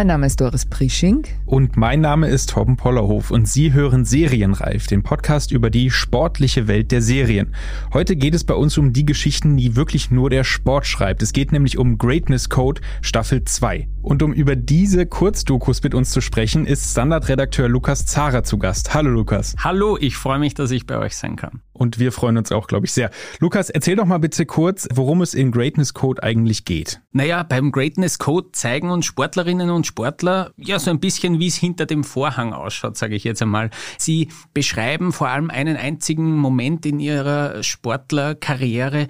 Mein 0.00 0.06
Name 0.06 0.24
ist 0.24 0.40
Doris 0.40 0.64
Prisching. 0.64 1.26
Und 1.44 1.76
mein 1.76 2.00
Name 2.00 2.26
ist 2.26 2.48
Torben 2.48 2.78
Pollerhof 2.78 3.30
und 3.30 3.46
Sie 3.46 3.74
hören 3.74 4.06
Serienreif, 4.06 4.86
den 4.86 5.02
Podcast 5.02 5.52
über 5.52 5.68
die 5.68 5.90
sportliche 5.90 6.68
Welt 6.68 6.90
der 6.90 7.02
Serien. 7.02 7.54
Heute 7.92 8.16
geht 8.16 8.34
es 8.34 8.44
bei 8.44 8.54
uns 8.54 8.78
um 8.78 8.94
die 8.94 9.04
Geschichten, 9.04 9.58
die 9.58 9.76
wirklich 9.76 10.10
nur 10.10 10.30
der 10.30 10.42
Sport 10.42 10.86
schreibt. 10.86 11.22
Es 11.22 11.34
geht 11.34 11.52
nämlich 11.52 11.76
um 11.76 11.98
Greatness 11.98 12.48
Code 12.48 12.80
Staffel 13.02 13.44
2. 13.44 13.88
Und 14.00 14.22
um 14.22 14.32
über 14.32 14.56
diese 14.56 15.04
Kurzdokus 15.04 15.82
mit 15.82 15.94
uns 15.94 16.12
zu 16.12 16.22
sprechen, 16.22 16.64
ist 16.64 16.92
Standardredakteur 16.92 17.68
Lukas 17.68 18.06
Zara 18.06 18.42
zu 18.42 18.56
Gast. 18.56 18.94
Hallo 18.94 19.10
Lukas. 19.10 19.54
Hallo, 19.58 19.98
ich 20.00 20.16
freue 20.16 20.38
mich, 20.38 20.54
dass 20.54 20.70
ich 20.70 20.86
bei 20.86 20.96
euch 20.96 21.14
sein 21.14 21.36
kann. 21.36 21.60
Und 21.80 21.98
wir 21.98 22.12
freuen 22.12 22.36
uns 22.36 22.52
auch, 22.52 22.66
glaube 22.66 22.84
ich, 22.84 22.92
sehr. 22.92 23.10
Lukas, 23.38 23.70
erzähl 23.70 23.96
doch 23.96 24.04
mal 24.04 24.18
bitte 24.18 24.44
kurz, 24.44 24.86
worum 24.92 25.22
es 25.22 25.32
in 25.32 25.50
Greatness 25.50 25.94
Code 25.94 26.22
eigentlich 26.22 26.66
geht. 26.66 27.00
Naja, 27.12 27.42
beim 27.42 27.72
Greatness 27.72 28.18
Code 28.18 28.52
zeigen 28.52 28.90
uns 28.90 29.06
Sportlerinnen 29.06 29.70
und 29.70 29.86
Sportler 29.86 30.52
ja 30.58 30.78
so 30.78 30.90
ein 30.90 31.00
bisschen, 31.00 31.38
wie 31.38 31.46
es 31.46 31.56
hinter 31.56 31.86
dem 31.86 32.04
Vorhang 32.04 32.52
ausschaut, 32.52 32.98
sage 32.98 33.14
ich 33.14 33.24
jetzt 33.24 33.40
einmal. 33.40 33.70
Sie 33.96 34.28
beschreiben 34.52 35.10
vor 35.10 35.28
allem 35.28 35.48
einen 35.48 35.78
einzigen 35.78 36.36
Moment 36.36 36.84
in 36.84 37.00
ihrer 37.00 37.62
Sportlerkarriere, 37.62 39.06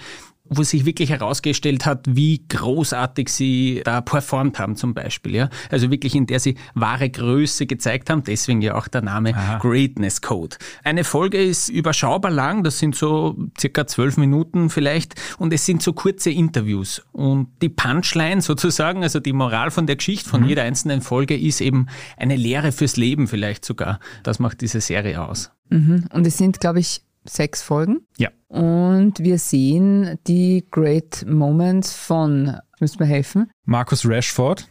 wo 0.51 0.65
sich 0.65 0.85
wirklich 0.85 1.11
herausgestellt 1.11 1.87
hat, 1.87 2.05
wie 2.09 2.45
großartig 2.49 3.29
sie 3.29 3.83
da 3.85 4.01
performt 4.01 4.59
haben 4.59 4.77
zum 4.77 4.95
Beispiel. 4.95 5.37
Ja? 5.37 5.49
Also 5.71 5.91
wirklich 5.91 6.15
in 6.15 6.27
der 6.27 6.41
sie 6.41 6.57
wahre 6.75 7.09
Größe 7.09 7.67
gezeigt 7.67 8.11
haben, 8.11 8.25
deswegen 8.25 8.61
ja 8.61 8.75
auch 8.75 8.89
der 8.89 9.03
Name 9.03 9.35
Aha. 9.35 9.59
Greatness 9.59 10.21
Code. 10.21 10.57
Eine 10.83 11.05
Folge 11.05 11.43
ist 11.43 11.69
überschaubar 11.69 12.33
lang, 12.33 12.65
das 12.65 12.81
sind 12.81 12.97
so 12.97 13.39
circa 13.59 13.87
zwölf 13.87 14.17
Minuten 14.17 14.71
vielleicht 14.71 15.15
und 15.39 15.53
es 15.53 15.65
sind 15.65 15.83
so 15.83 15.93
kurze 15.93 16.31
Interviews. 16.31 17.03
Und 17.13 17.49
die 17.63 17.69
Punchline 17.69 18.43
sozusagen, 18.43 19.05
also 19.05 19.21
die 19.21 19.33
Moral 19.33 19.71
von 19.71 19.87
der 19.87 19.97
Geschichte 19.97 20.29
von 20.29 20.43
mhm. 20.43 20.49
jeder 20.49 20.65
einzelnen 20.65 21.01
Folge 21.01 21.39
ist 21.39 21.61
eben 21.61 21.87
eine 22.17 22.35
Lehre 22.35 22.73
fürs 22.73 22.97
Leben 22.97 23.29
vielleicht 23.29 23.65
sogar. 23.65 24.01
Das 24.25 24.41
macht 24.41 24.61
diese 24.61 24.81
Serie 24.81 25.23
aus. 25.23 25.53
Mhm. 25.69 26.07
Und 26.13 26.27
es 26.27 26.37
sind, 26.37 26.61
glaube 26.61 26.81
ich, 26.81 27.03
sechs 27.25 27.63
Folgen. 27.63 28.01
Ja. 28.17 28.31
Und 28.49 29.21
wir 29.21 29.39
sehen 29.39 30.19
die 30.27 30.65
Great 30.71 31.25
Moments 31.29 31.93
von, 31.93 32.57
müsst 32.81 32.99
mir 33.01 33.07
helfen? 33.07 33.51
Marcus 33.65 34.09
Rashford. 34.09 34.69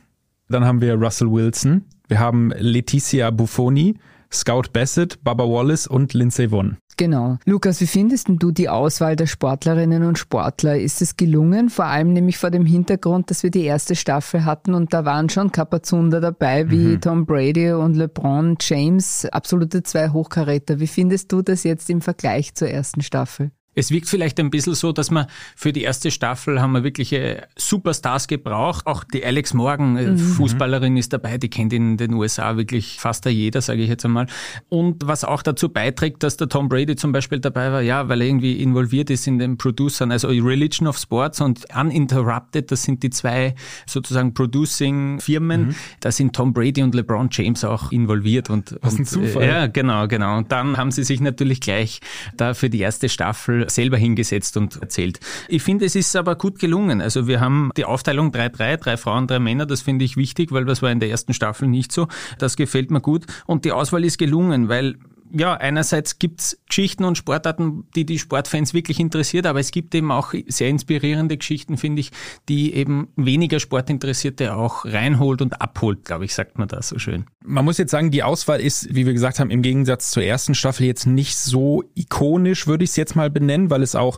Dann 0.50 0.66
haben 0.66 0.82
wir 0.82 0.96
Russell 0.96 1.32
Wilson. 1.32 1.86
Wir 2.08 2.20
haben 2.20 2.52
Letizia 2.58 3.30
Buffoni, 3.30 4.00
Scout 4.32 4.72
Bassett, 4.74 5.24
Baba 5.24 5.44
Wallace 5.44 5.88
und 5.88 6.14
Lindsay 6.14 6.50
Vonn. 6.50 6.78
Genau. 7.00 7.38
Lukas, 7.46 7.80
wie 7.80 7.88
findest 7.88 8.28
du 8.28 8.52
die 8.52 8.68
Auswahl 8.68 9.16
der 9.16 9.26
Sportlerinnen 9.26 10.04
und 10.04 10.20
Sportler? 10.20 10.78
Ist 10.78 11.02
es 11.02 11.16
gelungen? 11.16 11.70
Vor 11.70 11.86
allem 11.86 12.12
nämlich 12.12 12.38
vor 12.38 12.52
dem 12.52 12.66
Hintergrund, 12.66 13.32
dass 13.32 13.42
wir 13.42 13.52
die 13.52 13.64
erste 13.64 13.96
Staffel 13.96 14.44
hatten 14.44 14.74
und 14.74 14.94
da 14.94 15.06
waren 15.06 15.30
schon 15.30 15.54
Kapazunder 15.54 16.20
dabei, 16.20 16.70
wie 16.70 16.98
mhm. 16.98 17.02
Tom 17.02 17.26
Brady 17.26 17.72
und 17.72 17.96
LeBron 17.96 18.58
James, 18.60 19.26
absolute 19.32 19.82
zwei 19.82 20.10
Hochkaräter. 20.10 20.82
Wie 20.82 20.88
findest 20.88 21.32
du 21.32 21.42
das 21.42 21.64
jetzt 21.64 21.90
im 21.90 22.02
Vergleich 22.02 22.54
zur 22.54 22.68
ersten 22.68 23.02
Staffel? 23.02 23.52
Es 23.76 23.92
wirkt 23.92 24.10
vielleicht 24.10 24.40
ein 24.40 24.50
bisschen 24.50 24.74
so, 24.74 24.92
dass 24.92 25.12
man 25.12 25.28
für 25.56 25.72
die 25.72 25.84
erste 25.84 26.12
Staffel 26.12 26.62
haben 26.62 26.72
wir 26.72 26.84
wirkliche 26.84 27.48
Superstars 27.56 28.28
gebraucht. 28.28 28.86
Auch 28.88 29.04
die 29.04 29.24
Alex 29.24 29.54
Morgan, 29.54 29.96
äh, 29.98 30.08
mhm. 30.12 30.18
Fußballerin, 30.18 30.98
ist 30.98 31.14
dabei, 31.14 31.38
die 31.38 31.50
kennt 31.50 31.72
in 31.72 31.98
den 31.98 32.14
USA 32.14 32.58
wirklich 32.58 33.00
fast 33.00 33.26
jeder, 33.26 33.62
sage 33.62 33.84
ich 33.84 33.90
jetzt 33.90 34.06
einmal. 34.06 34.28
Und 34.70 35.08
was 35.08 35.24
auch 35.24 35.42
dazu 35.44 35.70
beiträgt, 35.70 36.24
dass 36.24 36.38
der 36.38 36.50
Tom 36.50 36.68
Brady 36.68 36.96
zum 36.96 37.12
Beispiel 37.12 37.40
dabei 37.40 37.72
war, 37.72 37.82
ja, 37.82 38.10
weil 38.10 38.22
er 38.22 38.28
irgendwie 38.28 38.62
involviert 38.62 39.10
ist 39.10 39.28
in 39.28 39.40
den 39.40 39.58
Producern, 39.58 40.12
also 40.12 40.28
Religion 40.30 40.88
of 40.88 40.98
Sports 40.98 41.40
und 41.40 41.66
Uninterrupted, 41.76 42.72
das 42.72 42.84
sind 42.84 43.04
die 43.04 43.12
zwei 43.12 43.56
sozusagen 43.86 44.34
Producing-Firmen. 44.34 45.68
Mhm. 45.68 45.76
Da 46.00 46.12
sind 46.12 46.36
Tom 46.36 46.54
Brady 46.54 46.82
und 46.82 46.96
LeBron 46.96 47.30
James 47.32 47.64
auch 47.64 47.92
involviert. 47.92 48.50
Und, 48.50 48.78
was 48.82 48.98
ein 48.98 49.06
Zufall. 49.06 49.44
Äh, 49.44 49.48
ja, 49.48 49.68
genau, 49.68 50.08
genau. 50.08 50.38
Und 50.38 50.52
dann 50.52 50.78
haben 50.78 50.92
sie 50.92 51.04
sich 51.04 51.22
natürlich 51.22 51.62
gleich 51.62 52.00
da 52.36 52.54
für 52.54 52.70
die 52.70 52.80
erste 52.80 53.10
Staffel 53.10 53.59
selber 53.68 53.98
hingesetzt 53.98 54.58
und 54.58 54.82
erzählt. 54.82 55.20
Ich 55.48 55.64
finde, 55.64 55.86
es 55.86 55.96
ist 55.96 56.16
aber 56.16 56.36
gut 56.36 56.60
gelungen. 56.60 57.02
Also 57.02 57.28
wir 57.28 57.40
haben 57.40 57.72
die 57.76 57.86
Aufteilung 57.86 58.32
3-3, 58.32 58.78
drei 58.78 58.98
Frauen, 58.98 59.28
drei 59.28 59.40
Männer, 59.40 59.66
das 59.66 59.82
finde 59.82 60.06
ich 60.06 60.18
wichtig, 60.18 60.52
weil 60.52 60.66
das 60.66 60.82
war 60.82 60.92
in 60.92 61.00
der 61.00 61.10
ersten 61.10 61.34
Staffel 61.34 61.68
nicht 61.68 61.92
so. 61.92 62.08
Das 62.38 62.56
gefällt 62.56 62.92
mir 62.92 63.02
gut. 63.02 63.26
Und 63.46 63.66
die 63.66 63.72
Auswahl 63.72 64.06
ist 64.06 64.18
gelungen, 64.18 64.70
weil 64.70 64.96
ja, 65.32 65.54
einerseits 65.54 66.20
gibt's 66.20 66.58
Geschichten 66.68 67.04
und 67.04 67.18
Sportarten, 67.18 67.86
die 67.96 68.06
die 68.06 68.20
Sportfans 68.20 68.74
wirklich 68.74 69.00
interessiert, 69.00 69.46
aber 69.46 69.60
es 69.60 69.72
gibt 69.72 69.94
eben 69.96 70.12
auch 70.12 70.34
sehr 70.48 70.70
inspirierende 70.70 71.38
Geschichten, 71.38 71.78
finde 71.78 72.02
ich, 72.02 72.12
die 72.48 72.74
eben 72.74 73.10
weniger 73.16 73.60
Sportinteressierte 73.60 74.56
auch 74.56 74.86
reinholt 74.86 75.42
und 75.42 75.62
abholt, 75.62 76.06
glaube 76.06 76.26
ich, 76.26 76.34
sagt 76.34 76.58
man 76.58 76.68
da 76.68 76.82
so 76.82 77.00
schön. 77.00 77.26
Man 77.44 77.66
muss 77.66 77.78
jetzt 77.78 77.92
sagen, 77.92 78.12
die 78.12 78.24
Auswahl 78.24 78.60
ist, 78.60 78.94
wie 78.94 79.06
wir 79.06 79.14
gesagt 79.14 79.40
haben, 79.40 79.50
im 79.50 79.62
Gegensatz 79.62 80.12
zur 80.12 80.24
ersten 80.24 80.56
Staffel 80.56 80.86
jetzt 80.86 81.06
nicht 81.06 81.38
so 81.38 81.84
ikonisch, 81.96 82.68
würde 82.68 82.84
ich 82.84 82.92
es 82.92 82.96
jetzt 82.96 83.16
mal 83.16 83.30
benennen, 83.30 83.70
weil 83.70 83.84
es 83.84 83.96
auch 83.96 84.18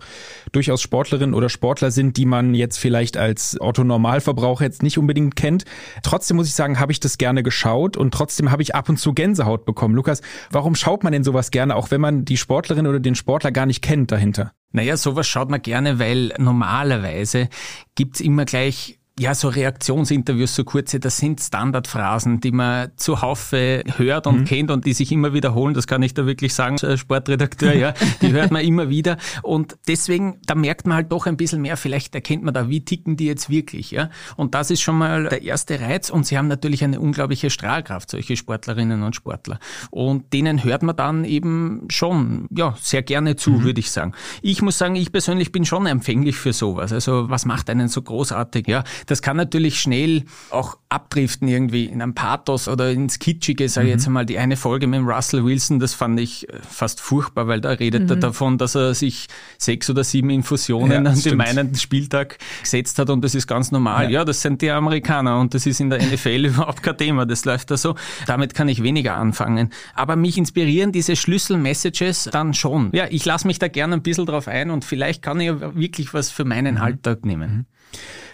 durchaus 0.52 0.82
Sportlerinnen 0.82 1.34
oder 1.34 1.50
Sportler 1.50 1.92
sind, 1.92 2.18
die 2.18 2.26
man 2.26 2.54
jetzt 2.54 2.78
vielleicht 2.78 3.18
als 3.18 3.58
Otto-Normalverbraucher 3.60 4.66
jetzt 4.66 4.84
nicht 4.84 4.98
unbedingt 4.98 5.36
kennt. 5.36 5.66
Trotzdem 6.04 6.38
muss 6.38 6.48
ich 6.48 6.54
sagen, 6.54 6.80
habe 6.80 6.92
ich 6.92 7.00
das 7.00 7.18
gerne 7.18 7.44
geschaut 7.44 7.98
und 7.98 8.14
trotzdem 8.14 8.52
habe 8.52 8.62
ich 8.64 8.76
ab 8.76 8.90
und 8.90 8.98
zu 8.98 9.14
Gänsehaut 9.14 9.66
bekommen. 9.66 9.96
Lukas, 9.96 10.22
warum 10.50 10.76
schaut 10.76 11.00
schaut 11.01 11.06
man 11.06 11.13
denn 11.13 11.23
sowas 11.23 11.50
gerne, 11.50 11.75
auch 11.75 11.89
wenn 11.89 12.00
man 12.00 12.25
die 12.25 12.38
Sportlerin 12.38 12.85
oder 12.85 13.00
den 13.00 13.16
Sportler 13.16 13.51
gar 13.51 13.66
nicht 13.66 13.81
kennt 13.81 14.12
dahinter? 14.12 14.53
Naja, 14.72 14.95
sowas 14.97 15.28
schaut 15.28 15.50
man 15.50 15.59
gerne, 15.59 15.97
weil 15.97 16.31
normalerweise 16.38 17.50
gibt's 17.95 18.19
immer 18.19 18.45
gleich 18.45 19.00
ja, 19.22 19.36
so 19.36 19.50
Reaktionsinterviews, 19.50 20.56
so 20.56 20.64
kurze, 20.64 21.00
das 21.00 21.18
sind 21.18 21.40
Standardphrasen, 21.40 22.42
die 22.42 22.52
man 22.52 22.90
zuhaufe 22.96 23.84
hört 23.98 24.26
und 24.26 24.40
mhm. 24.40 24.46
kennt 24.46 24.72
und 24.72 24.84
die 24.84 24.94
sich 24.94 25.12
immer 25.12 25.32
wiederholen. 25.32 25.76
Das 25.76 25.86
kann 25.86 26.02
ich 26.02 26.16
da 26.16 26.26
wirklich 26.26 26.56
sagen, 26.56 26.80
Sportredakteur, 26.98 27.76
ja, 27.76 27.94
die 28.24 28.31
hört 28.31 28.50
man 28.50 28.66
immer 28.66 28.90
wieder. 28.90 29.18
Und 29.44 29.78
deswegen, 29.88 30.40
da 30.48 30.56
merkt 30.56 30.88
man 30.88 30.96
halt 30.96 31.12
doch 31.12 31.28
ein 31.28 31.38
bisschen 31.38 31.62
mehr, 31.62 31.78
vielleicht 31.78 32.16
erkennt 32.16 32.42
man 32.44 32.56
da, 32.56 32.68
wie 32.68 32.84
ticken 32.84 33.16
die 33.16 33.28
jetzt 33.28 33.52
wirklich, 33.52 33.92
ja. 33.92 34.10
Und 34.38 34.56
das 34.56 34.72
ist 34.72 34.81
schon 34.81 34.98
mal 34.98 35.26
der 35.26 35.44
erste 35.44 35.80
Reiz. 35.80 36.10
Und 36.10 36.26
sie 36.26 36.40
haben 36.40 36.48
natürlich 36.48 36.84
eine 36.84 37.00
unglaubliche 37.00 37.52
Strahlkraft, 37.52 38.10
solche 38.10 38.36
Sportlerinnen 38.36 39.04
und 39.04 39.16
Sportler. 39.16 39.60
Und 39.92 40.34
denen 40.34 40.64
hört 40.64 40.81
man 40.81 40.96
dann 40.96 41.26
eben 41.26 41.86
schon, 41.92 42.48
ja, 42.50 42.76
sehr 42.81 43.04
gerne 43.04 43.36
zu, 43.36 43.52
mhm. 43.52 43.64
würde 43.66 43.81
ich 43.81 43.92
sagen. 43.92 44.14
Ich 44.42 44.64
muss 44.64 44.80
sagen, 44.80 44.96
ich 44.96 45.12
persönlich 45.12 45.52
bin 45.52 45.64
schon 45.64 45.86
empfänglich 45.86 46.38
für 46.38 46.54
sowas. 46.54 46.92
Also, 46.92 47.30
was 47.30 47.46
macht 47.46 47.70
einen 47.70 47.88
so 47.88 48.02
großartig, 48.02 48.68
ja? 48.68 48.84
Das 49.12 49.22
kann 49.22 49.36
natürlich 49.36 49.82
schnell 49.82 50.24
auch 50.52 50.78
abdriften 50.88 51.50
irgendwie 51.50 51.84
in 51.84 52.02
einem 52.02 52.14
Pathos 52.14 52.70
oder 52.70 52.92
ins 52.92 53.20
Kitschige, 53.20 53.68
sage 53.68 53.88
ich 53.88 53.94
mhm. 53.94 53.98
jetzt 53.98 54.08
einmal. 54.08 54.26
Die 54.26 54.38
eine 54.38 54.56
Folge 54.56 54.88
mit 54.88 55.02
Russell 55.02 55.44
Wilson, 55.44 55.80
das 55.80 55.94
fand 55.94 56.18
ich 56.18 56.48
äh, 56.48 56.54
fast 56.62 57.02
furchtbar, 57.02 57.50
weil 57.50 57.60
da 57.60 57.72
redet 57.72 58.04
mhm. 58.04 58.10
er 58.12 58.16
davon, 58.16 58.58
dass 58.58 58.74
er 58.76 58.94
sich 58.94 59.28
sechs 59.58 59.90
oder 59.90 60.06
sieben 60.06 60.30
Infusionen 60.30 61.04
ja, 61.04 61.12
an 61.12 61.20
dem 61.20 61.42
einen 61.42 61.76
Spieltag 61.76 62.38
gesetzt 62.62 63.00
hat 63.00 63.10
und 63.10 63.22
das 63.22 63.36
ist 63.36 63.48
ganz 63.48 63.72
normal. 63.72 64.06
Ja. 64.06 64.20
ja, 64.20 64.26
das 64.26 64.42
sind 64.42 64.62
die 64.62 64.72
Amerikaner 64.72 65.42
und 65.42 65.54
das 65.54 65.66
ist 65.66 65.82
in 65.82 65.90
der 65.90 66.02
NFL 66.02 66.46
überhaupt 66.46 66.82
kein 66.82 66.98
Thema. 66.98 67.26
Das 67.26 67.44
läuft 67.44 67.70
da 67.70 67.76
so. 67.76 67.96
Damit 68.28 68.54
kann 68.54 68.70
ich 68.70 68.82
weniger 68.82 69.18
anfangen. 69.18 69.72
Aber 69.94 70.16
mich 70.16 70.38
inspirieren 70.38 70.94
diese 70.94 71.18
Schlüsselmessages 71.18 72.30
dann 72.31 72.54
schon. 72.54 72.92
Ja, 72.94 73.07
ich 73.10 73.25
lasse 73.25 73.46
mich 73.46 73.60
da 73.60 73.68
gerne 73.68 73.96
ein 73.96 74.04
bisschen 74.04 74.25
drauf 74.25 74.48
ein 74.48 74.72
und 74.72 74.86
vielleicht 74.86 75.22
kann 75.22 75.42
ich 75.42 75.52
wirklich 75.60 76.14
was 76.14 76.31
für 76.31 76.46
meinen 76.46 76.75
mhm. 76.75 76.81
Alltag 76.81 77.25
nehmen. 77.25 77.66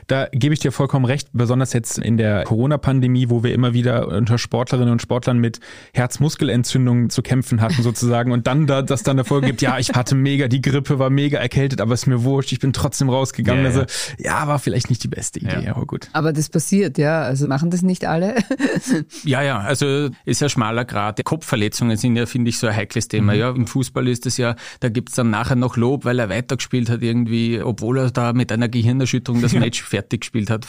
Da 0.07 0.29
gebe 0.31 0.53
ich 0.53 0.61
dir 0.61 0.71
vollkommen 0.71 1.03
recht, 1.03 1.27
besonders 1.33 1.73
jetzt 1.73 1.97
in 1.97 2.15
der 2.15 2.43
Corona-Pandemie, 2.43 3.29
wo 3.29 3.43
wir 3.43 3.53
immer 3.53 3.73
wieder 3.73 4.07
unter 4.07 4.37
Sportlerinnen 4.37 4.93
und 4.93 5.01
Sportlern 5.01 5.37
mit 5.37 5.59
Herzmuskelentzündungen 5.93 7.09
zu 7.09 7.21
kämpfen 7.21 7.59
hatten 7.59 7.83
sozusagen 7.83 8.31
und 8.31 8.47
dann 8.47 8.67
da, 8.67 8.81
das 8.81 9.03
dann 9.03 9.17
davor 9.17 9.41
gibt, 9.41 9.61
ja, 9.61 9.77
ich 9.77 9.89
hatte 9.89 10.15
mega 10.15 10.47
die 10.47 10.61
Grippe, 10.61 10.97
war 10.97 11.09
mega 11.09 11.39
erkältet, 11.39 11.81
aber 11.81 11.93
ist 11.93 12.07
mir 12.07 12.23
wurscht, 12.23 12.53
ich 12.53 12.59
bin 12.59 12.71
trotzdem 12.71 13.09
rausgegangen. 13.09 13.65
Ja, 13.65 13.69
ja. 13.69 13.79
Also 13.79 13.93
ja, 14.17 14.47
war 14.47 14.59
vielleicht 14.59 14.89
nicht 14.89 15.03
die 15.03 15.09
beste 15.09 15.39
Idee, 15.39 15.65
ja. 15.65 15.75
aber 15.75 15.85
gut. 15.85 16.07
Aber 16.13 16.31
das 16.31 16.47
passiert, 16.47 16.97
ja, 16.97 17.23
also 17.23 17.47
machen 17.47 17.69
das 17.69 17.81
nicht 17.81 18.05
alle? 18.05 18.35
ja, 19.25 19.41
ja, 19.41 19.59
also 19.59 20.09
ist 20.23 20.39
ja 20.39 20.47
schmaler 20.47 20.85
Grad. 20.85 21.23
Kopfverletzungen 21.25 21.97
sind 21.97 22.15
ja, 22.15 22.25
finde 22.27 22.49
ich, 22.49 22.59
so 22.59 22.67
ein 22.67 22.75
heikles 22.75 23.09
Thema. 23.09 23.33
Mhm. 23.33 23.39
Ja, 23.39 23.49
im 23.49 23.67
Fußball 23.67 24.07
ist 24.07 24.25
es 24.25 24.37
ja, 24.37 24.55
da 24.79 24.87
gibt's 24.87 25.15
dann 25.15 25.31
nachher 25.31 25.55
noch 25.55 25.75
Lob, 25.75 26.05
weil 26.05 26.19
er 26.19 26.29
weitergespielt 26.29 26.89
hat 26.89 27.01
irgendwie, 27.01 27.61
obwohl 27.61 27.97
er 27.97 28.11
da 28.11 28.31
mit 28.31 28.53
einer 28.53 28.69
Gehirnerschütterung 28.69 29.41
das 29.53 29.59
Match 29.59 29.81
fertig 29.83 30.21
gespielt 30.21 30.49
hat. 30.49 30.65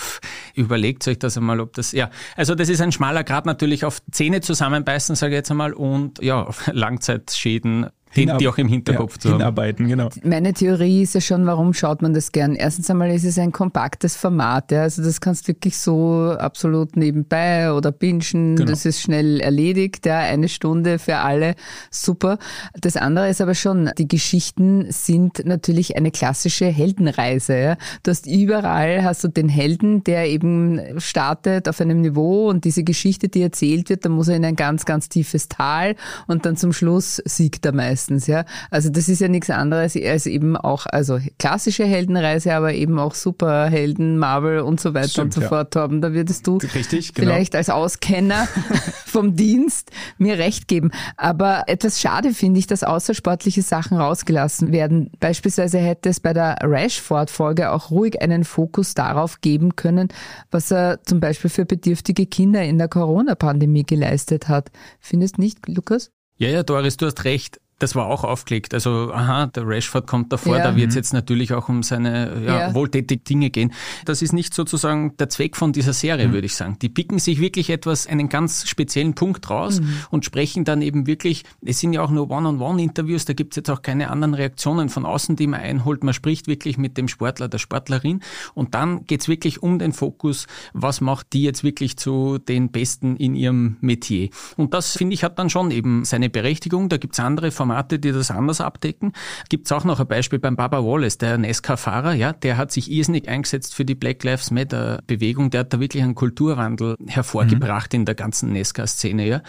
Überlegt 0.55 1.07
euch 1.09 1.19
das 1.19 1.37
einmal, 1.37 1.61
ob 1.61 1.75
das, 1.75 1.93
ja. 1.93 2.11
Also 2.37 2.55
das 2.55 2.69
ist 2.69 2.81
ein 2.81 2.93
schmaler 2.93 3.25
Grad 3.25 3.47
natürlich 3.47 3.85
auf 3.85 4.01
Zähne 4.11 4.41
zusammenbeißen, 4.41 5.17
sage 5.17 5.35
ich 5.35 5.39
jetzt 5.39 5.51
einmal, 5.51 5.73
und 5.73 6.23
ja, 6.23 6.49
Langzeitschäden 6.73 7.87
die, 8.17 8.27
die 8.39 8.49
auch 8.49 8.59
im 8.59 8.69
Hinterkopf 8.69 9.15
ja, 9.15 9.21
zu 9.21 9.29
haben. 9.29 9.39
Hinarbeiten, 9.39 9.89
genau. 9.89 10.09
Meine 10.23 10.53
Theorie 10.53 11.03
ist 11.03 11.15
ja 11.15 11.21
schon, 11.21 11.47
warum 11.47 11.75
schaut 11.75 12.03
man 12.03 12.15
das 12.15 12.33
gern? 12.33 12.55
Erstens 12.55 12.91
einmal 12.91 13.11
ist 13.11 13.25
es 13.25 13.39
ein 13.39 13.53
kompaktes 13.53 14.17
Format, 14.17 14.73
ja? 14.73 14.83
also 14.83 15.03
das 15.03 15.21
kannst 15.21 15.45
du 15.45 15.49
wirklich 15.49 15.77
so 15.77 16.35
absolut 16.39 16.97
nebenbei 16.97 17.73
oder 17.73 17.93
bingen, 17.93 18.57
genau. 18.57 18.71
das 18.71 18.85
ist 18.85 19.01
schnell 19.01 19.41
erledigt, 19.41 20.07
ja? 20.07 20.19
eine 20.19 20.49
Stunde 20.49 20.99
für 20.99 21.17
alle, 21.17 21.55
super. 21.91 22.39
Das 22.81 22.97
andere 22.97 23.29
ist 23.29 23.41
aber 23.41 23.55
schon, 23.55 23.91
die 23.99 24.09
Geschichten 24.09 24.87
sind 24.91 25.45
natürlich 25.45 25.97
eine 25.97 26.11
klassische 26.11 26.67
Heldenreise. 26.67 27.59
Ja? 27.59 27.77
Du 28.03 28.11
hast 28.11 28.27
überall, 28.27 29.05
hast 29.05 29.25
du 29.25 29.29
den 29.29 29.49
Helden, 29.49 30.05
der 30.05 30.29
eben 30.29 30.81
startet 30.99 31.69
auf 31.69 31.81
einem 31.81 32.01
Niveau 32.01 32.49
und 32.49 32.65
diese 32.65 32.85
Geschichte, 32.85 33.29
die 33.29 33.43
erzählt 33.43 33.91
wird, 33.91 34.05
da 34.05 34.09
muss 34.09 34.29
er 34.29 34.37
in 34.37 34.45
ein 34.45 34.57
ganz, 34.57 34.85
ganz 34.85 35.09
tiefes 35.09 35.49
Tal 35.49 35.95
und 36.27 36.47
dann 36.47 36.57
zum 36.57 36.73
Schluss 36.73 37.23
siegt 37.25 37.67
er 37.67 37.73
meistens. 37.99 38.27
Ja? 38.27 38.45
Also 38.71 38.91
das 38.91 39.09
ist 39.09 39.21
ja 39.21 39.29
nichts 39.29 39.51
anderes 39.51 39.97
als 39.97 40.27
eben 40.27 40.57
auch, 40.57 40.87
also 40.87 41.19
klassische 41.39 41.85
Heldenreise, 41.85 42.55
aber 42.55 42.75
eben 42.75 42.99
auch 42.99 43.15
Superhelden, 43.15 44.19
Marvel 44.19 44.61
und 44.61 44.81
so 44.81 44.95
weiter 44.95 45.09
Stimmt, 45.09 45.25
und 45.25 45.33
so 45.35 45.41
ja. 45.43 45.49
fort 45.49 45.77
haben. 45.77 46.01
Da 46.01 46.13
würdest 46.13 46.47
du 46.47 46.59
Richtig, 46.59 47.15
genau. 47.15 47.29
vielleicht 47.29 47.55
als 47.55 47.71
Auskenner 47.71 48.47
vom 49.07 49.35
Dienst 49.35 49.91
mir 50.19 50.39
recht 50.39 50.69
geben. 50.69 50.91
Aber 51.17 51.65
etwas 51.67 52.01
schade 52.01 52.33
finde 52.33 52.61
ich, 52.61 52.67
dass 52.67 52.85
außersportliche 52.85 53.63
Sachen 53.63 53.99
rausgelassen 53.99 54.73
werden. 54.73 55.11
Beispielsweise 55.19 55.79
hätte 55.79 56.09
es 56.09 56.21
bei 56.21 56.33
der 56.33 56.59
Rashford-Folge 56.63 57.73
auch 57.73 57.91
ruhig 57.91 58.21
einen 58.23 58.45
Fokus 58.45 58.95
darauf 58.95 59.41
geben 59.41 59.77
können, 59.77 60.09
was 60.51 60.71
er 60.71 61.01
zum 61.05 61.21
Beispiel 61.21 61.51
für 61.51 61.65
bedürftige 61.65 62.27
Kinder 62.27 62.63
in 62.63 62.79
der 62.79 62.89
Corona-Pandemie 62.89 63.85
geleistet 63.85 64.49
hat. 64.49 64.71
Findest 65.01 65.39
nicht, 65.39 65.69
Lukas? 65.69 66.11
Ja, 66.37 66.49
ja, 66.49 66.63
Doris, 66.63 66.97
du 66.97 67.07
hast 67.07 67.25
recht. 67.25 67.61
Das 67.79 67.95
war 67.95 68.07
auch 68.07 68.25
aufgelegt. 68.25 68.75
Also, 68.75 69.13
aha, 69.13 69.47
der 69.47 69.67
Rashford 69.67 70.07
kommt 70.07 70.33
davor, 70.33 70.57
ja. 70.57 70.65
da 70.65 70.77
wird 70.77 70.89
es 70.89 70.95
mhm. 70.95 70.99
jetzt 70.99 71.13
natürlich 71.13 71.53
auch 71.53 71.69
um 71.69 71.83
seine 71.83 72.43
ja, 72.45 72.59
ja. 72.61 72.75
wohltätigen 72.75 73.23
Dinge 73.25 73.51
gehen. 73.51 73.73
Das 74.05 74.21
ist 74.21 74.33
nicht 74.33 74.53
sozusagen 74.53 75.17
der 75.17 75.29
Zweck 75.29 75.57
von 75.57 75.73
dieser 75.73 75.93
Serie, 75.93 76.29
mhm. 76.29 76.33
würde 76.33 76.47
ich 76.47 76.57
sagen. 76.57 76.77
Die 76.81 76.89
picken 76.89 77.19
sich 77.19 77.41
wirklich 77.41 77.71
etwas, 77.71 78.07
einen 78.07 78.29
ganz 78.29 78.69
speziellen 78.69 79.15
Punkt 79.15 79.49
raus 79.49 79.81
mhm. 79.81 79.95
und 80.11 80.25
sprechen 80.25 80.65
dann 80.65 80.83
eben 80.83 81.07
wirklich, 81.07 81.45
es 81.65 81.79
sind 81.79 81.93
ja 81.93 82.03
auch 82.03 82.11
nur 82.11 82.31
One-on-One-Interviews, 82.31 83.27
da 83.27 83.33
gibt 83.33 83.53
es 83.53 83.57
jetzt 83.57 83.71
auch 83.71 83.83
keine 83.83 84.11
anderen 84.11 84.35
Reaktionen 84.35 84.89
von 84.89 85.07
außen, 85.07 85.37
die 85.37 85.47
man 85.47 85.61
einholt. 85.61 86.03
Man 86.03 86.15
spricht 86.15 86.49
wirklich 86.49 86.79
mit 86.79 86.97
dem 86.97 87.07
Sportler, 87.07 87.49
der 87.49 87.59
Sportlerin 87.59 88.21
und 88.55 88.75
dann 88.75 89.05
geht 89.05 89.21
es 89.21 89.29
wirklich 89.29 89.63
um 89.63 89.79
den 89.79 89.93
Fokus, 89.93 90.47
was 90.73 91.01
macht 91.01 91.33
die 91.33 91.43
jetzt 91.43 91.63
wirklich 91.63 91.97
zu 91.97 92.39
den 92.39 92.71
Besten 92.71 93.17
in 93.17 93.37
ihrem 93.37 93.77
Metier. 93.81 94.31
Und 94.57 94.75
das, 94.75 94.97
finde 94.97 95.15
ich, 95.15 95.23
hat 95.23 95.39
dann 95.39 95.49
schon 95.49 95.71
eben 95.71 96.05
seine 96.05 96.29
Berechtigung. 96.29 96.89
Da 96.89 96.97
gibt 96.97 97.15
es 97.15 97.21
andere 97.21 97.51
von 97.51 97.68
Formate, 97.69 97.99
die 97.99 98.13
das 98.13 98.31
anders 98.31 98.61
abdecken. 98.61 99.13
Gibt 99.51 99.67
es 99.67 99.73
auch 99.73 99.85
noch 99.85 100.01
ein 100.01 100.07
Beispiel 100.07 100.39
beim 100.39 100.57
Baba 100.57 100.83
Wallace, 100.83 101.19
der 101.19 101.37
NASCAR-Fahrer, 101.37 102.15
ja, 102.15 102.33
der 102.33 102.57
hat 102.57 102.73
sich 102.73 102.91
irrsinnig 102.91 103.29
eingesetzt 103.29 103.75
für 103.75 103.85
die 103.85 103.95
Black 103.95 104.25
Lives 104.25 104.51
Matter-Bewegung. 104.51 105.51
Der 105.51 105.61
hat 105.61 105.73
da 105.73 105.81
wirklich 105.81 106.03
einen 106.03 106.15
Kulturwandel 106.15 106.97
hervorgebracht 107.07 107.93
mhm. 107.93 108.01
in 108.01 108.05
der 108.07 108.15
ganzen 108.15 108.53
NASCAR-Szene, 108.55 109.27
ja. 109.27 109.43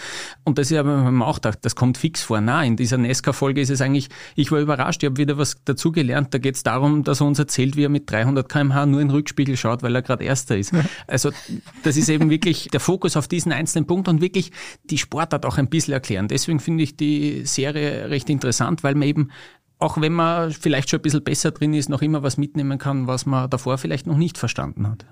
Und 0.43 0.57
das 0.57 0.69
ist 0.69 0.77
aber, 0.77 1.09
auch 1.25 1.35
gedacht, 1.35 1.59
das 1.61 1.75
kommt 1.75 1.97
fix 1.97 2.21
vor. 2.21 2.41
Na, 2.41 2.63
in 2.63 2.75
dieser 2.75 2.97
NASCAR-Folge 2.97 3.61
ist 3.61 3.69
es 3.69 3.79
eigentlich, 3.79 4.09
ich 4.35 4.51
war 4.51 4.59
überrascht, 4.59 5.01
ich 5.01 5.09
habe 5.09 5.17
wieder 5.17 5.37
was 5.37 5.63
dazugelernt. 5.63 6.33
Da 6.33 6.39
geht 6.39 6.55
es 6.55 6.63
darum, 6.63 7.03
dass 7.03 7.21
er 7.21 7.27
uns 7.27 7.39
erzählt, 7.39 7.77
wie 7.77 7.85
er 7.85 7.89
mit 7.89 8.11
300 8.11 8.49
kmh 8.49 8.85
nur 8.85 8.99
in 8.99 9.07
den 9.07 9.15
Rückspiegel 9.15 9.55
schaut, 9.55 9.81
weil 9.81 9.95
er 9.95 10.01
gerade 10.01 10.25
Erster 10.25 10.57
ist. 10.57 10.73
Also 11.07 11.31
das 11.83 11.95
ist 11.95 12.09
eben 12.09 12.29
wirklich 12.29 12.67
der 12.71 12.79
Fokus 12.79 13.15
auf 13.15 13.27
diesen 13.27 13.51
einzelnen 13.51 13.87
Punkt 13.87 14.07
und 14.07 14.21
wirklich 14.21 14.51
die 14.83 14.97
Sportart 14.97 15.45
auch 15.45 15.57
ein 15.57 15.69
bisschen 15.69 15.93
erklären. 15.93 16.27
Deswegen 16.27 16.59
finde 16.59 16.83
ich 16.83 16.97
die 16.97 17.45
Serie 17.45 18.08
recht 18.09 18.29
interessant, 18.29 18.83
weil 18.83 18.95
man 18.95 19.07
eben 19.07 19.29
auch 19.79 19.99
wenn 19.99 20.13
man 20.13 20.51
vielleicht 20.51 20.89
schon 20.89 20.99
ein 20.99 21.03
bisschen 21.03 21.23
besser 21.23 21.51
drin 21.51 21.73
ist, 21.73 21.89
noch 21.89 22.01
immer 22.01 22.21
was 22.21 22.37
mitnehmen 22.37 22.77
kann, 22.77 23.07
was 23.07 23.25
man 23.25 23.49
davor 23.49 23.77
vielleicht 23.77 24.07
noch 24.07 24.17
nicht 24.17 24.37
verstanden 24.37 24.87
hat. 24.87 25.05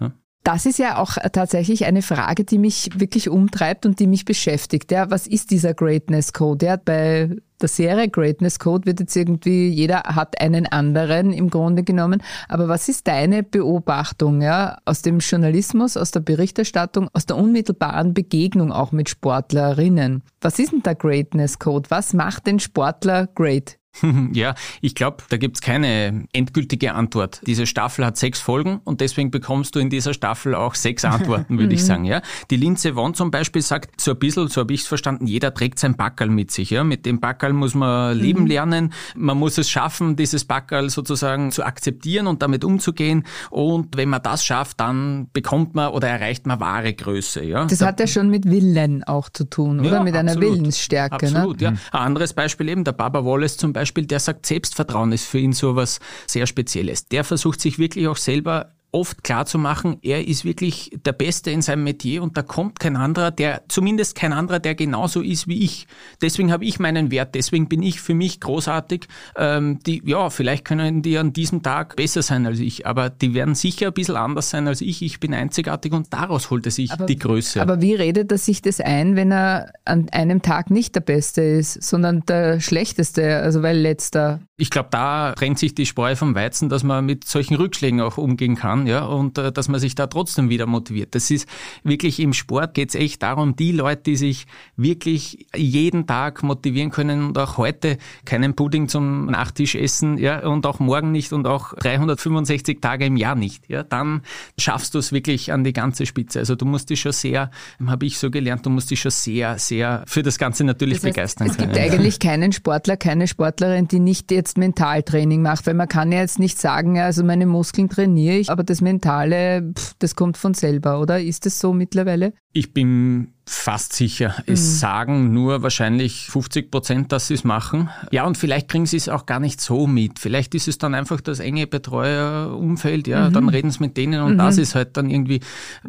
Das 0.44 0.66
ist 0.66 0.78
ja 0.78 0.98
auch 0.98 1.18
tatsächlich 1.32 1.86
eine 1.86 2.02
Frage, 2.02 2.44
die 2.44 2.58
mich 2.58 2.90
wirklich 3.00 3.30
umtreibt 3.30 3.86
und 3.86 4.00
die 4.00 4.08
mich 4.08 4.26
beschäftigt. 4.26 4.92
Ja, 4.92 5.10
was 5.10 5.26
ist 5.26 5.52
dieser 5.52 5.74
Greatness 5.74 6.34
Code? 6.34 6.66
Ja, 6.66 6.76
bei 6.76 7.36
der 7.62 7.70
Serie 7.70 8.10
Greatness 8.10 8.60
Code 8.60 8.86
wird 8.86 9.00
jetzt 9.00 9.16
irgendwie, 9.16 9.68
jeder 9.68 10.04
hat 10.04 10.40
einen 10.42 10.68
anderen 10.68 11.34
im 11.34 11.50
Grunde 11.50 11.84
genommen. 11.84 12.22
Aber 12.48 12.68
was 12.68 12.88
ist 12.90 13.08
deine 13.08 13.44
Beobachtung 13.44 14.42
ja, 14.42 14.78
aus 14.86 15.02
dem 15.02 15.20
Journalismus, 15.20 15.98
aus 15.98 16.12
der 16.12 16.20
Berichterstattung, 16.20 17.10
aus 17.14 17.26
der 17.26 17.38
unmittelbaren 17.38 18.14
Begegnung 18.14 18.72
auch 18.72 18.92
mit 18.92 19.10
Sportlerinnen? 19.10 20.24
Was 20.42 20.60
ist 20.60 20.72
denn 20.72 20.84
der 20.84 20.96
Greatness 20.96 21.60
Code? 21.60 21.90
Was 21.90 22.14
macht 22.14 22.48
den 22.48 22.60
Sportler 22.60 23.28
great? 23.28 23.78
Ja, 24.34 24.56
ich 24.82 24.94
glaube, 24.96 25.24
da 25.30 25.38
gibt's 25.38 25.62
keine 25.62 26.28
endgültige 26.34 26.94
Antwort. 26.94 27.42
Diese 27.46 27.66
Staffel 27.66 28.06
hat 28.06 28.18
sechs 28.18 28.40
Folgen 28.40 28.82
und 28.84 29.02
deswegen 29.02 29.32
bekommst 29.32 29.76
du 29.76 29.80
in 29.80 29.90
dieser 29.90 30.14
Staffel 30.14 30.56
auch 30.56 30.76
sechs 30.76 31.06
Antworten, 31.06 31.60
würde 31.60 31.74
ich 31.74 31.82
mhm. 31.82 31.86
sagen. 31.86 32.06
Ja, 32.06 32.22
Die 32.50 32.58
Linze 32.58 32.96
Won 32.96 33.14
zum 33.14 33.32
Beispiel 33.32 33.62
sagt 33.62 34.02
so 34.02 34.12
ein 34.12 34.20
bisschen, 34.20 34.48
so 34.48 34.62
habe 34.62 34.74
ich 34.74 34.82
es 34.82 34.88
verstanden, 34.88 35.28
jeder 35.28 35.54
trägt 35.54 35.80
sein 35.80 35.96
Backerl 35.96 36.30
mit 36.30 36.52
sich. 36.52 36.70
Ja? 36.70 36.84
Mit 36.84 37.06
dem 37.06 37.20
Backerl 37.20 37.54
muss 37.54 37.74
man 37.74 38.18
leben 38.18 38.42
mhm. 38.42 38.48
lernen. 38.48 38.94
Man 39.16 39.38
muss 39.38 39.58
es 39.58 39.70
schaffen, 39.70 40.16
dieses 40.16 40.46
Backerl 40.46 40.90
sozusagen 40.90 41.52
zu 41.52 41.64
akzeptieren 41.64 42.28
und 42.28 42.42
damit 42.42 42.64
umzugehen. 42.64 43.24
Und 43.50 43.98
wenn 43.98 44.10
man 44.10 44.22
das 44.22 44.46
schafft, 44.46 44.80
dann 44.80 45.28
bekommt 45.34 45.76
man 45.76 45.90
oder 45.90 46.08
erreicht 46.08 46.46
man 46.46 46.60
wahre 46.60 46.94
Größe. 46.94 47.44
Ja? 47.44 47.66
Das 47.66 47.80
da, 47.80 47.88
hat 47.88 48.00
ja 48.00 48.08
schon 48.08 48.30
mit 48.30 48.46
Willen 48.46 49.04
auch 49.04 49.30
zu 49.30 49.50
tun, 49.50 49.80
oder? 49.80 49.92
Ja, 49.92 50.04
mit 50.04 50.16
einer 50.16 50.34
absolut. 50.34 50.58
Willensstärke. 50.58 51.26
Ne? 51.26 51.38
Absolut, 51.38 51.62
ne? 51.62 51.64
ja. 51.64 51.72
Ein 51.92 52.08
anderes 52.08 52.34
Beispiel 52.34 52.70
eben, 52.70 52.84
der 52.84 52.92
Baba 52.92 53.24
Wallace 53.26 53.58
zum 53.58 53.74
Beispiel 53.74 53.87
Beispiel, 53.88 54.06
der 54.06 54.20
sagt, 54.20 54.46
Selbstvertrauen 54.46 55.14
ist 55.14 55.26
für 55.26 55.40
ihn 55.40 55.54
so 55.54 55.76
was 55.76 56.00
sehr 56.28 56.46
Spezielles. 56.46 57.08
Der 57.08 57.24
versucht 57.24 57.62
sich 57.62 57.80
wirklich 57.80 58.08
auch 58.08 58.18
selber 58.18 58.74
oft 58.92 59.24
klar 59.24 59.46
zu 59.46 59.58
machen, 59.58 59.98
er 60.02 60.28
ist 60.28 60.46
wirklich 60.46 60.92
der 61.06 61.12
Beste 61.12 61.52
in 61.52 61.62
seinem 61.62 61.84
Metier 61.84 62.24
und 62.24 62.38
da 62.38 62.42
kommt 62.42 62.80
kein 62.80 62.96
anderer, 62.96 63.32
der, 63.32 63.64
zumindest 63.68 64.16
kein 64.16 64.32
anderer, 64.32 64.60
der 64.60 64.76
genauso 64.76 65.22
ist 65.22 65.48
wie 65.48 65.64
ich. 65.64 65.88
Deswegen 66.22 66.52
habe 66.52 66.64
ich 66.64 66.80
meinen 66.80 67.12
Wert, 67.12 67.36
deswegen 67.36 67.68
bin 67.68 67.84
ich 67.84 68.00
für 68.00 68.14
mich 68.14 68.40
großartig. 68.40 69.08
Ähm, 69.36 69.80
die, 69.86 70.02
ja, 70.06 70.30
vielleicht 70.30 70.64
können 70.64 71.02
die 71.02 71.18
an 71.18 71.34
diesem 71.34 71.64
Tag 71.64 71.98
besser 71.98 72.22
sein 72.22 72.46
als 72.46 72.60
ich, 72.60 72.88
aber 72.88 73.10
die 73.10 73.34
werden 73.34 73.56
sicher 73.56 73.88
ein 73.88 73.94
bisschen 73.94 74.16
anders 74.16 74.50
sein 74.50 74.68
als 74.68 74.82
ich. 74.82 75.02
Ich 75.02 75.20
bin 75.20 75.34
einzigartig 75.34 75.92
und 75.92 76.14
daraus 76.14 76.50
holt 76.50 76.66
er 76.66 76.72
sich 76.72 76.92
aber, 76.92 77.06
die 77.06 77.18
Größe. 77.18 77.62
Aber 77.62 77.82
wie 77.82 77.94
redet 77.94 78.32
er 78.32 78.38
sich 78.38 78.62
das 78.62 78.80
ein, 78.80 79.18
wenn 79.18 79.32
er 79.32 79.74
an 79.84 80.08
einem 80.12 80.42
Tag 80.42 80.72
nicht 80.72 80.96
der 80.96 81.02
Beste 81.02 81.42
ist, 81.42 81.84
sondern 81.84 82.24
der 82.26 82.62
Schlechteste, 82.62 83.38
also 83.38 83.62
weil 83.64 83.78
letzter? 83.78 84.40
Ich 84.60 84.72
glaube, 84.72 84.90
da 84.90 85.34
trennt 85.34 85.60
sich 85.60 85.76
die 85.76 85.86
Spreu 85.86 86.16
vom 86.16 86.34
Weizen, 86.34 86.68
dass 86.68 86.84
man 86.84 87.06
mit 87.06 87.26
solchen 87.28 87.54
Rückschlägen 87.54 88.02
auch 88.02 88.18
umgehen 88.18 88.56
kann, 88.56 88.88
ja, 88.88 89.06
und 89.06 89.38
äh, 89.38 89.52
dass 89.52 89.68
man 89.68 89.80
sich 89.80 89.94
da 89.94 90.08
trotzdem 90.08 90.50
wieder 90.50 90.66
motiviert. 90.66 91.14
Das 91.14 91.30
ist 91.30 91.48
wirklich 91.84 92.20
im 92.20 92.34
Sport 92.34 92.74
geht 92.74 92.90
es 92.90 92.96
echt 92.96 93.22
darum, 93.22 93.56
die 93.56 93.72
Leute, 93.72 94.02
die 94.08 94.16
sich 94.16 94.48
wirklich 94.76 95.46
jeden 95.56 96.08
Tag 96.08 96.42
motivieren 96.42 96.90
können 96.90 97.24
und 97.24 97.38
auch 97.38 97.58
heute 97.58 98.00
keinen 98.26 98.56
Pudding 98.56 98.88
zum 98.88 99.28
Nachtisch 99.28 99.76
essen, 99.76 100.18
ja, 100.18 100.40
und 100.48 100.66
auch 100.66 100.80
morgen 100.80 101.12
nicht 101.12 101.34
und 101.34 101.46
auch 101.46 101.76
365 101.76 102.82
Tage 102.82 103.06
im 103.06 103.16
Jahr 103.16 103.36
nicht, 103.36 103.70
ja, 103.70 103.84
dann 103.84 104.24
schaffst 104.58 104.96
du 104.96 104.98
es 104.98 105.12
wirklich 105.12 105.54
an 105.54 105.64
die 105.66 105.74
ganze 105.74 106.08
Spitze. 106.08 106.40
Also 106.40 106.56
du 106.56 106.66
musst 106.66 106.90
dich 106.90 107.00
schon 107.02 107.12
sehr, 107.12 107.52
habe 107.86 108.08
ich 108.08 108.18
so 108.18 108.32
gelernt, 108.32 108.66
du 108.66 108.72
musst 108.72 108.90
dich 108.90 109.02
schon 109.02 109.12
sehr, 109.12 109.60
sehr 109.60 110.04
für 110.08 110.24
das 110.24 110.40
Ganze 110.40 110.64
natürlich 110.64 110.96
das 110.96 111.04
heißt, 111.04 111.14
begeistern. 111.16 111.48
Es 111.48 111.58
gibt 111.58 111.78
eigentlich 111.78 112.18
keinen 112.18 112.54
Sportler, 112.54 112.98
keine 112.98 113.28
Sportlerin, 113.28 113.88
die 113.88 114.00
nicht 114.00 114.32
jetzt 114.32 114.47
jetzt 114.48 114.58
Mentaltraining 114.58 115.42
macht, 115.42 115.68
weil 115.68 115.74
man 115.74 115.88
kann 115.88 116.12
ja 116.12 116.20
jetzt 116.20 116.40
nicht 116.40 116.60
sagen, 116.60 117.00
also 117.00 117.24
meine 117.24 117.46
Muskeln 117.46 117.90
trainiere 117.90 118.38
ich, 118.38 118.50
aber 118.50 118.64
das 118.64 118.82
Mentale, 118.82 119.74
pff, 119.74 119.94
das 120.00 120.16
kommt 120.16 120.38
von 120.38 120.54
selber, 120.54 121.02
oder? 121.02 121.22
Ist 121.22 121.46
das 121.46 121.60
so 121.60 121.74
mittlerweile? 121.74 122.34
Ich 122.58 122.74
bin 122.74 123.34
fast 123.50 123.94
sicher. 123.94 124.36
Es 124.46 124.60
mhm. 124.60 124.78
sagen 124.78 125.34
nur 125.34 125.64
wahrscheinlich 125.64 126.28
50 126.30 126.70
Prozent, 126.70 127.12
dass 127.14 127.28
sie 127.28 127.34
es 127.34 127.46
machen. 127.46 127.90
Ja, 128.12 128.26
und 128.26 128.38
vielleicht 128.38 128.68
kriegen 128.68 128.86
sie 128.86 128.98
es 128.98 129.08
auch 129.08 129.26
gar 129.26 129.40
nicht 129.40 129.62
so 129.62 129.88
mit. 129.88 130.20
Vielleicht 130.20 130.54
ist 130.54 130.68
es 130.68 130.78
dann 130.78 130.94
einfach 130.94 131.22
das 131.22 131.40
enge 131.40 131.66
Betreuerumfeld, 131.66 133.08
ja, 133.08 133.30
mhm. 133.30 133.34
dann 133.34 133.50
reden 133.50 133.72
sie 133.72 133.80
mit 133.80 133.96
denen 133.96 134.22
und 134.22 134.34
mhm. 134.34 134.38
das 134.40 134.58
ist 134.58 134.76
halt 134.76 134.98
dann 134.98 135.10
irgendwie 135.10 135.40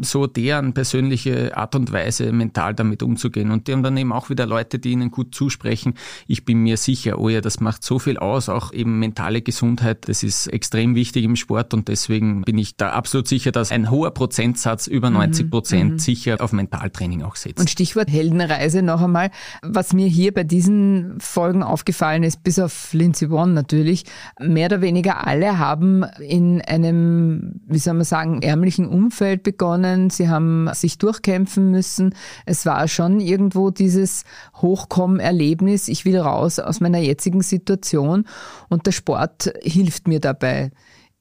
so 0.01 0.29
deren 0.29 0.73
persönliche 0.73 1.57
Art 1.57 1.75
und 1.75 1.91
Weise, 1.91 2.33
mental 2.33 2.75
damit 2.75 3.03
umzugehen. 3.03 3.51
Und 3.51 3.67
die 3.67 3.73
haben 3.73 3.83
dann 3.83 3.97
eben 3.97 4.13
auch 4.13 4.31
wieder 4.31 4.47
Leute, 4.47 4.79
die 4.79 4.93
ihnen 4.93 5.11
gut 5.11 5.35
zusprechen. 5.35 5.95
Ich 6.29 6.45
bin 6.45 6.63
mir 6.63 6.77
sicher, 6.77 7.19
oh 7.19 7.29
ja, 7.29 7.41
das 7.41 7.59
macht 7.59 7.83
so 7.83 7.99
viel 7.99 8.19
aus, 8.19 8.49
auch 8.49 8.73
eben 8.73 9.01
mentale 9.01 9.43
Gesundheit. 9.43 10.09
Das 10.09 10.23
ist 10.23 10.47
extrem 10.47 10.95
wichtig 10.95 11.25
im 11.25 11.35
Sport 11.35 11.75
und 11.75 11.89
deswegen 11.89 12.43
bin 12.43 12.57
ich 12.57 12.77
da 12.77 12.91
absolut 12.91 13.27
sicher, 13.27 13.51
dass 13.51 13.73
ein 13.73 13.91
hoher 13.91 14.13
Prozentsatz, 14.13 14.87
über 14.87 15.11
90 15.11 15.47
mhm. 15.47 15.51
Prozent, 15.51 15.93
mhm. 15.95 15.99
sicher 15.99 16.37
auf 16.39 16.53
Mentaltraining 16.59 17.23
auch 17.23 17.37
setzt. 17.37 17.59
Und 17.59 17.71
Stichwort 17.71 18.11
Heldenreise 18.11 18.83
noch 18.83 19.03
einmal. 19.03 19.31
Was 19.63 19.93
mir 19.93 20.07
hier 20.07 20.35
bei 20.35 20.45
diesen 20.45 21.19
Folgen 21.21 21.63
aufgefallen 21.63 22.23
ist, 22.23 22.43
bis 22.43 22.59
auf 22.59 22.93
Lindsay 22.93 23.31
Vonn 23.31 23.55
natürlich, 23.55 24.05
mehr 24.39 24.67
oder 24.67 24.81
weniger 24.81 25.27
alle 25.27 25.59
haben 25.59 26.05
in 26.21 26.61
einem, 26.61 27.61
wie 27.67 27.79
soll 27.79 27.95
man 27.95 28.05
sagen, 28.05 28.43
ärmlichen 28.43 28.87
Umfeld 28.87 29.43
begonnen. 29.43 30.11
Sie 30.11 30.29
haben 30.29 30.69
sich 30.75 30.99
durchkämpfen 30.99 31.71
müssen. 31.71 32.15
Es 32.45 32.67
war 32.67 32.89
schon 32.89 33.21
irgendwo 33.21 33.71
dieses 33.71 34.25
Hochkommen-Erlebnis. 34.57 35.89
Ich 35.89 36.05
will 36.05 36.19
raus 36.19 36.59
aus 36.59 36.81
meiner 36.81 36.99
jetzigen 36.99 37.43
Situation 37.43 38.25
und 38.69 38.87
der 38.87 38.93
Sport 38.93 39.53
hilft 39.63 40.09
mir 40.09 40.21
dabei. 40.21 40.71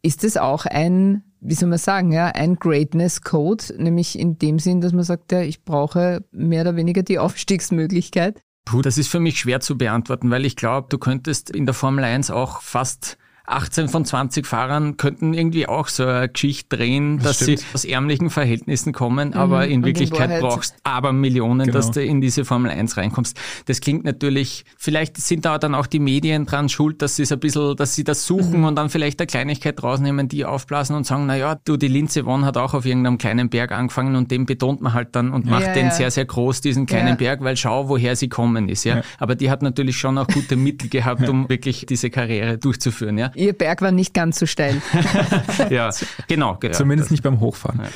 Ist 0.02 0.24
es 0.24 0.38
auch 0.38 0.66
ein 0.66 1.24
wie 1.40 1.54
soll 1.54 1.70
man 1.70 1.78
sagen, 1.78 2.12
ja, 2.12 2.28
ein 2.28 2.56
Greatness 2.56 3.22
Code, 3.22 3.64
nämlich 3.78 4.18
in 4.18 4.38
dem 4.38 4.60
Sinn, 4.60 4.82
dass 4.82 4.94
man 4.94 5.04
sagt, 5.04 5.32
ja, 5.32 5.42
ich 5.42 5.64
brauche 5.64 6.24
mehr 6.32 6.62
oder 6.62 6.76
weniger 6.76 7.04
die 7.04 7.20
Aufstiegsmöglichkeit? 7.20 8.42
Puh, 8.66 8.82
das 8.82 8.98
ist 8.98 9.08
für 9.08 9.20
mich 9.20 9.40
schwer 9.40 9.62
zu 9.62 9.78
beantworten, 9.78 10.30
weil 10.30 10.46
ich 10.46 10.56
glaube, 10.56 10.88
du 10.90 10.98
könntest 10.98 11.50
in 11.50 11.66
der 11.66 11.74
Formel 11.74 12.04
1 12.04 12.32
auch 12.32 12.62
fast 12.62 13.18
18 13.48 13.88
von 13.88 14.04
20 14.04 14.46
Fahrern 14.46 14.98
könnten 14.98 15.34
irgendwie 15.34 15.68
auch 15.68 15.88
so 15.88 16.06
eine 16.06 16.28
Geschichte 16.28 16.76
drehen, 16.76 17.18
das 17.18 17.26
dass 17.26 17.36
stimmt. 17.38 17.60
sie 17.60 17.66
aus 17.74 17.86
ärmlichen 17.86 18.30
Verhältnissen 18.30 18.92
kommen, 18.92 19.30
mhm. 19.30 19.34
aber 19.36 19.68
in 19.68 19.86
Wirklichkeit 19.86 20.30
in 20.30 20.42
brauchst 20.42 20.76
aber 20.84 21.14
Millionen, 21.14 21.68
genau. 21.68 21.78
dass 21.78 21.92
du 21.92 22.04
in 22.04 22.20
diese 22.20 22.44
Formel 22.44 22.70
1 22.70 22.98
reinkommst. 22.98 23.40
Das 23.66 23.80
klingt 23.80 24.04
natürlich, 24.04 24.66
vielleicht 24.78 25.18
sind 25.18 25.46
da 25.46 25.58
dann 25.58 25.76
auch 25.76 25.88
die 25.88 26.00
Medien 26.00 26.46
dran 26.46 26.68
schuld, 26.68 27.02
dass 27.02 27.16
sie 27.16 27.24
es 27.24 27.32
ein 27.32 27.40
bisschen, 27.40 27.76
dass 27.78 27.96
sie 27.96 28.04
das 28.04 28.26
suchen 28.26 28.60
mhm. 28.60 28.66
und 28.66 28.76
dann 28.76 28.90
vielleicht 28.90 29.20
eine 29.22 29.28
Kleinigkeit 29.28 29.82
rausnehmen, 29.82 30.28
die 30.28 30.44
aufblasen 30.44 30.96
und 30.96 31.06
sagen, 31.06 31.26
na 31.26 31.38
ja, 31.38 31.56
du, 31.64 31.78
die 31.78 31.88
Linze 31.88 32.26
One 32.26 32.46
hat 32.46 32.58
auch 32.58 32.74
auf 32.74 32.86
irgendeinem 32.86 33.18
kleinen 33.18 33.50
Berg 33.50 33.72
angefangen 33.72 34.18
und 34.18 34.30
den 34.30 34.46
betont 34.46 34.82
man 34.82 34.94
halt 34.94 35.16
dann 35.16 35.32
und 35.32 35.46
macht 35.46 35.68
ja, 35.68 35.74
den 35.74 35.86
ja. 35.86 35.92
sehr, 35.92 36.12
sehr 36.12 36.26
groß, 36.26 36.60
diesen 36.60 36.86
kleinen 36.86 37.10
ja. 37.10 37.16
Berg, 37.16 37.42
weil 37.42 37.56
schau, 37.56 37.88
woher 37.88 38.18
sie 38.18 38.28
kommen 38.28 38.68
ist, 38.68 38.84
ja. 38.84 39.02
Aber 39.20 39.36
die 39.36 39.50
hat 39.50 39.62
natürlich 39.62 39.98
schon 39.98 40.18
auch 40.18 40.28
gute 40.28 40.58
Mittel 40.58 40.90
gehabt, 40.90 41.30
um 41.30 41.48
wirklich 41.48 41.86
diese 41.86 42.10
Karriere 42.10 42.58
durchzuführen, 42.58 43.18
ja. 43.18 43.32
Ihr 43.38 43.54
Berg 43.54 43.82
war 43.82 43.92
nicht 43.92 44.14
ganz 44.14 44.40
so 44.40 44.46
steil. 44.46 44.82
ja, 45.70 45.92
genau. 46.28 46.58
Ja, 46.64 46.72
Zumindest 46.72 47.12
nicht 47.12 47.22
beim 47.22 47.40
Hochfahren. 47.40 47.82
Ja. 47.82 47.90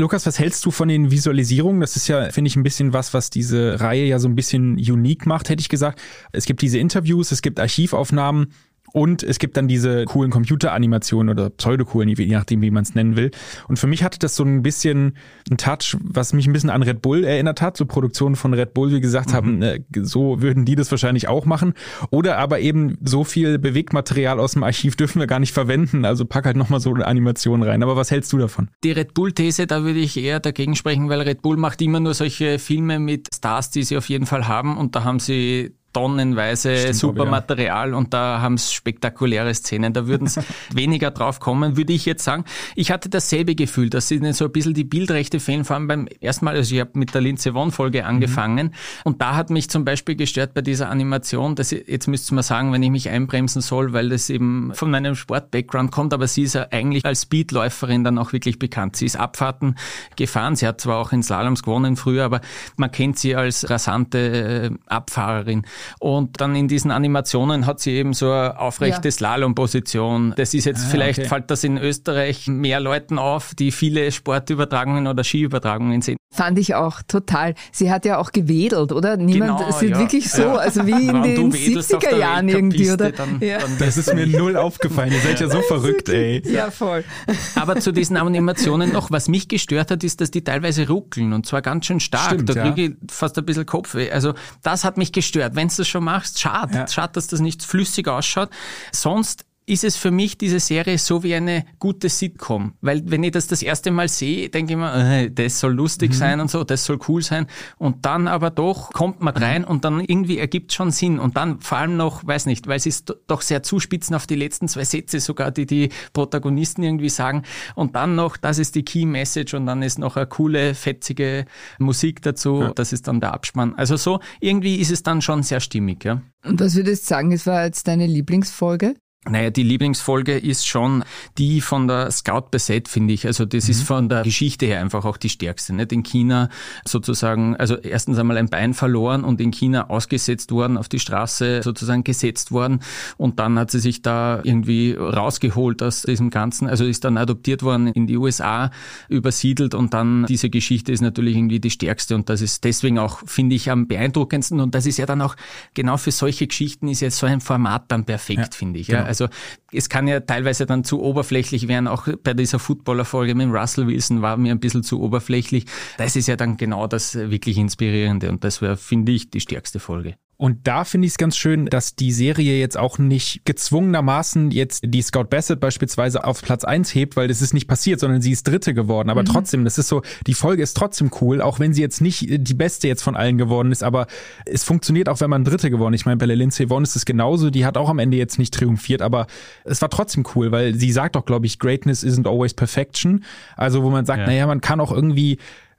Lukas, 0.00 0.24
was 0.24 0.38
hältst 0.38 0.64
du 0.64 0.70
von 0.70 0.88
den 0.88 1.10
Visualisierungen? 1.10 1.80
Das 1.80 1.96
ist 1.96 2.06
ja, 2.06 2.30
finde 2.30 2.48
ich, 2.48 2.56
ein 2.56 2.62
bisschen 2.62 2.92
was, 2.92 3.12
was 3.12 3.30
diese 3.30 3.80
Reihe 3.80 4.04
ja 4.04 4.18
so 4.18 4.28
ein 4.28 4.36
bisschen 4.36 4.74
unique 4.74 5.26
macht, 5.26 5.48
hätte 5.48 5.60
ich 5.60 5.68
gesagt. 5.68 6.00
Es 6.32 6.46
gibt 6.46 6.62
diese 6.62 6.78
Interviews, 6.78 7.32
es 7.32 7.42
gibt 7.42 7.58
Archivaufnahmen 7.58 8.52
und 8.94 9.24
es 9.24 9.40
gibt 9.40 9.56
dann 9.56 9.66
diese 9.66 10.04
coolen 10.04 10.30
Computeranimationen 10.30 11.28
oder 11.28 11.50
pseudocoolen, 11.50 12.08
je 12.08 12.26
nachdem, 12.26 12.62
wie 12.62 12.70
man 12.70 12.84
es 12.84 12.94
nennen 12.94 13.16
will. 13.16 13.32
Und 13.66 13.80
für 13.80 13.88
mich 13.88 14.04
hatte 14.04 14.20
das 14.20 14.36
so 14.36 14.44
ein 14.44 14.62
bisschen 14.62 15.16
ein 15.50 15.56
Touch, 15.56 15.96
was 16.00 16.32
mich 16.32 16.46
ein 16.46 16.52
bisschen 16.52 16.70
an 16.70 16.80
Red 16.80 17.02
Bull 17.02 17.24
erinnert 17.24 17.60
hat. 17.60 17.76
So 17.76 17.86
Produktionen 17.86 18.36
von 18.36 18.54
Red 18.54 18.72
Bull, 18.72 18.92
wie 18.92 19.00
gesagt 19.00 19.30
mhm. 19.30 19.34
haben, 19.34 19.62
äh, 19.62 19.80
so 20.00 20.40
würden 20.42 20.64
die 20.64 20.76
das 20.76 20.92
wahrscheinlich 20.92 21.26
auch 21.26 21.44
machen. 21.44 21.74
Oder 22.10 22.38
aber 22.38 22.60
eben 22.60 22.96
so 23.02 23.24
viel 23.24 23.58
Bewegtmaterial 23.58 24.38
aus 24.38 24.52
dem 24.52 24.62
Archiv 24.62 24.94
dürfen 24.96 25.18
wir 25.18 25.26
gar 25.26 25.40
nicht 25.40 25.52
verwenden. 25.52 26.04
Also 26.04 26.24
pack 26.24 26.46
halt 26.46 26.56
nochmal 26.56 26.78
so 26.78 26.94
eine 26.94 27.04
Animation 27.04 27.64
rein. 27.64 27.82
Aber 27.82 27.96
was 27.96 28.12
hältst 28.12 28.32
du 28.32 28.38
davon? 28.38 28.68
Die 28.84 28.92
Red 28.92 29.12
Bull-These, 29.12 29.66
da 29.66 29.82
würde 29.82 29.98
ich 29.98 30.16
eher 30.16 30.38
dagegen 30.38 30.76
sprechen, 30.76 31.08
weil 31.08 31.20
Red 31.20 31.42
Bull 31.42 31.56
macht 31.56 31.82
immer 31.82 31.98
nur 31.98 32.14
solche 32.14 32.60
Filme 32.60 33.00
mit 33.00 33.26
Stars, 33.34 33.70
die 33.70 33.82
sie 33.82 33.96
auf 33.96 34.08
jeden 34.08 34.26
Fall 34.26 34.46
haben. 34.46 34.76
Und 34.76 34.94
da 34.94 35.02
haben 35.02 35.18
sie 35.18 35.74
tonnenweise 35.94 36.76
Stimmt, 36.76 36.96
super 36.96 37.24
Material 37.24 37.90
ja. 37.90 37.96
und 37.96 38.12
da 38.12 38.40
haben 38.42 38.54
es 38.54 38.72
spektakuläre 38.72 39.54
Szenen. 39.54 39.94
Da 39.94 40.06
würden 40.06 40.26
es 40.26 40.38
weniger 40.74 41.10
drauf 41.10 41.40
kommen, 41.40 41.78
würde 41.78 41.92
ich 41.92 42.04
jetzt 42.04 42.24
sagen. 42.24 42.44
Ich 42.74 42.90
hatte 42.90 43.08
dasselbe 43.08 43.54
Gefühl, 43.54 43.88
dass 43.88 44.08
sie 44.08 44.20
so 44.32 44.44
ein 44.44 44.52
bisschen 44.52 44.74
die 44.74 44.84
Bildrechte 44.84 45.40
fehlen, 45.40 45.64
vor 45.64 45.76
allem 45.76 45.88
beim 45.88 46.08
ersten 46.20 46.44
Mal, 46.44 46.56
also 46.56 46.74
ich 46.74 46.80
habe 46.80 46.90
mit 46.94 47.14
der 47.14 47.22
Linze 47.22 47.54
One 47.54 47.70
Folge 47.70 48.02
mhm. 48.02 48.08
angefangen 48.08 48.66
mhm. 48.66 48.72
und 49.04 49.22
da 49.22 49.36
hat 49.36 49.48
mich 49.50 49.70
zum 49.70 49.84
Beispiel 49.84 50.16
gestört 50.16 50.52
bei 50.52 50.60
dieser 50.60 50.90
Animation, 50.90 51.54
dass 51.54 51.72
ich, 51.72 51.86
jetzt 51.88 52.08
müsste 52.08 52.34
man 52.34 52.42
sagen, 52.42 52.72
wenn 52.72 52.82
ich 52.82 52.90
mich 52.90 53.08
einbremsen 53.08 53.62
soll, 53.62 53.92
weil 53.92 54.08
das 54.08 54.28
eben 54.28 54.72
von 54.74 54.90
meinem 54.90 55.14
Sport-Background 55.14 55.92
kommt, 55.92 56.12
aber 56.12 56.26
sie 56.26 56.42
ist 56.42 56.54
ja 56.54 56.66
eigentlich 56.70 57.04
als 57.06 57.22
Speedläuferin 57.22 58.02
dann 58.02 58.18
auch 58.18 58.32
wirklich 58.32 58.58
bekannt. 58.58 58.96
Sie 58.96 59.06
ist 59.06 59.16
Abfahrten 59.16 59.76
gefahren, 60.16 60.56
sie 60.56 60.66
hat 60.66 60.80
zwar 60.80 60.98
auch 60.98 61.12
in 61.12 61.22
Slaloms 61.22 61.62
gewonnen 61.62 61.96
früher, 61.96 62.24
aber 62.24 62.40
man 62.76 62.90
kennt 62.90 63.18
sie 63.18 63.36
als 63.36 63.70
rasante 63.70 64.18
äh, 64.18 64.70
Abfahrerin. 64.86 65.64
Und 66.00 66.40
dann 66.40 66.54
in 66.54 66.68
diesen 66.68 66.90
Animationen 66.90 67.66
hat 67.66 67.80
sie 67.80 67.92
eben 67.92 68.12
so 68.12 68.30
eine 68.30 68.58
aufrechte 68.58 69.08
ja. 69.08 69.12
Slalom-Position. 69.12 70.34
Das 70.36 70.54
ist 70.54 70.64
jetzt 70.64 70.84
ah, 70.86 70.88
vielleicht, 70.90 71.18
okay. 71.20 71.28
fällt 71.28 71.50
das 71.50 71.64
in 71.64 71.78
Österreich 71.78 72.46
mehr 72.46 72.80
Leuten 72.80 73.18
auf, 73.18 73.54
die 73.54 73.70
viele 73.70 74.10
Sportübertragungen 74.12 75.06
oder 75.06 75.24
Skiübertragungen 75.24 76.02
sehen. 76.02 76.16
Fand 76.34 76.58
ich 76.58 76.74
auch 76.74 77.02
total. 77.06 77.54
Sie 77.70 77.92
hat 77.92 78.04
ja 78.04 78.18
auch 78.18 78.32
gewedelt, 78.32 78.90
oder? 78.90 79.16
Niemand, 79.16 79.58
genau, 79.58 79.68
ist 79.68 79.82
ja. 79.82 79.98
wirklich 79.98 80.28
so, 80.28 80.42
ja. 80.42 80.54
also 80.56 80.84
wie 80.84 81.06
in 81.06 81.22
den 81.22 81.52
70er 81.52 82.16
Jahren 82.16 82.48
irgendwie, 82.48 82.90
oder? 82.90 83.12
Dann, 83.12 83.40
ja. 83.40 83.58
dann 83.58 83.78
das 83.78 83.96
ist 83.96 84.12
mir 84.12 84.26
null 84.26 84.56
aufgefallen. 84.56 85.12
Ihr 85.12 85.20
seid 85.20 85.38
ja 85.38 85.48
so 85.48 85.60
verrückt, 85.62 86.08
ey. 86.08 86.42
Ja, 86.50 86.72
voll. 86.72 87.04
Aber 87.54 87.78
zu 87.78 87.92
diesen 87.92 88.16
Animationen 88.16 88.92
noch, 88.92 89.12
was 89.12 89.28
mich 89.28 89.46
gestört 89.46 89.92
hat, 89.92 90.02
ist, 90.02 90.20
dass 90.20 90.32
die 90.32 90.42
teilweise 90.42 90.88
ruckeln 90.88 91.32
und 91.32 91.46
zwar 91.46 91.62
ganz 91.62 91.86
schön 91.86 92.00
stark. 92.00 92.32
Stimmt, 92.32 92.48
da 92.48 92.54
kriege 92.54 92.82
ich 92.82 93.12
fast 93.12 93.38
ein 93.38 93.44
bisschen 93.44 93.66
Kopfweh. 93.66 94.10
Also 94.10 94.34
das 94.62 94.84
hat 94.84 94.96
mich 94.96 95.12
gestört. 95.12 95.54
Wenn 95.54 95.68
du 95.68 95.74
das 95.76 95.86
schon 95.86 96.02
machst, 96.02 96.40
schade. 96.40 96.86
Schade, 96.90 97.12
dass 97.12 97.28
das 97.28 97.40
nicht 97.40 97.62
flüssig 97.62 98.08
ausschaut. 98.08 98.50
Sonst 98.90 99.44
ist 99.66 99.84
es 99.84 99.96
für 99.96 100.10
mich 100.10 100.36
diese 100.36 100.60
Serie 100.60 100.98
so 100.98 101.22
wie 101.22 101.34
eine 101.34 101.64
gute 101.78 102.08
Sitcom. 102.08 102.74
Weil 102.80 103.02
wenn 103.06 103.22
ich 103.22 103.32
das 103.32 103.46
das 103.46 103.62
erste 103.62 103.90
Mal 103.90 104.08
sehe, 104.08 104.50
denke 104.50 104.74
ich 104.74 104.78
mir, 104.78 104.94
äh, 104.94 105.30
das 105.30 105.60
soll 105.60 105.72
lustig 105.72 106.10
mhm. 106.10 106.14
sein 106.14 106.40
und 106.40 106.50
so, 106.50 106.64
das 106.64 106.84
soll 106.84 106.98
cool 107.08 107.22
sein. 107.22 107.46
Und 107.78 108.04
dann 108.04 108.28
aber 108.28 108.50
doch 108.50 108.92
kommt 108.92 109.20
man 109.22 109.34
rein 109.34 109.64
und 109.64 109.84
dann 109.84 110.00
irgendwie 110.00 110.38
ergibt 110.38 110.72
schon 110.72 110.90
Sinn. 110.90 111.18
Und 111.18 111.36
dann 111.36 111.60
vor 111.60 111.78
allem 111.78 111.96
noch, 111.96 112.26
weiß 112.26 112.46
nicht, 112.46 112.66
weil 112.66 112.78
sie 112.78 112.90
es 112.90 113.04
doch 113.04 113.40
sehr 113.40 113.62
zuspitzen 113.62 114.14
auf 114.14 114.26
die 114.26 114.36
letzten 114.36 114.68
zwei 114.68 114.84
Sätze 114.84 115.20
sogar, 115.20 115.50
die 115.50 115.66
die 115.66 115.88
Protagonisten 116.12 116.82
irgendwie 116.82 117.08
sagen. 117.08 117.42
Und 117.74 117.96
dann 117.96 118.16
noch, 118.16 118.36
das 118.36 118.58
ist 118.58 118.74
die 118.74 118.84
Key 118.84 119.06
Message 119.06 119.54
und 119.54 119.66
dann 119.66 119.82
ist 119.82 119.98
noch 119.98 120.16
eine 120.16 120.26
coole, 120.26 120.74
fetzige 120.74 121.46
Musik 121.78 122.20
dazu. 122.22 122.60
Ja. 122.60 122.72
Das 122.74 122.92
ist 122.92 123.08
dann 123.08 123.20
der 123.20 123.32
Abspann. 123.32 123.74
Also 123.76 123.96
so, 123.96 124.20
irgendwie 124.40 124.76
ist 124.76 124.90
es 124.90 125.02
dann 125.02 125.22
schon 125.22 125.42
sehr 125.42 125.60
stimmig, 125.60 126.04
ja. 126.04 126.20
Und 126.44 126.60
was 126.60 126.74
würdest 126.74 127.04
du 127.04 127.08
sagen, 127.08 127.32
es 127.32 127.46
war 127.46 127.64
jetzt 127.64 127.88
deine 127.88 128.06
Lieblingsfolge? 128.06 128.94
Naja, 129.28 129.50
die 129.50 129.62
Lieblingsfolge 129.62 130.36
ist 130.36 130.66
schon 130.66 131.02
die 131.38 131.62
von 131.62 131.88
der 131.88 132.10
Scout 132.10 132.48
Beset, 132.50 132.88
finde 132.88 133.14
ich. 133.14 133.26
Also 133.26 133.46
das 133.46 133.64
mhm. 133.64 133.70
ist 133.70 133.82
von 133.82 134.08
der 134.08 134.22
Geschichte 134.22 134.66
her 134.66 134.80
einfach 134.80 135.04
auch 135.06 135.16
die 135.16 135.30
stärkste. 135.30 135.74
Nicht? 135.74 135.92
In 135.92 136.02
China 136.02 136.50
sozusagen, 136.84 137.56
also 137.56 137.76
erstens 137.76 138.18
einmal 138.18 138.36
ein 138.36 138.48
Bein 138.48 138.74
verloren 138.74 139.24
und 139.24 139.40
in 139.40 139.50
China 139.50 139.88
ausgesetzt 139.88 140.50
worden, 140.52 140.76
auf 140.76 140.88
die 140.88 140.98
Straße 140.98 141.62
sozusagen 141.62 142.04
gesetzt 142.04 142.52
worden. 142.52 142.80
Und 143.16 143.38
dann 143.38 143.58
hat 143.58 143.70
sie 143.70 143.80
sich 143.80 144.02
da 144.02 144.40
irgendwie 144.42 144.92
rausgeholt 144.92 145.82
aus 145.82 146.02
diesem 146.02 146.28
Ganzen. 146.28 146.68
Also 146.68 146.84
ist 146.84 147.04
dann 147.04 147.16
adoptiert 147.16 147.62
worden 147.62 147.86
in 147.88 148.06
die 148.06 148.18
USA, 148.18 148.70
übersiedelt 149.08 149.74
und 149.74 149.94
dann 149.94 150.26
diese 150.26 150.50
Geschichte 150.50 150.92
ist 150.92 151.00
natürlich 151.00 151.36
irgendwie 151.36 151.60
die 151.60 151.70
stärkste. 151.70 152.14
Und 152.14 152.28
das 152.28 152.42
ist 152.42 152.64
deswegen 152.64 152.98
auch, 152.98 153.20
finde 153.24 153.56
ich, 153.56 153.70
am 153.70 153.86
beeindruckendsten. 153.86 154.60
Und 154.60 154.74
das 154.74 154.84
ist 154.84 154.98
ja 154.98 155.06
dann 155.06 155.22
auch, 155.22 155.34
genau 155.72 155.96
für 155.96 156.10
solche 156.10 156.46
Geschichten 156.46 156.88
ist 156.88 157.00
ja 157.00 157.10
so 157.10 157.26
ein 157.26 157.40
Format 157.40 157.84
dann 157.88 158.04
perfekt, 158.04 158.38
ja, 158.38 158.48
finde 158.52 158.80
ich. 158.80 158.88
Genau. 158.88 159.13
Also 159.14 159.28
es 159.72 159.88
kann 159.88 160.08
ja 160.08 160.18
teilweise 160.20 160.66
dann 160.66 160.82
zu 160.82 161.00
oberflächlich 161.00 161.68
werden, 161.68 161.86
auch 161.86 162.08
bei 162.24 162.34
dieser 162.34 162.58
Footballer-Folge 162.58 163.36
mit 163.36 163.48
Russell 163.48 163.86
Wilson 163.86 164.22
war 164.22 164.36
mir 164.36 164.50
ein 164.50 164.58
bisschen 164.58 164.82
zu 164.82 165.00
oberflächlich. 165.00 165.66
Das 165.98 166.16
ist 166.16 166.26
ja 166.26 166.34
dann 166.34 166.56
genau 166.56 166.88
das 166.88 167.14
wirklich 167.14 167.58
Inspirierende 167.58 168.28
und 168.28 168.42
das 168.42 168.60
wäre, 168.60 168.76
finde 168.76 169.12
ich, 169.12 169.30
die 169.30 169.40
stärkste 169.40 169.78
Folge. 169.78 170.16
Und 170.36 170.66
da 170.66 170.84
finde 170.84 171.06
ich 171.06 171.12
es 171.12 171.18
ganz 171.18 171.36
schön, 171.36 171.66
dass 171.66 171.94
die 171.94 172.10
Serie 172.10 172.58
jetzt 172.58 172.76
auch 172.76 172.98
nicht 172.98 173.42
gezwungenermaßen 173.44 174.50
jetzt 174.50 174.82
die 174.86 175.02
Scout 175.02 175.24
Bassett 175.24 175.60
beispielsweise 175.60 176.24
auf 176.24 176.42
Platz 176.42 176.64
eins 176.64 176.94
hebt, 176.94 177.16
weil 177.16 177.28
das 177.28 177.40
ist 177.40 177.54
nicht 177.54 177.68
passiert, 177.68 178.00
sondern 178.00 178.20
sie 178.20 178.32
ist 178.32 178.46
Dritte 178.46 178.74
geworden. 178.74 179.10
Aber 179.10 179.22
mhm. 179.22 179.26
trotzdem, 179.26 179.64
das 179.64 179.78
ist 179.78 179.88
so, 179.88 180.02
die 180.26 180.34
Folge 180.34 180.62
ist 180.62 180.76
trotzdem 180.76 181.10
cool, 181.20 181.40
auch 181.40 181.60
wenn 181.60 181.72
sie 181.72 181.82
jetzt 181.82 182.00
nicht 182.00 182.26
die 182.28 182.54
beste 182.54 182.88
jetzt 182.88 183.02
von 183.02 183.16
allen 183.16 183.38
geworden 183.38 183.70
ist, 183.70 183.84
aber 183.84 184.06
es 184.44 184.64
funktioniert 184.64 185.08
auch, 185.08 185.20
wenn 185.20 185.30
man 185.30 185.44
Dritte 185.44 185.70
geworden 185.70 185.94
ist. 185.94 186.02
Ich 186.02 186.06
meine, 186.06 186.16
bei 186.16 186.26
der 186.26 186.36
Lindsay 186.36 186.68
Vonn 186.68 186.82
ist 186.82 186.96
es 186.96 187.04
genauso, 187.04 187.50
die 187.50 187.64
hat 187.64 187.76
auch 187.76 187.88
am 187.88 188.00
Ende 188.00 188.16
jetzt 188.16 188.38
nicht 188.38 188.52
triumphiert, 188.54 189.02
aber 189.02 189.26
es 189.64 189.80
war 189.82 189.90
trotzdem 189.90 190.24
cool, 190.34 190.50
weil 190.50 190.74
sie 190.74 190.90
sagt 190.90 191.14
doch, 191.16 191.24
glaube 191.24 191.46
ich, 191.46 191.58
Greatness 191.58 192.04
isn't 192.04 192.28
always 192.28 192.54
perfection. 192.54 193.24
Also 193.56 193.84
wo 193.84 193.90
man 193.90 194.04
sagt, 194.04 194.20
ja. 194.20 194.26
naja, 194.26 194.46
man 194.46 194.60
kann 194.60 194.80
auch 194.80 194.90
irgendwie 194.90 195.38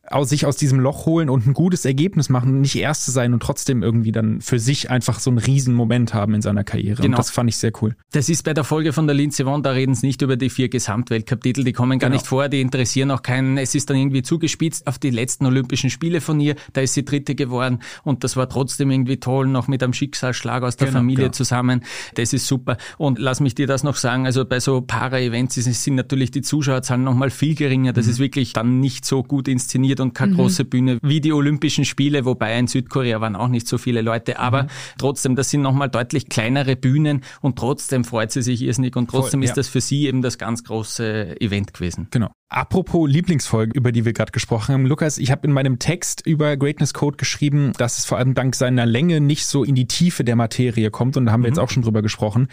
aus 0.09 0.29
sich 0.29 0.45
aus 0.45 0.55
diesem 0.55 0.79
Loch 0.79 1.05
holen 1.05 1.29
und 1.29 1.47
ein 1.47 1.53
gutes 1.53 1.85
Ergebnis 1.85 2.29
machen, 2.29 2.61
nicht 2.61 2.75
Erste 2.75 3.11
sein 3.11 3.33
und 3.33 3.41
trotzdem 3.41 3.83
irgendwie 3.83 4.11
dann 4.11 4.41
für 4.41 4.59
sich 4.59 4.91
einfach 4.91 5.19
so 5.19 5.29
einen 5.29 5.39
riesen 5.39 5.73
Moment 5.73 6.13
haben 6.13 6.33
in 6.33 6.41
seiner 6.41 6.63
Karriere. 6.63 7.01
Genau. 7.01 7.15
Und 7.15 7.17
das 7.17 7.31
fand 7.31 7.49
ich 7.49 7.57
sehr 7.57 7.71
cool. 7.81 7.95
Das 8.11 8.29
ist 8.29 8.43
bei 8.43 8.53
der 8.53 8.63
Folge 8.63 8.93
von 8.93 9.07
der 9.07 9.15
Vonn, 9.15 9.63
da 9.63 9.71
reden 9.71 9.95
sie 9.95 10.07
nicht 10.07 10.21
über 10.21 10.37
die 10.37 10.49
vier 10.49 10.69
Gesamtweltcup-Titel, 10.69 11.63
die 11.63 11.73
kommen 11.73 11.99
gar 11.99 12.09
genau. 12.09 12.19
nicht 12.19 12.27
vor, 12.27 12.49
die 12.49 12.61
interessieren 12.61 13.11
auch 13.11 13.23
keinen. 13.23 13.57
Es 13.57 13.73
ist 13.75 13.89
dann 13.89 13.97
irgendwie 13.97 14.21
zugespitzt 14.21 14.87
auf 14.87 14.99
die 14.99 15.09
letzten 15.09 15.45
Olympischen 15.45 15.89
Spiele 15.89 16.21
von 16.21 16.39
ihr, 16.39 16.55
da 16.73 16.81
ist 16.81 16.93
sie 16.93 17.03
Dritte 17.03 17.35
geworden 17.35 17.79
und 18.03 18.23
das 18.23 18.35
war 18.35 18.47
trotzdem 18.47 18.91
irgendwie 18.91 19.17
toll, 19.17 19.47
noch 19.47 19.67
mit 19.67 19.81
einem 19.81 19.93
Schicksalsschlag 19.93 20.63
aus 20.63 20.77
der 20.77 20.87
genau, 20.87 20.99
Familie 20.99 21.25
genau. 21.25 21.33
zusammen. 21.33 21.83
Das 22.15 22.33
ist 22.33 22.47
super. 22.47 22.77
Und 22.97 23.19
lass 23.19 23.39
mich 23.39 23.55
dir 23.55 23.67
das 23.67 23.83
noch 23.83 23.95
sagen, 23.95 24.25
also 24.25 24.45
bei 24.45 24.59
so 24.59 24.81
Para-Events 24.81 25.55
sind 25.55 25.95
natürlich 25.95 26.31
die 26.31 26.41
Zuschauerzahlen 26.41 27.03
nochmal 27.03 27.29
viel 27.29 27.55
geringer, 27.55 27.93
das 27.93 28.05
mhm. 28.05 28.11
ist 28.11 28.19
wirklich 28.19 28.53
dann 28.53 28.79
nicht 28.79 29.05
so 29.05 29.23
gut 29.23 29.47
inszeniert 29.47 29.94
reduziert 29.95 29.99
und 29.99 30.13
keine 30.13 30.33
mhm. 30.33 30.37
große 30.37 30.65
Bühne 30.65 30.99
wie 31.01 31.21
die 31.21 31.33
Olympischen 31.33 31.85
Spiele, 31.85 32.25
wobei 32.25 32.57
in 32.57 32.67
Südkorea 32.67 33.21
waren 33.21 33.35
auch 33.35 33.47
nicht 33.47 33.67
so 33.67 33.77
viele 33.77 34.01
Leute, 34.01 34.39
aber 34.39 34.63
mhm. 34.63 34.67
trotzdem, 34.97 35.35
das 35.35 35.49
sind 35.49 35.61
nochmal 35.61 35.89
deutlich 35.89 36.29
kleinere 36.29 36.75
Bühnen 36.75 37.21
und 37.41 37.57
trotzdem 37.57 38.03
freut 38.03 38.31
sie 38.31 38.41
sich 38.41 38.61
irrsinnig 38.61 38.95
und 38.95 39.09
trotzdem 39.09 39.41
Voll, 39.41 39.45
ist 39.45 39.57
das 39.57 39.67
für 39.67 39.81
sie 39.81 40.07
eben 40.07 40.21
das 40.21 40.37
ganz 40.37 40.63
große 40.63 41.39
Event 41.41 41.73
gewesen. 41.73 42.07
Genau. 42.11 42.31
Apropos 42.47 43.09
Lieblingsfolge, 43.09 43.71
über 43.75 43.91
die 43.91 44.05
wir 44.05 44.13
gerade 44.13 44.31
gesprochen 44.31 44.73
haben. 44.73 44.85
Lukas, 44.85 45.17
ich 45.17 45.31
habe 45.31 45.47
in 45.47 45.51
meinem 45.51 45.79
Text 45.79 46.25
über 46.27 46.55
Greatness 46.57 46.93
Code 46.93 47.17
geschrieben, 47.17 47.73
dass 47.77 47.97
es 47.97 48.05
vor 48.05 48.19
allem 48.19 48.35
dank 48.35 48.55
seiner 48.55 48.85
Länge 48.85 49.19
nicht 49.19 49.47
so 49.47 49.63
in 49.63 49.73
die 49.73 49.87
Tiefe 49.87 50.23
der 50.23 50.35
Materie 50.35 50.91
kommt. 50.91 51.17
Und 51.17 51.25
da 51.25 51.31
haben 51.31 51.41
wir 51.41 51.49
mhm. 51.49 51.55
jetzt 51.55 51.59
auch 51.59 51.71
schon 51.71 51.81
drüber 51.81 52.03
gesprochen. 52.03 52.47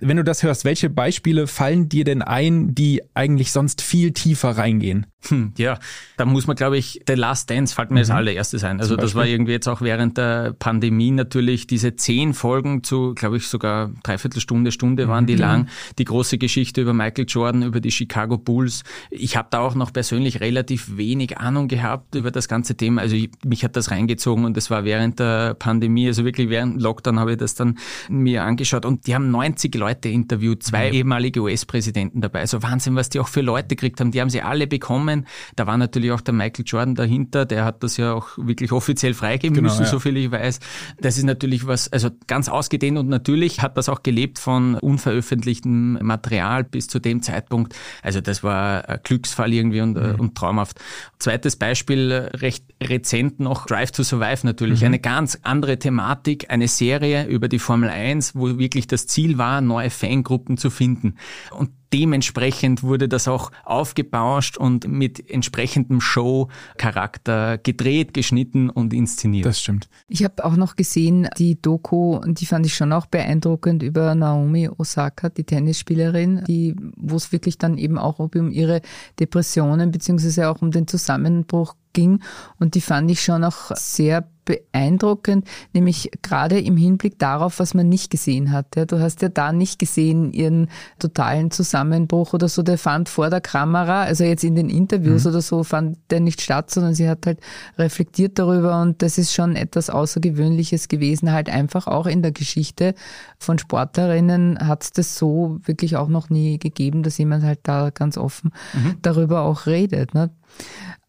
Wenn 0.00 0.16
du 0.16 0.24
das 0.24 0.42
hörst, 0.42 0.64
welche 0.64 0.88
Beispiele 0.88 1.46
fallen 1.46 1.90
dir 1.90 2.04
denn 2.04 2.22
ein, 2.22 2.74
die 2.74 3.02
eigentlich 3.12 3.52
sonst 3.52 3.82
viel 3.82 4.12
tiefer 4.12 4.50
reingehen? 4.50 5.06
Hm, 5.28 5.52
ja, 5.56 5.78
da 6.16 6.24
muss 6.24 6.46
man, 6.46 6.56
glaube 6.56 6.76
ich, 6.76 7.02
The 7.06 7.14
Last 7.14 7.50
Dance 7.50 7.74
fällt 7.74 7.90
mir 7.90 7.96
mhm. 7.96 8.00
als 8.00 8.10
allererstes 8.10 8.64
ein. 8.64 8.80
Also 8.80 8.96
das 8.96 9.14
war 9.14 9.26
irgendwie 9.26 9.52
jetzt 9.52 9.68
auch 9.68 9.80
während 9.80 10.18
der 10.18 10.54
Pandemie 10.58 11.10
natürlich 11.10 11.66
diese 11.66 11.96
zehn 11.96 12.34
Folgen 12.34 12.82
zu, 12.82 13.14
glaube 13.14 13.36
ich, 13.36 13.48
sogar 13.48 13.90
dreiviertel 14.02 14.40
Stunde, 14.40 14.72
Stunde 14.72 15.08
waren 15.08 15.26
die 15.26 15.34
mhm. 15.34 15.40
lang. 15.40 15.68
Die 15.98 16.04
große 16.04 16.38
Geschichte 16.38 16.82
über 16.82 16.92
Michael 16.92 17.26
Jordan, 17.28 17.62
über 17.62 17.80
die 17.80 17.90
Chicago 17.90 18.38
Bulls. 18.38 18.82
Ich 19.10 19.33
habe 19.36 19.48
da 19.50 19.60
auch 19.60 19.74
noch 19.74 19.92
persönlich 19.92 20.40
relativ 20.40 20.96
wenig 20.96 21.38
Ahnung 21.38 21.68
gehabt 21.68 22.14
über 22.14 22.30
das 22.30 22.48
ganze 22.48 22.76
Thema. 22.76 23.02
Also 23.02 23.16
ich, 23.16 23.30
mich 23.44 23.64
hat 23.64 23.76
das 23.76 23.90
reingezogen 23.90 24.44
und 24.44 24.56
das 24.56 24.70
war 24.70 24.84
während 24.84 25.18
der 25.18 25.54
Pandemie, 25.54 26.06
also 26.06 26.24
wirklich 26.24 26.48
während 26.48 26.80
Lockdown 26.80 27.18
habe 27.18 27.32
ich 27.32 27.38
das 27.38 27.54
dann 27.54 27.78
mir 28.08 28.44
angeschaut 28.44 28.84
und 28.84 29.06
die 29.06 29.14
haben 29.14 29.30
90 29.30 29.74
Leute 29.74 30.08
interviewt, 30.08 30.62
zwei 30.62 30.88
mhm. 30.88 30.94
ehemalige 30.94 31.40
US-Präsidenten 31.40 32.20
dabei. 32.20 32.40
Also 32.40 32.62
Wahnsinn, 32.62 32.96
was 32.96 33.08
die 33.08 33.20
auch 33.20 33.28
für 33.28 33.40
Leute 33.40 33.68
gekriegt 33.68 34.00
haben. 34.00 34.10
Die 34.10 34.20
haben 34.20 34.30
sie 34.30 34.42
alle 34.42 34.66
bekommen. 34.66 35.26
Da 35.56 35.66
war 35.66 35.76
natürlich 35.76 36.12
auch 36.12 36.20
der 36.20 36.34
Michael 36.34 36.64
Jordan 36.66 36.94
dahinter, 36.94 37.46
der 37.46 37.64
hat 37.64 37.82
das 37.82 37.96
ja 37.96 38.12
auch 38.12 38.28
wirklich 38.36 38.72
offiziell 38.72 39.14
freigeben 39.14 39.54
genau, 39.54 39.68
müssen, 39.68 39.84
ja. 39.84 39.88
so 39.88 39.98
viel 39.98 40.16
ich 40.16 40.30
weiß. 40.30 40.60
Das 41.00 41.16
ist 41.16 41.24
natürlich 41.24 41.66
was, 41.66 41.92
also 41.92 42.10
ganz 42.26 42.48
ausgedehnt 42.48 42.98
und 42.98 43.08
natürlich 43.08 43.62
hat 43.62 43.76
das 43.76 43.88
auch 43.88 44.02
gelebt 44.02 44.38
von 44.38 44.74
unveröffentlichtem 44.76 45.98
Material 46.02 46.64
bis 46.64 46.88
zu 46.88 46.98
dem 46.98 47.22
Zeitpunkt. 47.22 47.74
Also 48.02 48.20
das 48.20 48.42
war 48.42 48.88
ein 48.88 49.00
Glücksfall 49.24 49.52
irgendwie 49.52 49.80
und, 49.80 49.96
mhm. 49.96 50.20
und 50.20 50.34
traumhaft. 50.34 50.80
Zweites 51.18 51.56
Beispiel, 51.56 52.12
recht 52.34 52.64
rezent 52.82 53.40
noch, 53.40 53.66
Drive 53.66 53.90
to 53.90 54.02
Survive 54.02 54.46
natürlich. 54.46 54.80
Mhm. 54.80 54.86
Eine 54.86 54.98
ganz 54.98 55.38
andere 55.42 55.78
Thematik, 55.78 56.50
eine 56.50 56.68
Serie 56.68 57.26
über 57.26 57.48
die 57.48 57.58
Formel 57.58 57.88
1, 57.88 58.34
wo 58.34 58.58
wirklich 58.58 58.86
das 58.86 59.06
Ziel 59.06 59.38
war, 59.38 59.60
neue 59.60 59.90
Fangruppen 59.90 60.58
zu 60.58 60.68
finden. 60.70 61.16
Und 61.50 61.70
dementsprechend 61.94 62.82
wurde 62.82 63.08
das 63.08 63.28
auch 63.28 63.52
aufgebauscht 63.64 64.56
und 64.56 64.88
mit 64.88 65.30
entsprechendem 65.30 66.00
Show-Charakter 66.00 67.56
gedreht, 67.58 68.14
geschnitten 68.14 68.68
und 68.68 68.92
inszeniert. 68.92 69.46
Das 69.46 69.60
stimmt. 69.60 69.88
Ich 70.08 70.24
habe 70.24 70.44
auch 70.44 70.56
noch 70.56 70.74
gesehen, 70.74 71.28
die 71.38 71.60
Doku, 71.60 72.18
die 72.26 72.46
fand 72.46 72.66
ich 72.66 72.74
schon 72.74 72.92
auch 72.92 73.06
beeindruckend 73.06 73.84
über 73.84 74.16
Naomi 74.16 74.68
Osaka, 74.76 75.28
die 75.28 75.44
Tennisspielerin, 75.44 76.42
die, 76.48 76.74
wo 76.96 77.14
es 77.14 77.30
wirklich 77.30 77.58
dann 77.58 77.78
eben 77.78 77.96
auch 77.96 78.18
um 78.18 78.50
ihre 78.50 78.82
Depressionen 79.20 79.92
beziehungsweise 79.92 80.48
auch 80.48 80.62
um 80.62 80.72
den 80.72 80.88
Zusammenbruch 80.88 81.76
ging. 81.92 82.20
Und 82.58 82.74
die 82.74 82.80
fand 82.80 83.08
ich 83.08 83.22
schon 83.22 83.44
auch 83.44 83.70
sehr 83.76 84.28
beeindruckend, 84.44 85.46
nämlich 85.72 86.10
gerade 86.22 86.60
im 86.60 86.76
Hinblick 86.76 87.18
darauf, 87.18 87.58
was 87.58 87.74
man 87.74 87.88
nicht 87.88 88.10
gesehen 88.10 88.52
hat. 88.52 88.66
du 88.74 89.00
hast 89.00 89.22
ja 89.22 89.28
da 89.28 89.52
nicht 89.52 89.78
gesehen 89.78 90.32
ihren 90.32 90.68
totalen 90.98 91.50
Zusammenbruch 91.50 92.34
oder 92.34 92.48
so, 92.48 92.62
der 92.62 92.78
fand 92.78 93.08
vor 93.08 93.30
der 93.30 93.40
Kamera, 93.40 94.02
also 94.02 94.24
jetzt 94.24 94.44
in 94.44 94.54
den 94.54 94.70
Interviews 94.70 95.24
mhm. 95.24 95.30
oder 95.30 95.40
so, 95.40 95.64
fand 95.64 95.98
der 96.10 96.20
nicht 96.20 96.40
statt, 96.40 96.70
sondern 96.70 96.94
sie 96.94 97.08
hat 97.08 97.26
halt 97.26 97.40
reflektiert 97.78 98.38
darüber 98.38 98.80
und 98.80 99.02
das 99.02 99.18
ist 99.18 99.32
schon 99.32 99.56
etwas 99.56 99.90
Außergewöhnliches 99.90 100.88
gewesen, 100.88 101.32
halt 101.32 101.48
einfach 101.48 101.86
auch 101.86 102.06
in 102.06 102.22
der 102.22 102.32
Geschichte 102.32 102.94
von 103.38 103.58
Sportlerinnen 103.58 104.58
hat 104.66 104.82
es 104.82 104.90
das 104.92 105.16
so 105.16 105.58
wirklich 105.64 105.96
auch 105.96 106.08
noch 106.08 106.30
nie 106.30 106.58
gegeben, 106.58 107.02
dass 107.02 107.18
jemand 107.18 107.44
halt 107.44 107.60
da 107.62 107.90
ganz 107.90 108.16
offen 108.16 108.52
mhm. 108.72 108.96
darüber 109.02 109.42
auch 109.42 109.66
redet. 109.66 110.14
Ne? 110.14 110.30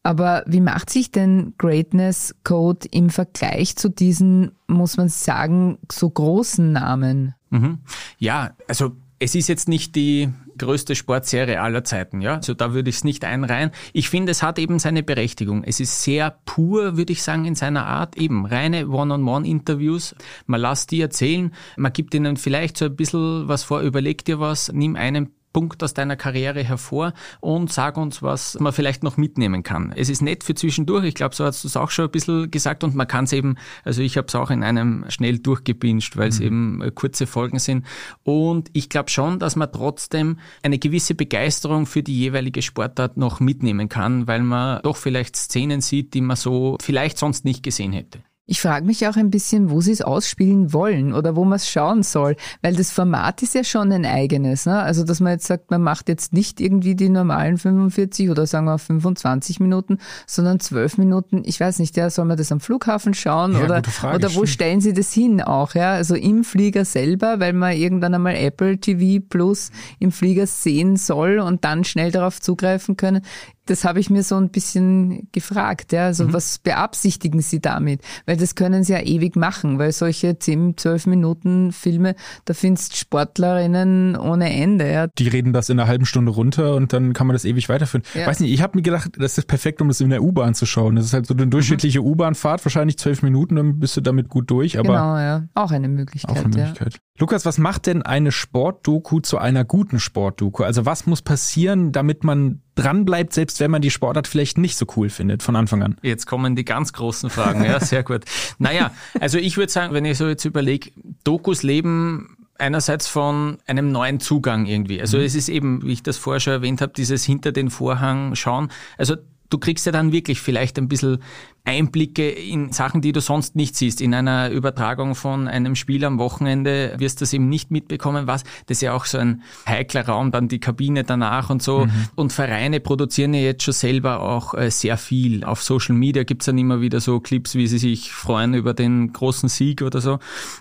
Aber 0.06 0.44
wie 0.46 0.62
macht 0.62 0.92
sich 0.92 1.10
denn 1.10 1.56
Greatness 1.58 2.36
Code 2.44 2.88
im 2.92 3.10
Vergleich 3.10 3.76
zu 3.76 3.90
diesen, 3.90 4.52
muss 4.68 4.98
man 4.98 5.10
sagen, 5.10 5.80
so 5.92 6.08
großen 6.08 6.74
Namen? 6.74 7.34
Mhm. 7.50 7.80
Ja, 8.20 8.52
also 8.68 8.92
es 9.18 9.34
ist 9.34 9.48
jetzt 9.48 9.68
nicht 9.68 9.96
die 9.96 10.30
größte 10.60 10.94
Sportserie 10.94 11.60
aller 11.60 11.84
Zeiten, 11.84 12.22
ja. 12.22 12.36
Also 12.36 12.54
da 12.54 12.76
würde 12.76 12.92
ich 12.92 12.98
es 12.98 13.04
nicht 13.04 13.26
einreihen. 13.26 13.72
Ich 13.94 14.12
finde, 14.12 14.32
es 14.32 14.44
hat 14.44 14.60
eben 14.60 14.78
seine 14.78 15.02
Berechtigung. 15.02 15.64
Es 15.64 15.80
ist 15.80 16.04
sehr 16.04 16.38
pur, 16.46 16.98
würde 16.98 17.12
ich 17.12 17.24
sagen, 17.24 17.46
in 17.46 17.56
seiner 17.56 17.88
Art. 17.88 18.16
Eben 18.16 18.46
reine 18.46 18.88
One-on-One-Interviews. 18.88 20.14
Man 20.46 20.62
lässt 20.62 20.92
die 20.92 21.02
erzählen. 21.02 21.52
Man 21.78 21.94
gibt 21.94 22.14
ihnen 22.14 22.38
vielleicht 22.38 22.78
so 22.78 22.86
ein 22.86 22.96
bisschen 22.96 23.48
was 23.48 23.64
vor. 23.64 23.82
Überleg 23.82 24.24
dir 24.24 24.40
was. 24.40 24.72
Nimm 24.72 24.98
einen 24.98 25.32
Punkt 25.56 25.82
aus 25.84 25.94
deiner 25.94 26.18
Karriere 26.18 26.66
hervor 26.66 27.14
und 27.40 27.72
sag 27.72 27.96
uns, 27.96 28.22
was 28.22 28.60
man 28.60 28.74
vielleicht 28.74 29.04
noch 29.04 29.16
mitnehmen 29.16 29.64
kann. 29.64 29.94
Es 29.96 30.10
ist 30.10 30.22
nett 30.22 30.44
für 30.44 30.54
zwischendurch, 30.54 31.06
ich 31.06 31.16
glaube, 31.16 31.34
so 31.34 31.46
hast 31.46 31.64
du 31.64 31.70
es 31.70 31.78
auch 31.78 31.92
schon 31.92 32.04
ein 32.04 32.12
bisschen 32.12 32.52
gesagt 32.52 32.84
und 32.84 32.94
man 32.94 33.08
kann 33.08 33.24
es 33.24 33.32
eben, 33.32 33.56
also 33.86 34.02
ich 34.02 34.18
habe 34.18 34.28
es 34.28 34.36
auch 34.36 34.52
in 34.52 34.64
einem 34.64 35.06
schnell 35.08 35.40
durchgebinscht, 35.40 36.18
weil 36.18 36.28
es 36.28 36.42
mhm. 36.42 36.46
eben 36.46 36.82
äh, 36.82 36.92
kurze 36.92 37.26
Folgen 37.26 37.60
sind 37.60 37.86
und 38.24 38.70
ich 38.74 38.90
glaube 38.90 39.10
schon, 39.10 39.40
dass 39.40 39.56
man 39.56 39.72
trotzdem 39.72 40.40
eine 40.62 40.78
gewisse 40.78 41.16
Begeisterung 41.16 41.86
für 41.86 42.04
die 42.04 42.20
jeweilige 42.20 42.62
Sportart 42.62 43.16
noch 43.16 43.40
mitnehmen 43.40 43.88
kann, 43.88 44.28
weil 44.28 44.44
man 44.44 44.82
doch 44.82 44.98
vielleicht 44.98 45.38
Szenen 45.38 45.80
sieht, 45.80 46.16
die 46.16 46.22
man 46.22 46.36
so 46.36 46.76
vielleicht 46.82 47.18
sonst 47.18 47.46
nicht 47.46 47.64
gesehen 47.64 47.94
hätte. 47.94 48.20
Ich 48.48 48.62
frage 48.62 48.86
mich 48.86 49.08
auch 49.08 49.16
ein 49.16 49.32
bisschen, 49.32 49.72
wo 49.72 49.82
sie 49.82 49.92
es 49.92 50.04
ausspielen 50.04 50.72
wollen 50.72 51.14
oder 51.14 51.36
wo 51.36 51.46
man 51.46 51.56
es 51.56 51.68
schauen 51.68 52.04
soll, 52.04 52.36
weil 52.62 52.76
das 52.76 52.92
Format 52.92 53.42
ist 53.42 53.56
ja 53.56 53.64
schon 53.64 53.92
ein 53.92 54.06
eigenes. 54.06 54.68
Ne? 54.68 54.80
Also, 54.80 55.04
dass 55.04 55.20
man 55.20 55.32
jetzt 55.32 55.48
sagt, 55.48 55.72
man 55.72 55.82
macht 55.82 56.10
jetzt 56.10 56.32
nicht 56.32 56.62
irgendwie 56.62 56.94
die 56.94 57.10
normalen 57.10 57.58
45 57.58 58.30
oder 58.30 58.46
sagen 58.46 58.66
wir 58.66 58.78
25 58.78 59.60
Minuten, 59.60 59.98
sondern 60.28 60.60
12 60.60 61.00
Minuten. 61.00 61.42
Ich 61.44 61.60
weiß 61.60 61.80
nicht, 61.80 61.98
ja, 61.98 62.12
soll 62.12 62.26
man 62.26 62.38
das 62.38 62.52
am 62.52 62.60
Flughafen 62.60 63.16
schauen 63.16 63.54
ja, 63.54 63.64
oder, 63.64 63.82
oder 64.14 64.36
wo 64.36 64.46
stellen 64.46 64.80
sie 64.80 64.94
das 64.94 65.12
hin 65.12 65.42
auch? 65.42 65.74
Ja? 65.74 65.94
Also 65.94 66.14
im 66.14 66.44
Flieger 66.44 66.86
selber, 66.86 67.40
weil 67.40 67.54
man 67.54 67.76
irgendwann 67.76 68.14
einmal 68.14 68.36
Apple 68.36 68.78
TV 68.78 69.26
Plus 69.28 69.72
im 70.00 70.12
Flieger 70.12 70.46
sehen 70.46 70.98
soll 70.98 71.40
und 71.40 71.66
dann 71.66 71.84
schnell 71.84 72.12
darauf 72.12 72.40
zugreifen 72.40 72.96
können 72.96 73.24
das 73.66 73.84
habe 73.84 74.00
ich 74.00 74.10
mir 74.10 74.24
so 74.24 74.36
ein 74.36 74.50
bisschen 74.50 75.28
gefragt. 75.32 75.92
Ja? 75.92 76.06
Also 76.06 76.26
mhm. 76.26 76.34
was 76.34 76.60
beabsichtigen 76.60 77.42
Sie 77.42 77.60
damit? 77.60 78.02
Weil 78.26 78.38
das 78.38 78.56
können 78.56 78.84
Sie 78.84 78.94
ja 78.94 79.02
ewig 79.02 79.36
machen, 79.36 79.80
weil 79.80 79.92
solche 79.92 80.38
10, 80.38 80.78
12 80.78 81.08
Minuten 81.08 81.72
Filme, 81.72 82.16
da 82.46 82.54
findest 82.54 82.96
Sportlerinnen 82.96 84.16
ohne 84.16 84.54
Ende. 84.54 84.92
Ja? 84.92 85.08
Die 85.08 85.28
reden 85.28 85.54
das 85.54 85.70
in 85.70 85.80
einer 85.80 85.88
halben 85.88 86.06
Stunde 86.06 86.32
runter 86.32 86.76
und 86.76 86.94
dann 86.94 87.14
kann 87.14 87.28
man 87.28 87.34
das 87.34 87.46
ewig 87.46 87.68
weiterführen. 87.70 88.04
Ja. 88.14 88.28
Weiß 88.28 88.40
nicht, 88.40 88.52
ich 88.52 88.62
habe 88.62 88.78
mir 88.78 88.84
gedacht, 88.84 89.12
das 89.18 89.38
ist 89.38 89.48
perfekt, 89.48 89.82
um 89.82 89.88
das 89.88 90.00
in 90.00 90.10
der 90.10 90.24
U-Bahn 90.24 90.54
zu 90.54 90.66
schauen. 90.66 90.96
Das 90.96 91.06
ist 91.06 91.14
halt 91.14 91.26
so 91.26 91.34
eine 91.34 91.48
durchschnittliche 91.48 92.02
mhm. 92.02 92.08
U-Bahn-Fahrt, 92.08 92.64
wahrscheinlich 92.64 92.98
zwölf 92.98 93.24
Minuten, 93.24 93.56
dann 93.56 93.80
bist 93.80 93.98
du 93.98 94.02
damit 94.02 94.30
gut 94.30 94.50
durch. 94.52 94.78
Aber 94.78 94.90
genau, 94.90 95.18
ja. 95.18 95.44
Auch 95.56 95.72
eine 95.72 95.88
Möglichkeit. 95.88 96.32
Auch 96.32 96.44
eine 96.44 96.56
Möglichkeit. 96.56 96.94
Ja. 96.94 97.00
Lukas, 97.18 97.46
was 97.46 97.58
macht 97.58 97.88
denn 97.88 98.02
eine 98.02 98.32
Sportdoku 98.32 99.22
zu 99.22 99.38
einer 99.38 99.64
guten 99.64 100.00
Sportdoku? 100.00 100.64
Also 100.64 100.86
was 100.86 101.08
muss 101.08 101.22
passieren, 101.22 101.92
damit 101.92 102.24
man 102.24 102.62
dranbleibt, 102.76 103.34
selbst 103.34 103.60
wenn 103.60 103.72
man 103.72 103.82
die 103.82 103.92
Sportart 103.92 104.28
vielleicht 104.28 104.58
nicht 104.58 104.78
so 104.78 104.86
cool 104.96 105.10
findet 105.10 105.44
von 105.44 105.56
Anfang 105.56 105.82
an? 105.82 105.98
Jetzt 106.02 106.28
kommen 106.28 106.56
die 106.56 106.66
ganz 106.66 106.94
großen 106.94 107.30
Fragen. 107.30 107.64
Ja, 107.64 107.80
sehr 107.80 108.04
gut. 108.04 108.26
Naja, 108.60 108.92
also 109.20 109.38
ich 109.38 109.58
würde 109.58 109.72
sagen, 109.72 109.94
wenn 109.94 110.06
ich 110.06 110.18
so 110.18 110.28
jetzt 110.28 110.46
überlege, 110.46 110.92
Dokus 111.24 111.64
leben 111.64 112.38
einerseits 112.58 113.08
von 113.08 113.58
einem 113.68 113.92
neuen 113.92 114.20
Zugang 114.20 114.66
irgendwie. 114.66 115.02
Also 115.02 115.18
mhm. 115.18 115.24
es 115.24 115.36
ist 115.36 115.50
eben, 115.50 115.84
wie 115.84 115.94
ich 115.94 116.04
das 116.04 116.18
vorher 116.18 116.40
schon 116.40 116.54
erwähnt 116.54 116.82
habe, 116.82 116.94
dieses 116.96 117.24
hinter 117.24 117.52
den 117.52 117.70
Vorhang 117.70 118.36
schauen. 118.36 118.70
Also 118.98 119.16
du 119.50 119.58
kriegst 119.58 119.86
ja 119.86 119.92
dann 119.92 120.12
wirklich 120.12 120.42
vielleicht 120.42 120.78
ein 120.78 120.88
bisschen 120.88 121.20
Einblicke 121.66 122.30
in 122.30 122.72
Sachen, 122.72 123.02
die 123.02 123.12
du 123.12 123.20
sonst 123.20 123.56
nicht 123.56 123.76
siehst. 123.76 124.00
In 124.00 124.14
einer 124.14 124.52
Übertragung 124.52 125.16
von 125.16 125.48
einem 125.48 125.76
Spiel 125.76 126.06
am 126.06 126.20
Wochenende 126.20 126.94
wirst 127.00 127.20
du 127.20 127.24
das 127.24 127.34
eben 127.34 127.50
nicht 127.50 127.72
mitbekommen, 127.72 128.28
was. 128.28 128.44
Das 128.68 128.78
ist 128.78 128.82
ja 128.82 128.94
auch 128.94 129.06
so 129.06 129.18
ein 129.18 129.42
heikler 129.68 130.06
Raum, 130.06 130.32
dann 130.32 130.48
die 130.48 130.60
Kabine 130.60 131.04
danach 131.04 131.50
und 131.50 131.64
so. 131.64 131.86
Mhm. 131.86 131.92
Und 132.14 132.34
Vereine 132.34 132.80
produzieren 132.80 133.34
ja 133.34 133.42
jetzt 133.42 133.64
schon 133.64 133.74
selber 133.74 134.22
auch 134.22 134.54
äh, 134.54 134.70
sehr 134.70 134.98
viel. 134.98 135.44
Auf 135.44 135.64
Social 135.64 135.96
Media 135.96 136.24
gibt's 136.24 136.46
dann 136.46 136.58
immer 136.58 136.82
wieder 136.82 137.00
so 137.00 137.20
Clips, 137.20 137.56
wie 137.56 137.66
sie 137.66 137.80
sich 137.80 138.12
freuen 138.12 138.54
über 138.54 138.76
den 138.76 139.12
großen 139.12 139.50
Sieg 139.50 139.82
oder 139.82 140.02
so. 140.02 140.20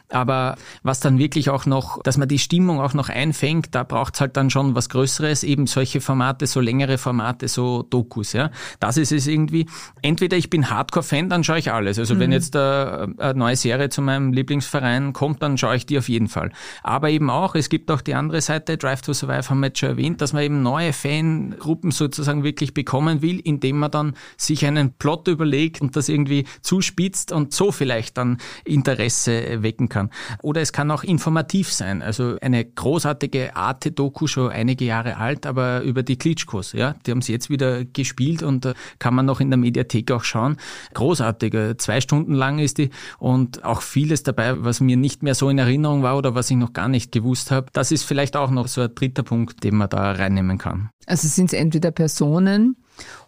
Aber 0.09 0.57
was 0.83 1.01
dann 1.01 1.19
wirklich 1.19 1.51
auch 1.51 1.67
noch, 1.67 2.03
dass 2.03 2.17
man 2.17 2.29
die 2.29 2.39
Stimmung 2.39 2.81
auch 2.81 2.95
noch 2.95 3.11
einfängt, 3.11 3.75
da 3.75 3.83
braucht's 3.83 4.23
halt 4.23 4.39
dann 4.39 4.49
schon 4.49 4.75
was 4.75 4.89
Größeres, 4.89 5.43
eben 5.43 5.67
solche 5.67 6.01
Formate, 6.01 6.47
so 6.47 6.61
längere 6.61 6.97
Formate, 6.97 7.49
so 7.49 7.83
Dokus, 7.83 8.33
ja. 8.33 8.51
Das 8.81 8.97
ist 8.97 9.13
es 9.13 9.27
irgendwie. 9.27 9.67
Entweder 10.03 10.37
ich 10.37 10.51
bin 10.51 10.71
Hardcore-Fan, 10.71 11.29
dann 11.29 11.45
schaue 11.45 11.59
ich 11.59 11.73
alles. 11.73 11.99
Also 11.99 12.15
mhm. 12.15 12.21
wenn 12.21 12.33
jetzt 12.33 12.57
eine, 12.57 13.15
eine 13.19 13.39
neue 13.39 13.57
Serie 13.57 13.89
zu 13.89 14.03
meinem 14.03 14.33
Lieblingsverein 14.33 15.13
kommt, 15.13 15.43
dann 15.43 15.59
schaue 15.59 15.77
ich 15.77 15.87
die 15.87 15.99
auf 15.99 16.09
jeden 16.09 16.29
Fall. 16.29 16.51
Aber 16.83 17.11
eben 17.11 17.31
auch, 17.31 17.55
es 17.55 17.69
gibt 17.69 17.91
auch 17.91 18.01
die 18.01 18.15
andere 18.15 18.41
Seite, 18.41 18.77
Drive 18.77 19.03
to 19.03 19.13
Survive 19.13 19.49
haben 19.51 19.61
wir 19.61 19.69
jetzt 19.69 19.79
schon 19.79 19.91
erwähnt, 19.91 20.21
dass 20.21 20.33
man 20.33 20.43
eben 20.43 20.63
neue 20.63 20.93
Fangruppen 20.93 21.91
sozusagen 21.91 22.45
wirklich 22.45 22.75
bekommen 22.75 23.23
will, 23.23 23.41
indem 23.41 23.79
man 23.79 23.91
dann 23.91 24.15
sich 24.37 24.67
einen 24.67 24.93
Plot 24.93 25.29
überlegt 25.29 25.81
und 25.81 25.97
das 25.97 26.09
irgendwie 26.09 26.45
zuspitzt 26.63 27.33
und 27.33 27.53
so 27.53 27.73
vielleicht 27.73 28.19
dann 28.19 28.39
Interesse 28.65 29.63
wecken 29.63 29.89
kann. 29.89 30.11
Oder 30.43 30.61
es 30.61 30.73
kann 30.73 30.91
auch 30.91 31.05
informativ 31.05 31.73
sein. 31.73 32.03
Also 32.03 32.37
eine 32.41 32.65
großartige 32.65 33.57
Arte-Doku 33.57 34.27
schon 34.27 34.51
einige 34.51 34.85
Jahre 34.85 35.17
alt, 35.17 35.47
aber 35.47 35.83
über 35.83 36.03
die 36.03 36.17
Klitschkos, 36.17 36.73
ja. 36.73 36.95
Die 37.07 37.11
haben 37.11 37.23
sie 37.23 37.33
jetzt 37.33 37.51
wieder 37.51 37.85
gespielt 37.85 38.43
und 38.43 38.64
äh, 38.65 38.75
kann 38.99 39.15
man 39.15 39.27
noch 39.27 39.41
in 39.41 39.51
der 39.51 39.59
Mediathek 39.59 40.11
auch 40.13 40.25
schauen. 40.25 40.57
Großartige, 40.95 41.77
zwei 41.79 42.01
Stunden 42.01 42.35
lang 42.35 42.59
ist 42.59 42.79
die 42.79 42.91
und 43.19 43.65
auch 43.65 43.83
vieles 43.83 44.23
dabei, 44.23 44.63
was 44.65 44.81
mir 44.81 44.97
nicht 44.97 45.23
mehr 45.23 45.35
so 45.35 45.49
in 45.49 45.59
Erinnerung 45.59 46.03
war 46.03 46.17
oder 46.17 46.35
was 46.35 46.51
ich 46.51 46.57
noch 46.57 46.73
gar 46.73 46.89
nicht 46.89 47.13
gewusst 47.13 47.51
habe. 47.51 47.67
Das 47.73 47.93
ist 47.93 48.05
vielleicht 48.05 48.37
auch 48.37 48.51
noch 48.51 48.69
so 48.69 48.83
ein 48.83 48.95
dritter 48.95 49.23
Punkt, 49.23 49.65
den 49.65 49.77
man 49.77 49.89
da 49.89 50.13
reinnehmen 50.13 50.59
kann. 50.59 50.91
Also 51.07 51.29
sind 51.29 51.47
es 51.47 51.53
entweder 51.53 51.91
Personen, 51.91 52.77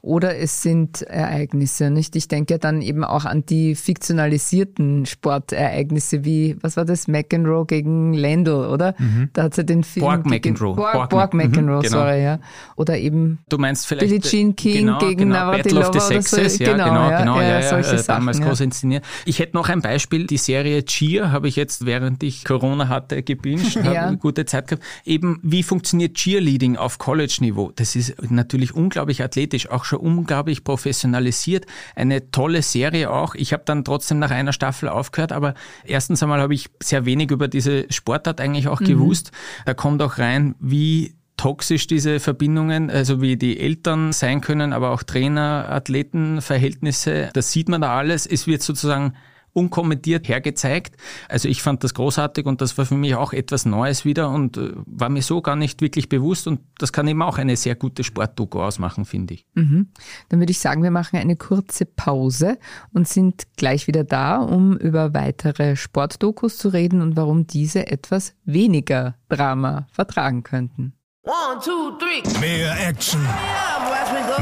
oder 0.06 0.36
es 0.36 0.62
sind 0.62 1.02
Ereignisse. 1.02 1.90
Nicht? 1.90 2.14
Ich 2.14 2.28
denke 2.28 2.60
dann 2.60 2.80
eben 2.80 3.02
auch 3.02 3.24
an 3.24 3.44
die 3.44 3.74
fiktionalisierten 3.74 5.04
Sportereignisse 5.04 6.24
wie, 6.24 6.56
was 6.60 6.76
war 6.76 6.84
das, 6.84 7.08
McEnroe 7.08 7.66
gegen 7.66 8.12
Lendl, 8.12 8.66
oder? 8.66 8.94
Mhm. 8.98 9.30
Da 9.32 9.44
hat 9.44 9.54
sie 9.54 9.64
den 9.64 9.82
Film. 9.82 10.06
Borg 10.06 10.26
McEnroe. 10.26 10.76
Borg, 10.76 10.92
Borg, 10.92 11.10
Borg 11.10 11.34
McEnroe, 11.34 11.78
mhm, 11.78 11.82
genau. 11.82 11.98
sorry, 11.98 12.22
ja. 12.22 12.38
Oder 12.76 12.98
eben 12.98 13.40
du 13.48 13.58
meinst 13.58 13.86
vielleicht, 13.86 14.06
Billie 14.06 14.20
Jean 14.20 14.54
King 14.54 14.86
genau, 14.86 14.98
gegen 15.00 15.18
genau, 15.18 15.34
Navratilova. 15.34 15.86
Battle 15.86 16.00
of 16.00 16.08
the 16.08 16.14
Sexes, 16.14 16.56
so. 16.58 16.64
ja, 16.64 16.72
genau, 16.72 16.84
genau, 16.84 17.10
ja, 17.10 17.18
genau, 17.18 17.40
ja, 17.40 17.60
ja, 17.60 17.62
solche 17.68 17.96
ja, 17.96 17.98
Sachen, 17.98 18.20
damals 18.20 18.40
groß 18.40 18.60
inszeniert. 18.60 19.04
Ich 19.24 19.40
hätte 19.40 19.56
noch 19.56 19.68
ein 19.68 19.80
Beispiel, 19.82 20.28
die 20.28 20.38
Serie 20.38 20.84
Cheer 20.84 21.32
habe 21.32 21.48
ich 21.48 21.56
jetzt, 21.56 21.84
während 21.84 22.22
ich 22.22 22.44
Corona 22.44 22.88
hatte, 22.88 23.24
gebinged, 23.24 23.76
habe 23.84 23.98
eine 23.98 24.18
gute 24.18 24.46
Zeit 24.46 24.68
gehabt. 24.68 24.84
Eben, 25.04 25.40
wie 25.42 25.64
funktioniert 25.64 26.14
Cheerleading 26.14 26.76
auf 26.76 26.98
College-Niveau? 26.98 27.72
Das 27.74 27.96
ist 27.96 28.14
natürlich 28.30 28.72
unglaublich 28.72 29.22
athletisch, 29.22 29.55
auch 29.70 29.84
schon 29.84 29.98
unglaublich 29.98 30.64
professionalisiert. 30.64 31.66
Eine 31.94 32.30
tolle 32.30 32.62
Serie 32.62 33.10
auch. 33.10 33.34
Ich 33.34 33.52
habe 33.52 33.62
dann 33.66 33.84
trotzdem 33.84 34.18
nach 34.18 34.30
einer 34.30 34.52
Staffel 34.52 34.88
aufgehört, 34.88 35.32
aber 35.32 35.54
erstens 35.84 36.22
einmal 36.22 36.40
habe 36.40 36.54
ich 36.54 36.68
sehr 36.82 37.04
wenig 37.04 37.30
über 37.30 37.48
diese 37.48 37.86
Sportart 37.90 38.40
eigentlich 38.40 38.68
auch 38.68 38.80
mhm. 38.80 38.86
gewusst. 38.86 39.32
Da 39.64 39.74
kommt 39.74 40.02
auch 40.02 40.18
rein, 40.18 40.54
wie 40.60 41.14
toxisch 41.36 41.86
diese 41.86 42.20
Verbindungen, 42.20 42.90
also 42.90 43.20
wie 43.20 43.36
die 43.36 43.60
Eltern 43.60 44.12
sein 44.12 44.40
können, 44.40 44.72
aber 44.72 44.90
auch 44.90 45.02
Trainer, 45.02 45.66
Athleten, 45.68 46.40
Verhältnisse, 46.40 47.30
das 47.34 47.52
sieht 47.52 47.68
man 47.68 47.80
da 47.82 47.96
alles. 47.96 48.26
Es 48.26 48.46
wird 48.46 48.62
sozusagen 48.62 49.14
unkommentiert 49.56 50.28
hergezeigt. 50.28 50.96
Also 51.28 51.48
ich 51.48 51.62
fand 51.62 51.82
das 51.82 51.94
großartig 51.94 52.46
und 52.46 52.60
das 52.60 52.76
war 52.76 52.84
für 52.84 52.94
mich 52.94 53.14
auch 53.14 53.32
etwas 53.32 53.64
Neues 53.64 54.04
wieder 54.04 54.28
und 54.30 54.58
äh, 54.58 54.72
war 54.84 55.08
mir 55.08 55.22
so 55.22 55.40
gar 55.40 55.56
nicht 55.56 55.80
wirklich 55.80 56.08
bewusst 56.08 56.46
und 56.46 56.60
das 56.78 56.92
kann 56.92 57.08
eben 57.08 57.22
auch 57.22 57.38
eine 57.38 57.56
sehr 57.56 57.74
gute 57.74 58.04
Sportdoku 58.04 58.60
ausmachen, 58.60 59.06
finde 59.06 59.34
ich. 59.34 59.46
Mhm. 59.54 59.88
Dann 60.28 60.40
würde 60.40 60.50
ich 60.50 60.58
sagen, 60.58 60.82
wir 60.82 60.90
machen 60.90 61.18
eine 61.18 61.36
kurze 61.36 61.86
Pause 61.86 62.58
und 62.92 63.08
sind 63.08 63.44
gleich 63.56 63.86
wieder 63.86 64.04
da, 64.04 64.36
um 64.36 64.76
über 64.76 65.14
weitere 65.14 65.76
Sportdokus 65.76 66.58
zu 66.58 66.68
reden 66.68 67.00
und 67.00 67.16
warum 67.16 67.46
diese 67.46 67.86
etwas 67.86 68.34
weniger 68.44 69.16
Drama 69.28 69.86
vertragen 69.90 70.42
könnten. 70.42 70.92
One, 71.22 71.58
two, 71.64 71.98
three. 71.98 72.22
Mehr 72.40 72.88
Action. 72.88 73.20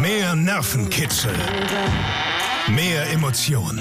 Mehr 0.00 0.34
Nervenkitzel. 0.34 1.32
Mehr 2.68 3.10
Emotionen. 3.10 3.80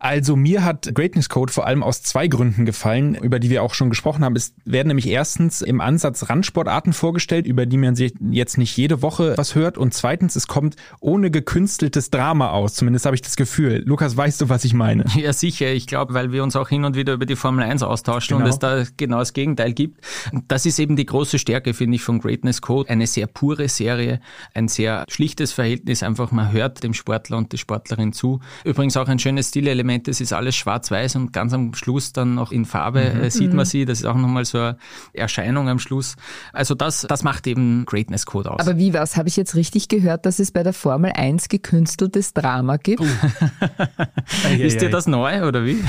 Also 0.00 0.36
mir 0.36 0.64
hat 0.64 0.94
Greatness 0.94 1.28
Code 1.28 1.52
vor 1.52 1.66
allem 1.66 1.82
aus 1.82 2.02
zwei 2.04 2.28
Gründen 2.28 2.64
gefallen, 2.64 3.16
über 3.16 3.40
die 3.40 3.50
wir 3.50 3.64
auch 3.64 3.74
schon 3.74 3.90
gesprochen 3.90 4.24
haben. 4.24 4.36
Es 4.36 4.54
werden 4.64 4.88
nämlich 4.88 5.08
erstens 5.08 5.60
im 5.60 5.80
Ansatz 5.80 6.30
Randsportarten 6.30 6.92
vorgestellt, 6.92 7.48
über 7.48 7.66
die 7.66 7.78
man 7.78 7.96
sich 7.96 8.14
jetzt 8.30 8.58
nicht 8.58 8.76
jede 8.76 9.02
Woche 9.02 9.34
was 9.36 9.56
hört. 9.56 9.76
Und 9.76 9.94
zweitens, 9.94 10.36
es 10.36 10.46
kommt 10.46 10.76
ohne 11.00 11.32
gekünsteltes 11.32 12.10
Drama 12.10 12.50
aus. 12.50 12.74
Zumindest 12.74 13.06
habe 13.06 13.16
ich 13.16 13.22
das 13.22 13.34
Gefühl. 13.34 13.82
Lukas, 13.86 14.16
weißt 14.16 14.40
du, 14.40 14.48
was 14.48 14.64
ich 14.64 14.72
meine? 14.74 15.04
Ja, 15.18 15.32
sicher. 15.32 15.72
Ich 15.72 15.88
glaube, 15.88 16.14
weil 16.14 16.30
wir 16.30 16.44
uns 16.44 16.54
auch 16.54 16.68
hin 16.68 16.84
und 16.84 16.94
wieder 16.94 17.14
über 17.14 17.26
die 17.26 17.34
Formel 17.34 17.64
1 17.64 17.82
austauschen 17.82 18.36
genau. 18.36 18.46
und 18.46 18.50
es 18.50 18.60
da 18.60 18.84
genau 18.96 19.18
das 19.18 19.32
Gegenteil 19.32 19.72
gibt. 19.72 20.00
Das 20.46 20.64
ist 20.64 20.78
eben 20.78 20.94
die 20.94 21.06
große 21.06 21.40
Stärke, 21.40 21.74
finde 21.74 21.96
ich, 21.96 22.02
von 22.02 22.20
Greatness 22.20 22.62
Code. 22.62 22.88
Eine 22.88 23.08
sehr 23.08 23.26
pure 23.26 23.68
Serie, 23.68 24.20
ein 24.54 24.68
sehr 24.68 25.04
schlichtes 25.08 25.50
Verhältnis. 25.50 26.04
Einfach, 26.04 26.30
man 26.30 26.52
hört 26.52 26.84
dem 26.84 26.94
Sportler 26.94 27.36
und 27.36 27.50
der 27.50 27.56
Sportlerin 27.56 28.12
zu. 28.12 28.38
Übrigens 28.62 28.96
auch 28.96 29.08
ein 29.08 29.18
schönes 29.18 29.48
Stilelement 29.48 29.87
Element, 29.88 30.08
das 30.08 30.20
ist 30.20 30.32
alles 30.32 30.54
schwarz-weiß 30.56 31.16
und 31.16 31.32
ganz 31.32 31.52
am 31.52 31.74
Schluss 31.74 32.12
dann 32.12 32.34
noch 32.34 32.52
in 32.52 32.64
Farbe 32.64 33.12
mhm. 33.14 33.22
äh, 33.22 33.30
sieht 33.30 33.52
man 33.52 33.64
mhm. 33.64 33.70
sie. 33.70 33.84
Das 33.84 34.00
ist 34.00 34.04
auch 34.04 34.16
nochmal 34.16 34.44
so 34.44 34.58
eine 34.58 34.76
Erscheinung 35.14 35.68
am 35.68 35.78
Schluss. 35.78 36.16
Also 36.52 36.74
das, 36.74 37.06
das 37.08 37.22
macht 37.22 37.46
eben 37.46 37.84
Greatness 37.86 38.26
Code 38.26 38.50
aus. 38.50 38.60
Aber 38.60 38.76
wie 38.76 38.92
was? 38.92 39.16
Habe 39.16 39.28
ich 39.28 39.36
jetzt 39.36 39.54
richtig 39.54 39.88
gehört, 39.88 40.26
dass 40.26 40.38
es 40.38 40.50
bei 40.50 40.62
der 40.62 40.72
Formel 40.72 41.12
1 41.14 41.48
gekünsteltes 41.48 42.34
Drama 42.34 42.76
gibt? 42.76 43.00
Uh. 43.00 43.06
ist 44.58 44.80
dir 44.80 44.90
das 44.90 45.06
neu 45.06 45.46
oder 45.46 45.64
wie? 45.64 45.82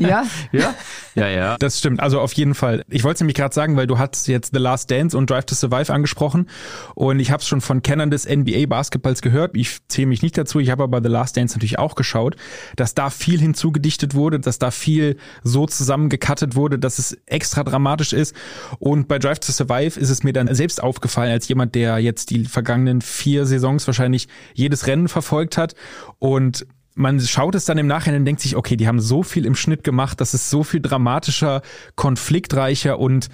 ja. 0.00 0.24
ja. 0.52 0.74
Ja, 1.14 1.28
ja. 1.28 1.56
Das 1.58 1.78
stimmt. 1.78 2.00
Also 2.00 2.20
auf 2.20 2.32
jeden 2.34 2.54
Fall. 2.54 2.84
Ich 2.88 3.04
wollte 3.04 3.16
es 3.16 3.20
nämlich 3.20 3.36
gerade 3.36 3.54
sagen, 3.54 3.76
weil 3.76 3.86
du 3.86 3.98
hast 3.98 4.28
jetzt 4.28 4.52
The 4.52 4.60
Last 4.60 4.90
Dance 4.90 5.16
und 5.16 5.30
Drive 5.30 5.46
to 5.46 5.54
Survive 5.54 5.92
angesprochen 5.92 6.48
und 6.94 7.20
ich 7.20 7.30
habe 7.30 7.40
es 7.40 7.48
schon 7.48 7.60
von 7.60 7.82
Kennern 7.82 8.10
des 8.10 8.28
NBA 8.28 8.66
Basketballs 8.66 9.22
gehört. 9.22 9.56
Ich 9.56 9.78
zähle 9.88 10.08
mich 10.08 10.22
nicht 10.22 10.36
dazu. 10.36 10.60
Ich 10.60 10.70
habe 10.70 10.82
aber 10.82 11.00
The 11.02 11.08
Last 11.08 11.36
Dance 11.36 11.56
natürlich 11.56 11.78
auch 11.78 11.94
geschaut, 11.94 12.36
dass 12.76 12.94
da 12.94 13.08
viel 13.10 13.40
hinzugedichtet 13.46 14.14
wurde, 14.14 14.40
dass 14.40 14.58
da 14.58 14.70
viel 14.70 15.16
so 15.42 15.66
zusammengekattet 15.66 16.54
wurde, 16.54 16.78
dass 16.78 16.98
es 16.98 17.16
extra 17.26 17.64
dramatisch 17.64 18.12
ist. 18.12 18.34
Und 18.78 19.08
bei 19.08 19.18
Drive 19.18 19.40
to 19.40 19.52
Survive 19.52 19.98
ist 19.98 20.10
es 20.10 20.22
mir 20.22 20.32
dann 20.32 20.52
selbst 20.54 20.82
aufgefallen, 20.82 21.32
als 21.32 21.48
jemand, 21.48 21.74
der 21.74 21.98
jetzt 21.98 22.30
die 22.30 22.44
vergangenen 22.44 23.00
vier 23.00 23.46
Saisons 23.46 23.86
wahrscheinlich 23.86 24.28
jedes 24.54 24.86
Rennen 24.86 25.08
verfolgt 25.08 25.56
hat 25.56 25.74
und 26.18 26.66
man 26.96 27.20
schaut 27.20 27.54
es 27.54 27.66
dann 27.66 27.76
im 27.76 27.86
Nachhinein 27.86 28.20
und 28.20 28.24
denkt 28.24 28.40
sich, 28.40 28.56
okay, 28.56 28.76
die 28.76 28.88
haben 28.88 29.00
so 29.00 29.22
viel 29.22 29.44
im 29.44 29.54
Schnitt 29.54 29.84
gemacht, 29.84 30.20
das 30.20 30.32
ist 30.32 30.48
so 30.48 30.64
viel 30.64 30.80
dramatischer, 30.80 31.60
konfliktreicher 31.94 32.98
und 32.98 33.28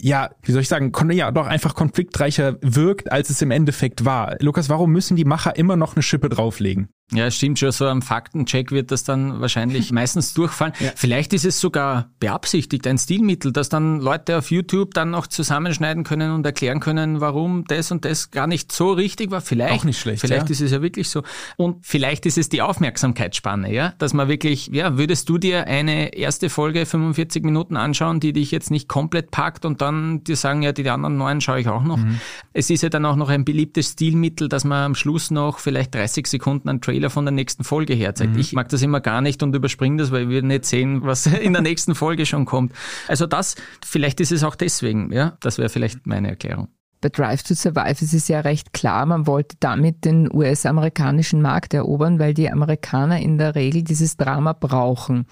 ja, 0.00 0.30
wie 0.42 0.52
soll 0.52 0.62
ich 0.62 0.68
sagen, 0.68 0.92
ja, 1.10 1.32
doch 1.32 1.46
einfach 1.46 1.74
konfliktreicher 1.74 2.56
wirkt, 2.62 3.10
als 3.10 3.28
es 3.28 3.42
im 3.42 3.50
Endeffekt 3.50 4.04
war. 4.04 4.36
Lukas, 4.40 4.68
warum 4.68 4.92
müssen 4.92 5.16
die 5.16 5.24
Macher 5.24 5.56
immer 5.56 5.76
noch 5.76 5.96
eine 5.96 6.02
Schippe 6.02 6.28
drauflegen? 6.28 6.88
Ja, 7.12 7.30
stimmt 7.30 7.58
schon. 7.58 7.72
So 7.72 7.86
am 7.86 8.02
Faktencheck 8.02 8.70
wird 8.70 8.90
das 8.90 9.02
dann 9.02 9.40
wahrscheinlich 9.40 9.92
meistens 9.92 10.34
durchfallen. 10.34 10.74
Ja. 10.78 10.90
Vielleicht 10.94 11.32
ist 11.32 11.46
es 11.46 11.58
sogar 11.58 12.10
beabsichtigt, 12.20 12.86
ein 12.86 12.98
Stilmittel, 12.98 13.50
dass 13.50 13.70
dann 13.70 14.00
Leute 14.00 14.36
auf 14.36 14.50
YouTube 14.50 14.92
dann 14.92 15.10
noch 15.10 15.26
zusammenschneiden 15.26 16.04
können 16.04 16.32
und 16.32 16.44
erklären 16.44 16.80
können, 16.80 17.22
warum 17.22 17.64
das 17.66 17.90
und 17.90 18.04
das 18.04 18.30
gar 18.30 18.46
nicht 18.46 18.72
so 18.72 18.92
richtig 18.92 19.30
war. 19.30 19.40
Vielleicht. 19.40 19.72
Auch 19.72 19.84
nicht 19.84 19.98
schlecht. 19.98 20.20
Vielleicht 20.20 20.48
ja. 20.48 20.52
ist 20.52 20.60
es 20.60 20.70
ja 20.70 20.82
wirklich 20.82 21.08
so. 21.08 21.22
Und 21.56 21.86
vielleicht 21.86 22.26
ist 22.26 22.36
es 22.36 22.50
die 22.50 22.60
Aufmerksamkeitsspanne, 22.60 23.72
ja, 23.72 23.94
dass 23.98 24.12
man 24.12 24.28
wirklich, 24.28 24.68
ja, 24.68 24.98
würdest 24.98 25.30
du 25.30 25.38
dir 25.38 25.66
eine 25.66 26.14
erste 26.14 26.50
Folge 26.50 26.84
45 26.84 27.42
Minuten 27.42 27.78
anschauen, 27.78 28.20
die 28.20 28.34
dich 28.34 28.50
jetzt 28.50 28.70
nicht 28.70 28.86
komplett 28.86 29.30
packt 29.30 29.64
und 29.64 29.80
dann 29.80 30.24
dir 30.24 30.36
sagen, 30.36 30.60
ja, 30.60 30.72
die 30.72 30.88
anderen 30.88 31.16
neun 31.16 31.40
schaue 31.40 31.60
ich 31.60 31.68
auch 31.68 31.84
noch. 31.84 31.96
Mhm. 31.96 32.20
Es 32.52 32.68
ist 32.68 32.82
ja 32.82 32.90
dann 32.90 33.06
auch 33.06 33.16
noch 33.16 33.30
ein 33.30 33.46
beliebtes 33.46 33.92
Stilmittel, 33.92 34.50
dass 34.50 34.64
man 34.64 34.84
am 34.84 34.94
Schluss 34.94 35.30
noch 35.30 35.58
vielleicht 35.58 35.94
30 35.94 36.26
Sekunden 36.26 36.68
an 36.68 36.82
Trailer 36.82 36.97
Trailer 36.98 37.10
von 37.10 37.24
der 37.24 37.32
nächsten 37.32 37.62
Folge 37.62 37.94
herzeigt. 37.94 38.34
Mhm. 38.34 38.40
Ich 38.40 38.52
mag 38.54 38.68
das 38.70 38.82
immer 38.82 39.00
gar 39.00 39.20
nicht 39.20 39.42
und 39.44 39.54
überspringe 39.54 39.98
das, 39.98 40.10
weil 40.10 40.28
wir 40.28 40.42
nicht 40.42 40.64
sehen, 40.64 41.02
was 41.04 41.26
in 41.26 41.52
der 41.52 41.62
nächsten 41.62 41.94
Folge 41.94 42.26
schon 42.26 42.44
kommt. 42.44 42.72
Also 43.06 43.26
das, 43.26 43.54
vielleicht 43.84 44.20
ist 44.20 44.32
es 44.32 44.42
auch 44.42 44.56
deswegen, 44.56 45.12
ja, 45.12 45.36
das 45.40 45.58
wäre 45.58 45.68
vielleicht 45.68 46.06
meine 46.06 46.28
Erklärung. 46.28 46.68
Bei 47.00 47.10
Drive 47.10 47.44
to 47.44 47.54
Survive 47.54 48.02
ist 48.02 48.12
es 48.12 48.26
ja 48.26 48.40
recht 48.40 48.72
klar, 48.72 49.06
man 49.06 49.28
wollte 49.28 49.54
damit 49.60 50.04
den 50.04 50.28
US-amerikanischen 50.34 51.40
Markt 51.40 51.72
erobern, 51.72 52.18
weil 52.18 52.34
die 52.34 52.50
Amerikaner 52.50 53.20
in 53.20 53.38
der 53.38 53.54
Regel 53.54 53.84
dieses 53.84 54.16
Drama 54.16 54.52
brauchen 54.52 55.26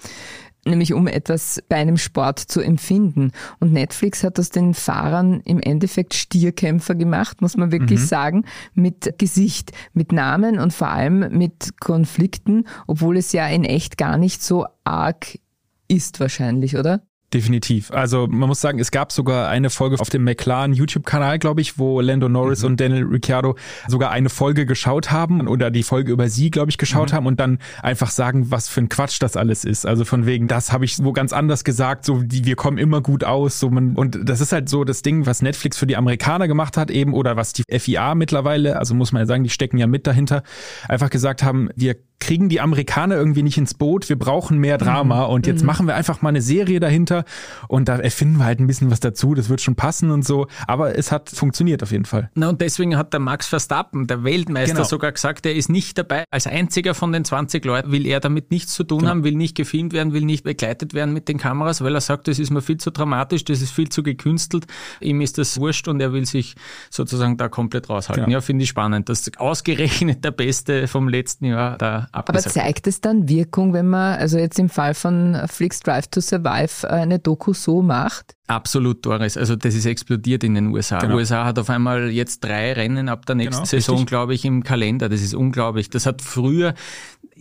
nämlich 0.69 0.93
um 0.93 1.07
etwas 1.07 1.61
bei 1.69 1.77
einem 1.77 1.97
Sport 1.97 2.39
zu 2.39 2.61
empfinden. 2.61 3.31
Und 3.59 3.73
Netflix 3.73 4.23
hat 4.23 4.39
aus 4.39 4.49
den 4.49 4.73
Fahrern 4.73 5.41
im 5.45 5.59
Endeffekt 5.59 6.13
Stierkämpfer 6.13 6.95
gemacht, 6.95 7.41
muss 7.41 7.57
man 7.57 7.71
wirklich 7.71 8.01
mhm. 8.01 8.05
sagen, 8.05 8.45
mit 8.73 9.17
Gesicht, 9.17 9.71
mit 9.93 10.11
Namen 10.11 10.59
und 10.59 10.73
vor 10.73 10.89
allem 10.89 11.37
mit 11.37 11.79
Konflikten, 11.79 12.65
obwohl 12.87 13.17
es 13.17 13.31
ja 13.31 13.47
in 13.47 13.63
echt 13.63 13.97
gar 13.97 14.17
nicht 14.17 14.43
so 14.43 14.65
arg 14.83 15.39
ist 15.87 16.19
wahrscheinlich, 16.19 16.77
oder? 16.77 17.01
Definitiv. 17.33 17.91
Also 17.91 18.25
man 18.27 18.47
muss 18.47 18.61
sagen, 18.61 18.79
es 18.79 18.89
gab 18.89 19.11
sogar 19.11 19.49
eine 19.49 19.69
Folge 19.69 19.99
auf 19.99 20.09
dem 20.09 20.23
McLaren 20.23 20.71
YouTube-Kanal, 20.71 21.39
glaube 21.39 21.59
ich, 21.59 21.77
wo 21.77 21.99
Lando 21.99 22.29
Norris 22.29 22.61
mhm. 22.61 22.67
und 22.67 22.79
Daniel 22.79 23.03
Ricciardo 23.03 23.57
sogar 23.89 24.11
eine 24.11 24.29
Folge 24.29 24.65
geschaut 24.65 25.11
haben 25.11 25.45
oder 25.49 25.69
die 25.69 25.83
Folge 25.83 26.13
über 26.13 26.29
sie, 26.29 26.51
glaube 26.51 26.71
ich, 26.71 26.77
geschaut 26.77 27.11
mhm. 27.11 27.15
haben 27.15 27.25
und 27.25 27.39
dann 27.41 27.59
einfach 27.83 28.11
sagen, 28.11 28.49
was 28.49 28.69
für 28.69 28.79
ein 28.79 28.87
Quatsch 28.87 29.21
das 29.21 29.35
alles 29.35 29.65
ist. 29.65 29.85
Also 29.85 30.05
von 30.05 30.25
wegen, 30.25 30.47
das 30.47 30.71
habe 30.71 30.85
ich 30.85 31.03
wo 31.03 31.11
ganz 31.11 31.33
anders 31.33 31.65
gesagt, 31.65 32.05
so 32.05 32.21
die, 32.21 32.45
wir 32.45 32.55
kommen 32.55 32.77
immer 32.77 33.01
gut 33.01 33.25
aus. 33.25 33.59
So 33.59 33.69
man, 33.69 33.95
und 33.95 34.17
das 34.23 34.39
ist 34.39 34.53
halt 34.53 34.69
so 34.69 34.85
das 34.85 35.01
Ding, 35.01 35.25
was 35.25 35.41
Netflix 35.41 35.75
für 35.75 35.85
die 35.85 35.97
Amerikaner 35.97 36.47
gemacht 36.47 36.77
hat 36.77 36.89
eben 36.89 37.13
oder 37.13 37.35
was 37.35 37.51
die 37.51 37.63
FIA 37.77 38.15
mittlerweile, 38.15 38.79
also 38.79 38.95
muss 38.95 39.11
man 39.11 39.23
ja 39.23 39.25
sagen, 39.25 39.43
die 39.43 39.49
stecken 39.49 39.77
ja 39.77 39.87
mit 39.87 40.07
dahinter, 40.07 40.43
einfach 40.87 41.09
gesagt 41.09 41.43
haben, 41.43 41.71
wir 41.75 41.97
kriegen 42.19 42.49
die 42.49 42.59
Amerikaner 42.59 43.15
irgendwie 43.15 43.43
nicht 43.43 43.57
ins 43.57 43.73
Boot, 43.73 44.09
wir 44.09 44.17
brauchen 44.17 44.57
mehr 44.57 44.77
Drama 44.77 45.27
mhm. 45.27 45.33
und 45.33 45.47
jetzt 45.47 45.61
mhm. 45.61 45.67
machen 45.67 45.87
wir 45.87 45.95
einfach 45.95 46.21
mal 46.21 46.29
eine 46.29 46.41
Serie 46.41 46.79
dahinter 46.79 47.25
und 47.67 47.87
da 47.87 47.97
erfinden 47.97 48.37
wir 48.37 48.45
halt 48.45 48.59
ein 48.59 48.67
bisschen 48.67 48.89
was 48.89 48.99
dazu, 48.99 49.33
das 49.33 49.49
wird 49.49 49.61
schon 49.61 49.75
passen 49.75 50.11
und 50.11 50.25
so, 50.25 50.47
aber 50.67 50.97
es 50.97 51.11
hat 51.11 51.29
funktioniert 51.29 51.83
auf 51.83 51.91
jeden 51.91 52.05
Fall. 52.05 52.29
Na 52.35 52.49
und 52.49 52.61
deswegen 52.61 52.97
hat 52.97 53.13
der 53.13 53.19
Max 53.19 53.47
Verstappen, 53.47 54.07
der 54.07 54.23
Weltmeister, 54.23 54.75
genau. 54.75 54.87
sogar 54.87 55.11
gesagt, 55.11 55.45
er 55.45 55.55
ist 55.55 55.69
nicht 55.69 55.97
dabei. 55.97 56.23
Als 56.31 56.47
einziger 56.47 56.93
von 56.93 57.11
den 57.11 57.23
20 57.23 57.63
Leuten 57.65 57.91
will 57.91 58.05
er 58.05 58.19
damit 58.19 58.51
nichts 58.51 58.73
zu 58.73 58.83
tun 58.83 58.99
genau. 58.99 59.11
haben, 59.11 59.23
will 59.23 59.35
nicht 59.35 59.55
gefilmt 59.55 59.93
werden, 59.93 60.13
will 60.13 60.25
nicht 60.25 60.43
begleitet 60.43 60.93
werden 60.93 61.13
mit 61.13 61.27
den 61.27 61.37
Kameras, 61.37 61.83
weil 61.83 61.93
er 61.93 62.01
sagt, 62.01 62.27
das 62.27 62.39
ist 62.39 62.49
mir 62.49 62.61
viel 62.61 62.77
zu 62.77 62.91
dramatisch, 62.91 63.45
das 63.45 63.61
ist 63.61 63.71
viel 63.71 63.89
zu 63.89 64.03
gekünstelt, 64.03 64.65
ihm 65.01 65.21
ist 65.21 65.37
das 65.37 65.59
wurscht 65.59 65.87
und 65.87 65.99
er 66.01 66.13
will 66.13 66.25
sich 66.25 66.55
sozusagen 66.89 67.37
da 67.37 67.47
komplett 67.47 67.89
raushalten. 67.89 68.25
Genau. 68.25 68.37
Ja, 68.37 68.41
finde 68.41 68.63
ich 68.63 68.69
spannend, 68.69 69.09
dass 69.09 69.29
ausgerechnet 69.37 70.23
der 70.23 70.31
Beste 70.31 70.87
vom 70.87 71.07
letzten 71.07 71.45
Jahr 71.45 71.77
da 71.77 72.06
aber 72.11 72.39
zeigt 72.39 72.87
es 72.87 73.01
dann 73.01 73.27
Wirkung, 73.27 73.73
wenn 73.73 73.87
man, 73.87 74.17
also 74.17 74.37
jetzt 74.37 74.59
im 74.59 74.69
Fall 74.69 74.93
von 74.93 75.39
Flix 75.47 75.81
Drive 75.81 76.07
to 76.07 76.21
Survive, 76.21 76.89
eine 76.89 77.19
Doku 77.19 77.53
so 77.53 77.81
macht? 77.81 78.36
Absolut, 78.47 79.05
Doris. 79.05 79.35
Also 79.35 79.57
das 79.57 79.75
ist 79.75 79.85
explodiert 79.85 80.41
in 80.43 80.55
den 80.55 80.67
USA. 80.67 80.99
Genau. 80.99 81.15
USA 81.15 81.43
hat 81.43 81.59
auf 81.59 81.69
einmal 81.69 82.09
jetzt 82.09 82.45
drei 82.45 82.71
Rennen 82.71 83.09
ab 83.09 83.25
der 83.25 83.35
nächsten 83.35 83.63
genau, 83.63 83.65
Saison, 83.65 84.05
glaube 84.05 84.33
ich, 84.33 84.45
im 84.45 84.63
Kalender. 84.63 85.09
Das 85.09 85.21
ist 85.21 85.33
unglaublich. 85.33 85.89
Das 85.89 86.05
hat 86.05 86.21
früher 86.21 86.73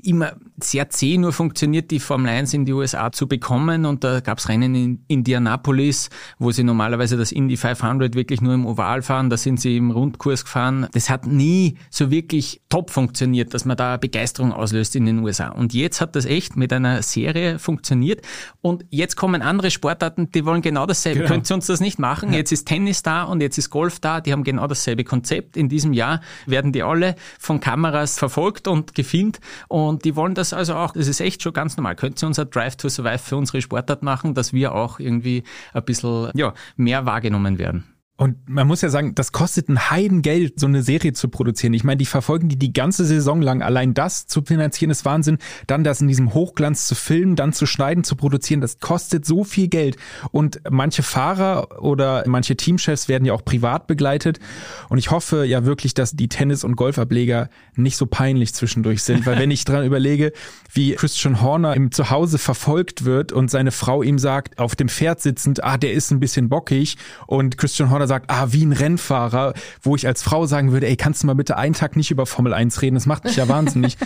immer 0.03 0.35
sehr 0.62 0.88
zäh 0.90 1.19
nur 1.19 1.33
funktioniert, 1.33 1.90
die 1.90 2.01
Formel 2.01 2.31
1 2.31 2.55
in 2.55 2.64
die 2.64 2.73
USA 2.73 3.12
zu 3.12 3.27
bekommen. 3.27 3.85
Und 3.85 4.05
da 4.05 4.21
gab 4.21 4.38
es 4.38 4.49
Rennen 4.49 4.75
in 4.75 5.05
Indianapolis, 5.09 6.11
wo 6.38 6.51
sie 6.51 6.64
normalerweise 6.64 7.16
das 7.16 7.33
Indy 7.33 7.57
500 7.57 8.14
wirklich 8.14 8.40
nur 8.40 8.55
im 8.55 8.66
Oval 8.66 9.03
fahren. 9.03 9.31
Da 9.31 9.37
sind 9.37 9.61
sie 9.61 9.77
im 9.77 9.90
Rundkurs 9.90 10.45
gefahren. 10.45 10.87
Das 10.92 11.11
hat 11.11 11.27
nie 11.27 11.77
so 11.90 12.11
wirklich 12.11 12.62
top 12.69 12.90
funktioniert, 12.90 13.55
dass 13.55 13.64
man 13.64 13.77
da 13.77 13.97
Begeisterung 13.97 14.53
auslöst 14.53 14.97
in 14.97 15.07
den 15.07 15.21
USA. 15.21 15.49
Und 15.49 15.75
jetzt 15.75 16.01
hat 16.01 16.16
das 16.16 16.25
echt 16.25 16.57
mit 16.57 16.73
einer 16.73 17.03
Serie 17.03 17.59
funktioniert. 17.59 18.23
Und 18.61 18.85
jetzt 18.90 19.16
kommen 19.16 19.42
andere 19.42 19.71
Sportarten, 19.71 20.31
die 20.31 20.45
wollen 20.45 20.62
genau 20.62 20.87
dasselbe. 20.97 21.21
Genau. 21.21 21.33
Könnt 21.33 21.51
ihr 21.51 21.55
uns 21.55 21.67
das 21.67 21.81
nicht 21.81 21.99
machen? 21.99 22.33
Ja. 22.33 22.39
Jetzt 22.39 22.53
ist 22.53 22.67
Tennis 22.67 23.03
da 23.03 23.25
und 23.25 23.41
jetzt 23.41 23.59
ist 23.59 23.71
Golf 23.71 24.01
da. 24.01 24.21
Die 24.21 24.33
haben 24.33 24.45
genau 24.45 24.67
dasselbe 24.67 25.05
Konzept. 25.05 25.57
In 25.57 25.69
diesem 25.69 25.93
Jahr 25.93 26.21
werden 26.47 26.73
die 26.73 26.83
alle 26.83 27.17
von 27.39 27.61
Kameras 27.61 28.19
verfolgt 28.19 28.69
und 28.69 28.95
gefilmt. 28.95 29.41
Und 29.69 30.05
die 30.05 30.17
wollen 30.17 30.35
das 30.35 30.53
also 30.53 30.75
auch, 30.75 30.93
das 30.93 31.09
ist 31.09 31.21
echt 31.21 31.43
schon 31.43 31.53
ganz 31.53 31.77
normal. 31.77 31.97
Könnt 31.97 32.23
ihr 32.23 32.27
unser 32.27 32.45
Drive 32.45 32.77
to 32.77 32.89
Survive 32.89 33.19
für 33.19 33.37
unsere 33.37 33.61
Sportart 33.63 34.03
machen, 34.03 34.35
dass 34.35 34.53
wir 34.53 34.75
auch 34.75 34.99
irgendwie 34.99 35.45
ein 35.73 35.85
bisschen 35.85 36.31
ja, 36.35 36.55
mehr 36.77 37.07
wahrgenommen 37.07 37.59
werden? 37.59 37.85
Und 38.18 38.48
man 38.48 38.66
muss 38.66 38.81
ja 38.81 38.88
sagen, 38.88 39.14
das 39.14 39.33
kostet 39.33 39.68
ein 39.68 39.90
Heidengeld, 39.90 40.59
so 40.59 40.66
eine 40.66 40.83
Serie 40.83 41.12
zu 41.12 41.29
produzieren. 41.29 41.74
Ich 41.74 41.85
meine, 41.85 41.98
die 41.98 42.07
verfolgen 42.07 42.48
die 42.48 42.59
die 42.59 42.72
ganze 42.72 43.05
Saison 43.05 43.42
lang. 43.42 43.61
Allein 43.61 43.92
das 43.92 44.26
zu 44.26 44.40
finanzieren 44.40 44.90
ist 44.90 45.05
Wahnsinn. 45.05 45.37
Dann 45.66 45.85
das 45.85 46.00
in 46.00 46.09
diesem 46.09 46.33
Hochglanz 46.33 46.87
zu 46.87 46.94
filmen, 46.94 47.37
dann 47.37 47.52
zu 47.52 47.66
schneiden, 47.66 48.05
zu 48.05 48.16
produzieren, 48.16 48.62
das 48.62 48.81
kostet 48.81 49.26
so 49.26 49.44
viel 49.44 49.68
Geld. 49.68 49.96
Und 50.31 50.61
manche 50.70 51.02
Fahrer 51.02 51.83
oder 51.83 52.24
manche 52.26 52.57
Teamchefs 52.57 53.09
werden 53.09 53.26
ja 53.26 53.35
auch 53.35 53.44
privat 53.44 53.87
begleitet. 53.87 54.40
Und 54.88 54.96
ich 54.96 55.11
hoffe 55.11 55.44
ja 55.44 55.66
wirklich, 55.66 55.92
dass 55.92 56.12
die 56.12 56.29
Tennis- 56.29 56.64
und 56.64 56.74
Golfableger 56.74 57.50
nicht 57.74 57.98
so 57.98 58.07
peinlich 58.07 58.55
zwischendurch 58.55 59.02
sind. 59.02 59.26
Weil 59.26 59.38
wenn 59.38 59.50
ich 59.50 59.66
dran 59.66 59.85
überlege, 59.85 60.33
wie 60.72 60.94
Christian 60.94 61.42
Horner 61.42 61.74
im 61.74 61.92
Zuhause 61.92 62.38
verfolgt 62.38 63.05
wird 63.05 63.33
und 63.33 63.50
seine 63.50 63.72
Frau 63.72 64.02
ihm 64.02 64.18
sagt, 64.18 64.59
auf 64.59 64.74
dem 64.74 64.88
Pferd 64.88 65.20
sitzend, 65.20 65.62
ah, 65.62 65.76
der 65.76 65.92
ist 65.92 66.11
ein 66.12 66.20
bisschen 66.20 66.48
bockig 66.48 66.96
und 67.26 67.59
Christian 67.59 67.90
Horner 67.90 68.06
sagt, 68.07 68.31
ah, 68.31 68.49
wie 68.51 68.64
ein 68.64 68.73
Rennfahrer, 68.73 69.55
wo 69.83 69.97
ich 69.97 70.07
als 70.07 70.23
Frau 70.23 70.47
sagen 70.47 70.73
würde, 70.73 70.87
ey, 70.87 70.97
kannst 70.97 71.23
du 71.23 71.27
mal 71.27 71.35
bitte 71.35 71.57
einen 71.57 71.75
Tag 71.75 71.97
nicht 71.97 72.11
über 72.11 72.27
Formel 72.27 72.53
1 72.53 72.83
reden? 72.83 72.95
Das 72.95 73.07
macht 73.07 73.25
mich 73.25 73.37
ja 73.37 73.49
wahnsinnig. 73.49 73.97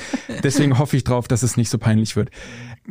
Deswegen 0.43 0.79
hoffe 0.79 0.97
ich 0.97 1.05
drauf, 1.05 1.29
dass 1.29 1.43
es 1.43 1.57
nicht 1.57 1.71
so 1.71 1.79
peinlich 1.79 2.17
wird. 2.17 2.31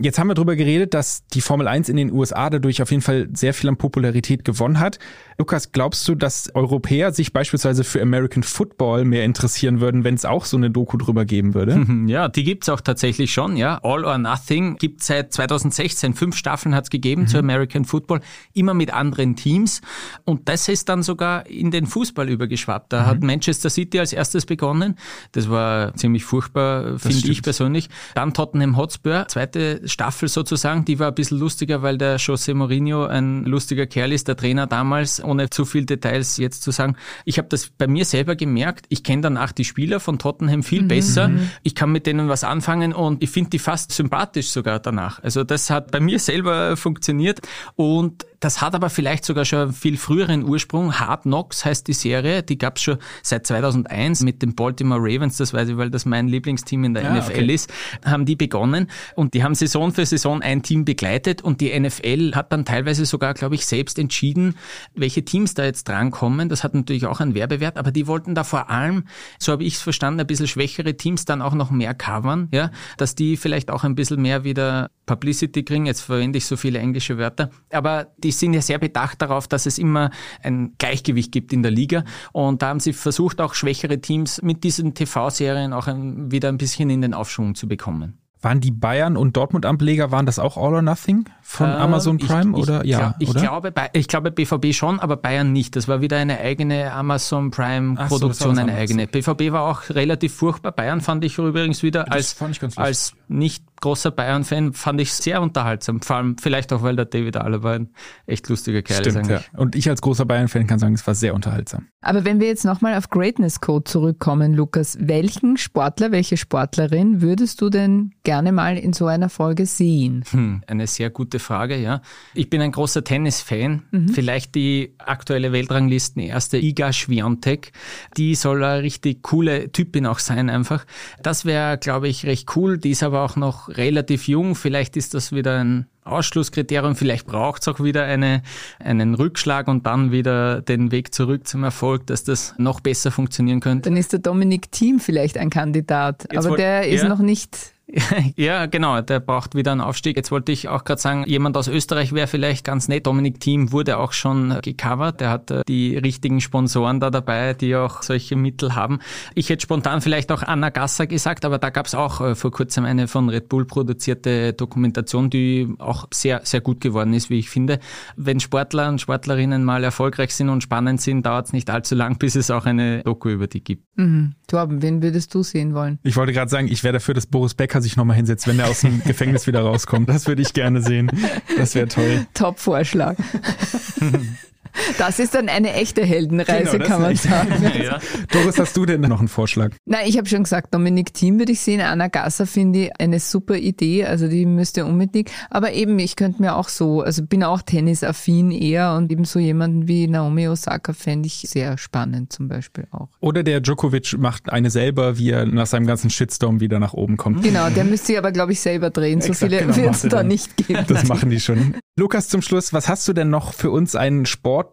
Jetzt 0.02 0.18
haben 0.18 0.28
wir 0.28 0.34
darüber 0.34 0.56
geredet, 0.56 0.94
dass 0.94 1.26
die 1.28 1.42
Formel 1.42 1.68
1 1.68 1.90
in 1.90 1.98
den 1.98 2.12
USA 2.12 2.50
dadurch 2.50 2.82
auf 2.82 2.92
jeden 2.92 3.02
Fall 3.02 3.28
sehr 3.34 3.54
viel 3.54 3.70
an 3.70 3.76
Popularität 3.76 4.46
gewonnen 4.46 4.80
hat. 4.80 5.00
Lukas, 5.38 5.72
glaubst 5.72 6.08
du, 6.08 6.16
dass 6.16 6.54
Europäer 6.56 7.12
sich 7.12 7.34
beispielsweise 7.34 7.84
für 7.84 8.02
American 8.02 8.44
Football 8.44 9.04
mehr 9.06 9.26
interessieren 9.26 9.82
würden, 9.82 10.04
wenn 10.04 10.16
es 10.16 10.26
auch 10.26 10.46
so 10.46 10.58
eine 10.58 10.70
Doku 10.70 10.98
drüber 10.98 11.26
geben 11.26 11.54
würde? 11.54 11.86
Ja, 12.10 12.28
die 12.28 12.44
gibt's 12.44 12.70
auch 12.70 12.82
tatsächlich 12.82 13.34
schon, 13.34 13.58
ja. 13.58 13.80
All 13.84 14.06
or 14.06 14.18
Nothing 14.18 14.78
gibt 14.78 15.04
seit 15.04 15.34
2016. 15.34 16.14
Fünf 16.14 16.36
Staffeln 16.36 16.74
hat's 16.74 16.90
gegeben 16.90 17.24
mhm. 17.24 17.28
zu 17.28 17.38
American 17.38 17.86
Football, 17.86 18.22
immer 18.54 18.74
mit 18.74 18.94
anderen 18.94 19.36
Teams. 19.36 19.82
Und 20.24 20.48
das 20.48 20.68
ist 20.70 20.90
dann 20.90 20.99
sogar 21.04 21.46
in 21.48 21.72
den 21.72 21.86
Fußball 21.86 22.30
übergeschwappt. 22.30 22.94
Da 22.94 23.02
mhm. 23.02 23.06
hat 23.06 23.24
Manchester 23.24 23.70
City 23.70 24.00
als 24.00 24.14
erstes 24.14 24.46
begonnen. 24.46 24.96
Das 25.32 25.50
war 25.50 25.96
ziemlich 25.96 26.26
furchtbar, 26.26 27.00
finde 27.00 27.28
ich 27.30 27.42
persönlich. 27.42 27.90
Dann 28.16 28.34
Tottenham 28.34 28.78
Hotspur, 28.78 29.26
zweite 29.28 29.88
Staffel 29.88 30.30
sozusagen, 30.30 30.86
die 30.86 31.00
war 31.00 31.10
ein 31.10 31.16
bisschen 31.16 31.40
lustiger, 31.40 31.82
weil 31.82 31.98
der 31.98 32.20
José 32.20 32.54
Mourinho 32.54 33.06
ein 33.06 33.46
lustiger 33.46 33.88
Kerl 33.88 34.12
ist, 34.12 34.28
der 34.28 34.38
Trainer 34.38 34.68
damals, 34.68 35.24
ohne 35.24 35.50
zu 35.50 35.66
viel 35.66 35.86
Details 35.86 36.38
jetzt 36.38 36.64
zu 36.64 36.72
sagen. 36.72 36.96
Ich 37.26 37.38
habe 37.38 37.48
das 37.50 37.70
bei 37.70 37.88
mir 37.88 38.06
selber 38.06 38.36
gemerkt. 38.36 38.86
Ich 38.90 39.04
kenne 39.04 39.22
danach 39.22 39.52
die 39.52 39.66
Spieler 39.66 40.00
von 40.00 40.20
Tottenham 40.20 40.64
viel 40.64 40.84
mhm. 40.84 40.88
besser. 40.88 41.32
Ich 41.64 41.76
kann 41.76 41.92
mit 41.92 42.06
denen 42.06 42.30
was 42.30 42.44
anfangen 42.44 42.94
und 42.94 43.24
ich 43.24 43.30
finde 43.30 43.52
die 43.52 43.60
fast 43.60 43.92
sympathisch 43.92 44.50
sogar 44.50 44.80
danach. 44.80 45.22
Also 45.24 45.44
das 45.44 45.70
hat 45.70 45.92
bei 45.92 46.00
mir 46.00 46.20
selber 46.20 46.78
funktioniert 46.78 47.40
und 47.76 48.26
das 48.40 48.62
hat 48.62 48.76
aber 48.76 48.90
vielleicht 48.90 49.26
sogar 49.26 49.46
schon 49.46 49.74
viel 49.74 49.98
früheren 49.98 50.44
Ursprung. 50.44 51.00
Hard 51.00 51.24
Knocks 51.24 51.66
heißt 51.66 51.88
die 51.88 51.94
Serie, 51.94 52.44
die 52.44 52.58
gab's 52.58 52.82
schon 52.82 52.98
seit 53.22 53.46
2001 53.46 54.22
mit 54.22 54.42
den 54.42 54.56
Baltimore 54.56 55.00
Ravens, 55.02 55.38
das 55.38 55.54
weiß 55.54 55.70
ich, 55.70 55.78
weil 55.78 55.90
das 55.90 56.06
mein 56.06 56.28
Lieblingsteam 56.28 56.84
in 56.84 56.94
der 56.94 57.04
ja, 57.04 57.16
NFL 57.16 57.32
okay. 57.32 57.54
ist, 57.54 57.74
haben 58.06 58.26
die 58.26 58.36
begonnen 58.36 58.88
und 59.16 59.34
die 59.34 59.44
haben 59.44 59.56
Saison 59.56 59.92
für 59.92 60.06
Saison 60.06 60.42
ein 60.42 60.64
Team 60.64 60.86
begleitet 60.86 61.42
und 61.42 61.62
die 61.62 61.78
NFL 61.78 62.34
hat 62.34 62.52
dann 62.52 62.66
teilweise 62.66 63.06
sogar, 63.06 63.34
glaube 63.34 63.56
ich, 63.56 63.66
selbst 63.66 64.00
entschieden, 64.00 64.56
welche 64.96 65.26
Teams 65.26 65.54
da 65.54 65.66
jetzt 65.66 65.88
drankommen. 65.88 66.50
Das 66.50 66.64
hat 66.64 66.74
natürlich 66.74 67.06
auch 67.06 67.20
einen 67.20 67.36
Werbewert, 67.36 67.78
aber 67.78 67.92
die 67.92 68.08
wollten 68.08 68.36
da 68.36 68.44
vor 68.44 68.70
allem, 68.70 69.06
so 69.38 69.52
habe 69.52 69.64
ich 69.64 69.76
es 69.76 69.82
verstanden, 69.82 70.22
ein 70.22 70.28
bisschen 70.28 70.48
schwächere 70.48 70.96
Teams 70.96 71.26
dann 71.26 71.42
auch 71.42 71.54
noch 71.54 71.72
mehr 71.72 71.94
covern, 71.94 72.48
ja, 72.52 72.72
dass 72.98 73.16
die 73.16 73.38
vielleicht 73.38 73.70
auch 73.72 73.84
ein 73.84 73.96
bisschen 73.96 74.22
mehr 74.22 74.44
wieder 74.44 74.92
Publicity 75.10 75.64
kriegen. 75.64 75.88
Jetzt 75.88 76.02
verwende 76.02 76.38
ich 76.38 76.46
so 76.46 76.56
viele 76.56 76.78
englische 76.78 77.18
Wörter, 77.18 77.50
aber 77.72 78.08
die 78.18 78.32
sind 78.32 78.54
ja 78.54 78.62
sehr 78.62 78.78
bedacht 78.78 79.22
darauf, 79.24 79.48
dass 79.48 79.66
es 79.66 79.80
immer 79.80 80.12
ein 80.44 80.76
Gleichgewicht 80.78 81.32
gibt 81.32 81.52
in 81.52 81.64
der 81.64 81.72
Liga. 81.72 82.04
Und 82.32 82.62
da 82.62 82.68
haben 82.68 82.80
sie 82.80 82.94
versucht, 82.94 83.42
auch 83.42 83.56
schwächere 83.56 84.00
Teams 84.00 84.40
mit 84.44 84.64
diesen 84.64 84.94
TV-Serien 84.94 85.74
auch 85.74 85.88
wieder 85.88 86.50
ein 86.50 86.60
bisschen 86.60 86.92
in 86.92 87.02
den 87.02 87.16
Aufschwung 87.16 87.56
zu 87.56 87.68
bekommen. 87.68 88.20
Waren 88.42 88.62
die 88.62 88.72
Bayern 88.72 89.18
und 89.18 89.36
Dortmund-Ableger, 89.36 90.12
waren 90.12 90.26
das 90.26 90.40
auch 90.40 90.56
All 90.56 90.76
or 90.76 90.82
Nothing 90.82 91.26
von 91.42 91.68
ähm, 91.68 91.76
Amazon 91.76 92.20
Prime 92.20 92.58
ich, 92.58 92.64
oder 92.64 92.86
ich, 92.86 92.92
ja? 92.92 93.16
Ich, 93.20 93.30
oder? 93.30 93.42
Glaube, 93.42 93.74
ich 93.92 94.08
glaube 94.08 94.32
BVB 94.32 94.74
schon, 94.74 95.00
aber 95.00 95.18
Bayern 95.18 95.52
nicht. 95.52 95.76
Das 95.76 95.90
war 95.90 96.00
wieder 96.00 96.18
eine 96.18 96.40
eigene 96.40 96.94
Amazon 96.94 97.52
Prime-Produktion, 97.52 98.56
so, 98.56 98.62
eine 98.62 98.76
eigene. 98.76 99.08
BVB 99.08 99.52
war 99.52 99.64
auch 99.64 99.90
relativ 99.90 100.36
furchtbar. 100.36 100.72
Bayern 100.72 101.02
fand 101.02 101.26
ich 101.26 101.38
übrigens 101.38 101.84
wieder 101.84 102.12
als, 102.14 102.38
als 102.78 103.14
nicht 103.30 103.64
großer 103.82 104.12
Bayern-Fan, 104.12 104.74
fand 104.74 105.00
ich 105.00 105.14
sehr 105.14 105.42
unterhaltsam. 105.42 106.02
Vor 106.02 106.18
allem 106.18 106.38
vielleicht 106.38 106.74
auch, 106.74 106.82
weil 106.84 106.96
der 106.96 107.06
David 107.06 107.38
Alaba 107.38 107.74
ein 107.74 107.90
echt 108.26 108.50
lustiger 108.50 108.82
Kerl 108.82 109.02
Stimmt, 109.02 109.22
ist. 109.22 109.30
Ja. 109.30 109.42
Und 109.56 109.76
ich 109.76 109.90
als 109.90 110.02
großer 110.02 110.26
Bayern-Fan 110.26 110.68
kann 110.68 110.80
sagen, 110.80 110.96
es 110.96 111.06
war 111.08 111.16
sehr 111.16 111.34
unterhaltsam. 111.34 111.88
Aber 112.02 112.26
wenn 112.26 112.40
wir 112.40 112.48
jetzt 112.48 112.66
nochmal 112.66 112.98
auf 112.98 113.10
Greatness 113.10 113.62
Code 113.62 113.86
zurückkommen, 113.86 114.54
Lukas, 114.54 114.98
welchen 115.00 115.58
Sportler, 115.58 116.12
welche 116.12 116.38
Sportlerin 116.38 117.22
würdest 117.22 117.62
du 117.62 117.70
denn 117.70 118.12
gerne 118.24 118.52
mal 118.52 118.78
in 118.78 118.94
so 118.94 119.06
einer 119.06 119.30
Folge 119.30 119.66
sehen? 119.66 120.24
Hm, 120.30 120.64
eine 120.68 120.88
sehr 120.88 121.10
gute 121.10 121.40
Frage, 121.40 121.78
ja. 121.78 122.02
Ich 122.34 122.50
bin 122.50 122.62
ein 122.62 122.72
großer 122.72 123.04
Tennis-Fan. 123.04 123.84
Mhm. 123.92 124.10
Vielleicht 124.10 124.56
die 124.56 124.96
aktuelle 124.98 125.52
Weltranglisten 125.52 126.22
erste 126.22 126.58
Iga 126.58 126.92
Swiatek. 126.92 127.72
Die 128.18 128.36
soll 128.36 128.64
eine 128.64 128.84
richtig 128.84 129.24
coole 129.24 129.72
Typin 129.72 130.06
auch 130.06 130.20
sein 130.20 130.50
einfach. 130.50 130.86
Das 131.22 131.46
wäre, 131.46 131.78
glaube 131.78 132.08
ich, 132.08 132.26
recht 132.26 132.56
cool. 132.56 132.78
Die 132.78 132.92
ist 132.92 133.04
aber 133.04 133.19
auch 133.20 133.36
noch 133.36 133.70
relativ 133.70 134.28
jung. 134.28 134.56
Vielleicht 134.56 134.98
ist 134.98 135.14
das 135.14 135.32
wieder 135.32 135.60
ein 135.60 135.88
Ausschlusskriterium. 136.04 136.96
Vielleicht 136.96 137.28
braucht 137.28 137.62
es 137.62 137.68
auch 137.68 137.80
wieder 137.80 138.04
eine, 138.04 138.42
einen 138.80 139.16
Rückschlag 139.16 139.68
und 139.68 139.86
dann 139.86 140.12
wieder 140.12 140.62
den 140.62 140.92
Weg 140.92 141.14
zurück 141.14 141.48
zum 141.48 141.64
Erfolg, 141.64 142.08
dass 142.08 142.24
das 142.24 142.56
noch 142.58 142.80
besser 142.80 143.12
funktionieren 143.12 143.60
könnte. 143.60 143.90
Dann 143.90 143.98
ist 143.98 144.12
der 144.12 144.20
Dominik 144.20 144.72
Thiem 144.72 145.00
vielleicht 145.00 145.38
ein 145.38 145.50
Kandidat, 145.50 146.28
Jetzt 146.32 146.46
aber 146.46 146.58
der 146.58 146.88
ist 146.88 147.04
noch 147.04 147.20
nicht 147.20 147.74
ja, 148.36 148.68
genau, 148.68 149.02
der 149.02 149.20
braucht 149.20 149.56
wieder 149.56 149.72
einen 149.72 149.82
Aufstieg. 149.82 150.16
Jetzt 150.16 150.32
wollte 150.32 150.52
ich 150.52 150.68
auch 150.68 150.84
gerade 150.84 151.02
sagen, 151.02 151.24
jemand 151.26 151.58
aus 151.58 151.68
Österreich 151.68 152.14
wäre 152.14 152.28
vielleicht 152.28 152.64
ganz 152.64 152.88
nett. 152.88 153.08
Dominik 153.08 153.40
Thiem 153.40 153.72
wurde 153.72 153.98
auch 153.98 154.14
schon 154.14 154.60
gecovert. 154.62 155.22
Der 155.22 155.30
hat 155.32 155.50
äh, 155.50 155.64
die 155.68 155.98
richtigen 155.98 156.40
Sponsoren 156.40 157.00
da 157.00 157.10
dabei, 157.10 157.54
die 157.54 157.76
auch 157.76 158.04
solche 158.04 158.36
Mittel 158.36 158.76
haben. 158.76 159.00
Ich 159.34 159.50
hätte 159.50 159.64
spontan 159.64 160.02
vielleicht 160.02 160.32
auch 160.32 160.44
Anna 160.44 160.70
Gasser 160.70 161.08
gesagt, 161.08 161.46
aber 161.46 161.58
da 161.58 161.72
gab 161.72 161.88
es 161.88 161.96
auch 161.96 162.22
äh, 162.22 162.36
vor 162.36 162.52
kurzem 162.52 162.86
eine 162.86 163.08
von 163.08 163.30
Red 163.30 163.50
Bull 163.50 163.66
produzierte 163.66 164.54
Dokumentation, 164.54 165.30
die 165.30 165.74
auch 165.80 166.08
sehr, 166.14 166.42
sehr 166.44 166.62
gut 166.62 166.82
geworden 166.82 167.14
ist, 167.14 167.30
wie 167.30 167.40
ich 167.40 167.50
finde. 167.50 167.80
Wenn 168.16 168.40
Sportler 168.40 168.90
und 168.90 169.02
Sportlerinnen 169.02 169.64
mal 169.64 169.84
erfolgreich 169.84 170.36
sind 170.36 170.50
und 170.50 170.62
spannend 170.62 171.02
sind, 171.02 171.26
dauert 171.26 171.48
es 171.48 171.54
nicht 171.54 171.70
allzu 171.70 171.96
lang, 171.96 172.18
bis 172.20 172.36
es 172.36 172.52
auch 172.52 172.66
eine 172.66 173.02
Doku 173.04 173.30
über 173.30 173.48
die 173.48 173.64
gibt. 173.64 173.86
Mhm. 173.98 174.36
Torben, 174.50 174.82
wen 174.82 175.02
würdest 175.02 175.34
du 175.34 175.44
sehen 175.44 175.74
wollen? 175.74 176.00
Ich 176.04 176.16
wollte 176.18 176.34
gerade 176.34 176.50
sagen, 176.50 176.68
ich 176.68 176.84
wäre 176.84 176.94
dafür, 176.94 177.14
dass 177.14 177.28
Boris 177.28 177.54
Becker 177.54 177.82
sich 177.82 177.96
nochmal 177.96 178.18
hinsetzt, 178.18 178.48
wenn 178.48 178.60
er 178.60 178.68
aus 178.68 178.82
dem 178.82 179.04
Gefängnis 179.04 179.48
wieder 179.48 179.62
rauskommt. 179.62 180.10
Das 180.10 180.28
würde 180.28 180.42
ich 180.42 180.54
gerne 180.54 180.82
sehen. 180.82 181.10
Das 181.58 181.76
wäre 181.76 181.88
toll. 181.88 182.26
Top-Vorschlag. 182.34 183.16
Das 184.98 185.20
ist 185.20 185.36
dann 185.36 185.50
eine 185.50 185.74
echte 185.74 186.04
Heldenreise, 186.04 186.78
genau, 186.78 186.86
kann 186.86 187.02
man 187.02 187.16
sagen. 187.16 187.72
ja. 187.82 188.00
Doris, 188.32 188.60
hast 188.60 188.76
du 188.78 188.86
denn 188.86 189.02
noch 189.02 189.20
einen 189.20 189.28
Vorschlag? 189.28 189.72
Nein, 189.86 190.06
ich 190.06 190.18
habe 190.18 190.28
schon 190.28 190.44
gesagt, 190.44 190.74
Dominik 190.74 191.14
Thiem 191.14 191.40
würde 191.40 191.52
ich 191.52 191.62
sehen. 191.62 191.82
Anna 191.82 192.08
Gasser 192.08 192.46
finde 192.46 192.86
ich 192.86 193.00
eine 193.00 193.20
super 193.20 193.56
Idee. 193.56 194.06
Also 194.06 194.28
die 194.28 194.46
müsste 194.46 194.86
unbedingt. 194.86 195.32
Aber 195.50 195.74
eben, 195.74 196.00
ich 196.00 196.16
könnte 196.16 196.42
mir 196.42 196.56
auch 196.56 196.70
so, 196.70 197.02
also 197.02 197.24
bin 197.24 197.44
auch 197.44 197.62
tennisaffin 197.62 198.52
eher 198.52 198.96
und 198.96 199.12
eben 199.12 199.26
so 199.26 199.40
jemanden 199.40 199.88
wie 199.88 200.08
Naomi 200.08 200.48
Osaka 200.48 200.94
fände 200.94 201.28
ich 201.28 201.46
sehr 201.48 201.78
spannend 201.78 202.34
zum 202.34 202.48
Beispiel 202.48 202.88
auch. 202.92 203.10
Oder 203.20 203.44
der 203.44 203.62
Djokovic 203.62 204.18
macht 204.18 204.52
eine 204.52 204.70
selber, 204.70 205.18
wie 205.18 205.32
er 205.32 205.46
nach 205.46 205.68
seinem 205.68 205.88
ganzen 205.88 206.10
Shitstorm 206.10 206.60
wieder 206.60 206.80
nach 206.80 206.94
oben 206.94 207.18
kommt. 207.18 207.44
Genau, 207.44 207.70
der 207.70 207.84
müsste 207.84 208.08
sich 208.08 208.18
aber, 208.18 208.32
glaube 208.32 208.54
ich, 208.54 208.60
selber 208.60 208.90
drehen. 208.90 209.22
So 209.22 209.30
Exakt, 209.30 209.52
viele 209.52 209.62
genau, 209.64 209.76
wird 209.76 209.96
es 209.96 210.02
da 210.04 210.24
nicht 210.24 210.58
geben. 210.58 210.86
Das 210.88 211.08
machen 211.08 211.30
die 211.30 211.40
schon. 211.40 211.76
Lukas, 211.98 212.30
zum 212.30 212.42
Schluss, 212.42 212.74
was 212.74 212.88
hast 212.88 213.08
du 213.08 213.14
denn 213.14 213.30
noch 213.30 213.54
für 213.54 213.72
uns 213.72 213.96
einen 213.96 214.26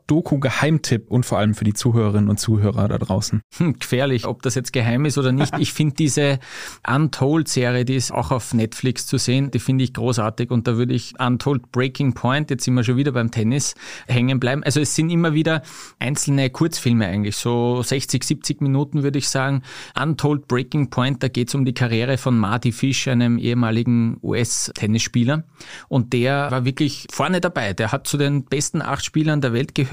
Sport-Doku-Geheimtipp 0.07 1.11
und 1.11 1.27
vor 1.27 1.39
allem 1.39 1.55
für 1.55 1.65
die 1.65 1.75
Zuhörerinnen 1.75 2.29
und 2.29 2.39
Zuhörer 2.39 2.89
da 2.89 2.99
draußen? 2.99 3.43
Hm, 3.57 3.79
gefährlich, 3.79 4.27
ob 4.27 4.43
das 4.43 4.55
jetzt 4.55 4.73
geheim 4.73 5.05
ist 5.05 5.19
oder 5.19 5.33
nicht. 5.33 5.55
Ich 5.59 5.73
finde 5.73 5.95
diese 5.95 6.39
Untold-Serie, 6.87 7.85
die 7.85 7.97
ist 7.97 8.13
auch 8.13 8.31
auf 8.31 8.55
Netflix 8.55 9.07
zu 9.07 9.19
sehen, 9.19 9.51
die 9.51 9.59
finde 9.59 9.85
ich 9.85 9.95
großartig 9.95 10.51
und 10.51 10.67
da 10.67 10.77
würde 10.77 10.95
ich 10.95 11.19
Untold 11.19 11.73
Breaking 11.73 12.15
Point, 12.15 12.51
jetzt 12.51 12.65
sind 12.65 12.75
wir 12.75 12.85
schon 12.85 12.97
wieder 12.97 13.13
beim 13.13 13.31
Tennis, 13.31 13.75
hängen 14.07 14.39
bleiben. 14.41 14.63
Also 14.65 14.81
es 14.81 14.95
sind 14.95 15.11
immer 15.11 15.35
wieder 15.35 15.63
einzelne 15.99 16.51
Kurzfilme 16.51 17.07
eigentlich, 17.07 17.37
so 17.37 17.83
60, 17.83 18.23
70 18.23 18.61
Minuten 18.61 19.03
würde 19.03 19.19
ich 19.19 19.29
sagen. 19.29 19.63
Untold 20.01 20.49
Breaking 20.49 20.91
Point, 20.91 21.23
da 21.23 21.29
geht 21.29 21.49
es 21.49 21.55
um 21.55 21.65
die 21.65 21.75
Karriere 21.75 22.19
von 22.19 22.39
Marty 22.39 22.73
Fish, 22.73 23.09
einem 23.09 23.39
ehemaligen 23.39 24.19
US-Tennisspieler 24.23 25.45
und 25.89 26.13
der 26.13 26.51
war 26.51 26.65
wirklich 26.65 27.07
vorne 27.11 27.41
dabei. 27.41 27.73
Der 27.73 27.93
hat 27.93 28.07
zu 28.07 28.17
den 28.17 28.45
besten 28.45 28.83
acht 28.83 29.05
Spielern 29.05 29.41
der 29.41 29.53
Welt 29.53 29.75
gehört, 29.75 29.86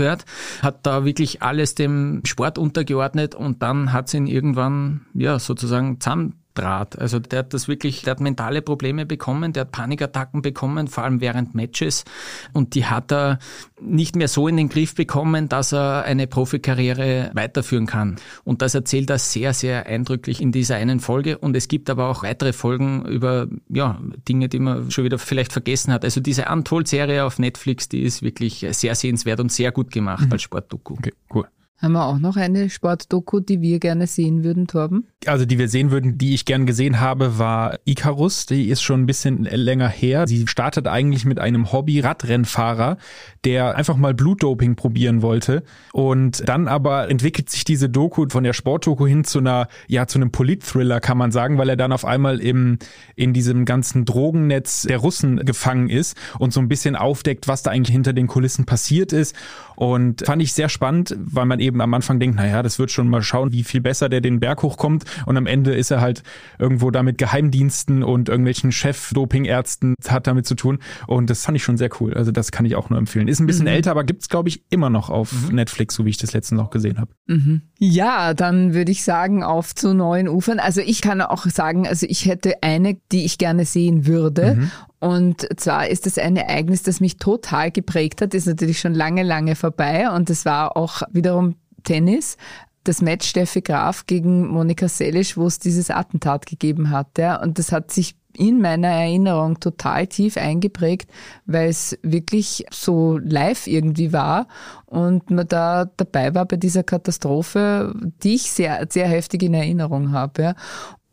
hat 0.61 0.85
da 0.85 1.05
wirklich 1.05 1.41
alles 1.41 1.75
dem 1.75 2.21
Sport 2.25 2.57
untergeordnet 2.57 3.35
und 3.35 3.61
dann 3.61 3.93
hat 3.93 4.07
es 4.07 4.13
ihn 4.13 4.27
irgendwann, 4.27 5.05
ja, 5.13 5.39
sozusagen 5.39 5.99
zusammen 5.99 6.42
Draht. 6.53 6.97
Also 6.99 7.19
der 7.19 7.39
hat 7.39 7.53
das 7.53 7.67
wirklich, 7.67 8.01
der 8.03 8.11
hat 8.11 8.19
mentale 8.19 8.61
Probleme 8.61 9.05
bekommen, 9.05 9.53
der 9.53 9.61
hat 9.61 9.71
Panikattacken 9.71 10.41
bekommen, 10.41 10.87
vor 10.87 11.03
allem 11.03 11.21
während 11.21 11.55
Matches. 11.55 12.05
Und 12.53 12.75
die 12.75 12.85
hat 12.85 13.11
er 13.11 13.39
nicht 13.81 14.15
mehr 14.15 14.27
so 14.27 14.47
in 14.47 14.57
den 14.57 14.69
Griff 14.69 14.95
bekommen, 14.95 15.49
dass 15.49 15.73
er 15.73 16.03
eine 16.03 16.27
Profikarriere 16.27 17.31
weiterführen 17.33 17.85
kann. 17.85 18.17
Und 18.43 18.61
das 18.61 18.75
erzählt 18.75 19.09
er 19.09 19.19
sehr, 19.19 19.53
sehr 19.53 19.85
eindrücklich 19.85 20.41
in 20.41 20.51
dieser 20.51 20.75
einen 20.75 20.99
Folge. 20.99 21.37
Und 21.37 21.55
es 21.55 21.67
gibt 21.67 21.89
aber 21.89 22.09
auch 22.09 22.23
weitere 22.23 22.53
Folgen 22.53 23.05
über 23.05 23.47
ja, 23.69 23.99
Dinge, 24.27 24.49
die 24.49 24.59
man 24.59 24.91
schon 24.91 25.03
wieder 25.03 25.19
vielleicht 25.19 25.53
vergessen 25.53 25.91
hat. 25.93 26.03
Also 26.03 26.21
diese 26.21 26.45
Untold-Serie 26.45 27.25
auf 27.25 27.39
Netflix, 27.39 27.89
die 27.89 28.03
ist 28.03 28.21
wirklich 28.21 28.65
sehr 28.71 28.95
sehenswert 28.95 29.39
und 29.39 29.51
sehr 29.51 29.71
gut 29.71 29.91
gemacht 29.91 30.25
mhm. 30.25 30.33
als 30.33 30.43
Sportdoku. 30.43 30.93
Okay, 30.93 31.13
cool. 31.33 31.47
Haben 31.83 31.93
wir 31.93 32.05
auch 32.05 32.19
noch 32.19 32.37
eine 32.37 32.69
Sportdoku, 32.69 33.41
die 33.41 33.59
wir 33.59 33.79
gerne 33.79 34.07
sehen 34.07 34.45
würden, 34.45 34.67
Torben? 34.67 35.07
Also 35.25 35.45
die 35.45 35.57
wir 35.59 35.67
sehen 35.67 35.91
würden, 35.91 36.17
die 36.17 36.33
ich 36.33 36.45
gern 36.45 36.65
gesehen 36.65 37.01
habe, 37.01 37.37
war 37.39 37.77
Icarus. 37.83 38.45
Die 38.45 38.69
ist 38.69 38.81
schon 38.81 39.01
ein 39.01 39.05
bisschen 39.05 39.43
länger 39.43 39.89
her. 39.89 40.25
Sie 40.25 40.47
startet 40.47 40.87
eigentlich 40.87 41.25
mit 41.25 41.39
einem 41.39 41.73
Hobby-Radrennfahrer, 41.73 42.97
der 43.43 43.75
einfach 43.75 43.97
mal 43.97 44.13
Blutdoping 44.13 44.75
probieren 44.75 45.21
wollte. 45.21 45.63
Und 45.91 46.47
dann 46.47 46.69
aber 46.69 47.09
entwickelt 47.09 47.49
sich 47.49 47.65
diese 47.65 47.89
Doku 47.89 48.27
von 48.29 48.45
der 48.45 48.53
Sportdoku 48.53 49.05
hin 49.05 49.25
zu 49.25 49.39
einer, 49.39 49.67
ja, 49.87 50.07
zu 50.07 50.19
einem 50.19 50.31
Polit-Thriller, 50.31 51.01
kann 51.01 51.17
man 51.17 51.31
sagen, 51.31 51.57
weil 51.57 51.67
er 51.67 51.77
dann 51.77 51.91
auf 51.91 52.05
einmal 52.05 52.39
im, 52.39 52.77
in 53.15 53.33
diesem 53.33 53.65
ganzen 53.65 54.05
Drogennetz 54.05 54.83
der 54.83 54.99
Russen 54.99 55.37
gefangen 55.37 55.89
ist 55.89 56.15
und 56.39 56.53
so 56.53 56.61
ein 56.61 56.69
bisschen 56.69 56.95
aufdeckt, 56.95 57.49
was 57.49 57.61
da 57.61 57.71
eigentlich 57.71 57.93
hinter 57.93 58.13
den 58.13 58.27
Kulissen 58.27 58.65
passiert 58.65 59.11
ist. 59.11 59.35
Und 59.75 60.25
fand 60.25 60.41
ich 60.41 60.53
sehr 60.53 60.69
spannend, 60.69 61.15
weil 61.17 61.45
man 61.45 61.59
eben 61.59 61.81
am 61.81 61.93
Anfang 61.93 62.19
denkt, 62.19 62.35
naja, 62.35 62.61
das 62.61 62.79
wird 62.79 62.91
schon 62.91 63.07
mal 63.07 63.21
schauen, 63.21 63.51
wie 63.53 63.63
viel 63.63 63.81
besser 63.81 64.09
der 64.09 64.21
den 64.21 64.39
Berg 64.39 64.63
hochkommt. 64.63 65.05
Und 65.25 65.37
am 65.37 65.47
Ende 65.47 65.73
ist 65.73 65.91
er 65.91 66.01
halt 66.01 66.23
irgendwo 66.59 66.91
da 66.91 67.03
mit 67.03 67.17
Geheimdiensten 67.17 68.03
und 68.03 68.29
irgendwelchen 68.29 68.71
Chef-Doping-Ärzten 68.71 69.95
hat 70.07 70.27
damit 70.27 70.45
zu 70.45 70.55
tun. 70.55 70.79
Und 71.07 71.29
das 71.29 71.45
fand 71.45 71.55
ich 71.55 71.63
schon 71.63 71.77
sehr 71.77 71.89
cool. 71.99 72.13
Also 72.13 72.31
das 72.31 72.51
kann 72.51 72.65
ich 72.65 72.75
auch 72.75 72.89
nur 72.89 72.99
empfehlen. 72.99 73.27
Ist 73.27 73.39
ein 73.39 73.47
bisschen 73.47 73.65
mhm. 73.65 73.73
älter, 73.73 73.91
aber 73.91 74.03
gibt's 74.03 74.29
glaube 74.33 74.49
ich, 74.49 74.63
immer 74.69 74.89
noch 74.89 75.09
auf 75.11 75.31
mhm. 75.31 75.55
Netflix, 75.55 75.93
so 75.95 76.05
wie 76.05 76.09
ich 76.09 76.17
das 76.17 76.33
letztens 76.33 76.59
noch 76.59 76.71
gesehen 76.71 76.99
habe. 76.99 77.11
Mhm. 77.27 77.61
Ja, 77.77 78.33
dann 78.33 78.73
würde 78.73 78.91
ich 78.91 79.03
sagen, 79.03 79.43
auf 79.43 79.75
zu 79.75 79.93
neuen 79.93 80.27
Ufern. 80.27 80.59
Also 80.59 80.81
ich 80.81 81.01
kann 81.01 81.21
auch 81.21 81.45
sagen, 81.45 81.87
also 81.87 82.07
ich 82.09 82.25
hätte 82.25 82.55
eine, 82.61 82.97
die 83.11 83.25
ich 83.25 83.37
gerne 83.37 83.65
sehen 83.65 84.07
würde. 84.07 84.69
Und 85.03 85.45
zwar 85.59 85.89
ist 85.89 86.07
es 86.07 86.17
ein 86.17 86.37
Ereignis, 86.37 86.81
das 86.81 87.01
mich 87.01 87.17
total 87.17 87.71
geprägt 87.71 88.21
hat, 88.21 88.33
ist 88.33 88.47
natürlich 88.47 88.79
schon 88.79 88.93
lange, 88.93 89.23
lange 89.23 89.57
vorbei. 89.57 90.09
Und 90.09 90.29
es 90.29 90.45
war 90.45 90.77
auch 90.77 91.01
wiederum 91.11 91.55
Tennis. 91.83 92.37
Das 92.85 93.01
Match 93.01 93.27
Steffi 93.27 93.59
Graf 93.59 94.07
gegen 94.07 94.47
Monika 94.47 94.87
Selisch, 94.87 95.35
wo 95.35 95.45
es 95.45 95.59
dieses 95.59 95.89
Attentat 95.89 96.45
gegeben 96.45 96.89
hat. 96.89 97.17
Ja. 97.17 97.41
Und 97.41 97.59
das 97.59 97.73
hat 97.73 97.91
sich 97.91 98.15
in 98.37 98.61
meiner 98.61 98.87
Erinnerung 98.87 99.59
total 99.59 100.07
tief 100.07 100.37
eingeprägt, 100.37 101.11
weil 101.45 101.67
es 101.67 101.99
wirklich 102.01 102.65
so 102.71 103.17
live 103.17 103.67
irgendwie 103.67 104.13
war 104.13 104.47
und 104.85 105.29
man 105.29 105.49
da 105.49 105.83
dabei 105.97 106.33
war 106.33 106.45
bei 106.45 106.55
dieser 106.55 106.83
Katastrophe, 106.83 107.93
die 108.23 108.35
ich 108.35 108.51
sehr, 108.51 108.87
sehr 108.89 109.09
heftig 109.09 109.43
in 109.43 109.53
Erinnerung 109.53 110.13
habe. 110.13 110.41
Ja. 110.41 110.55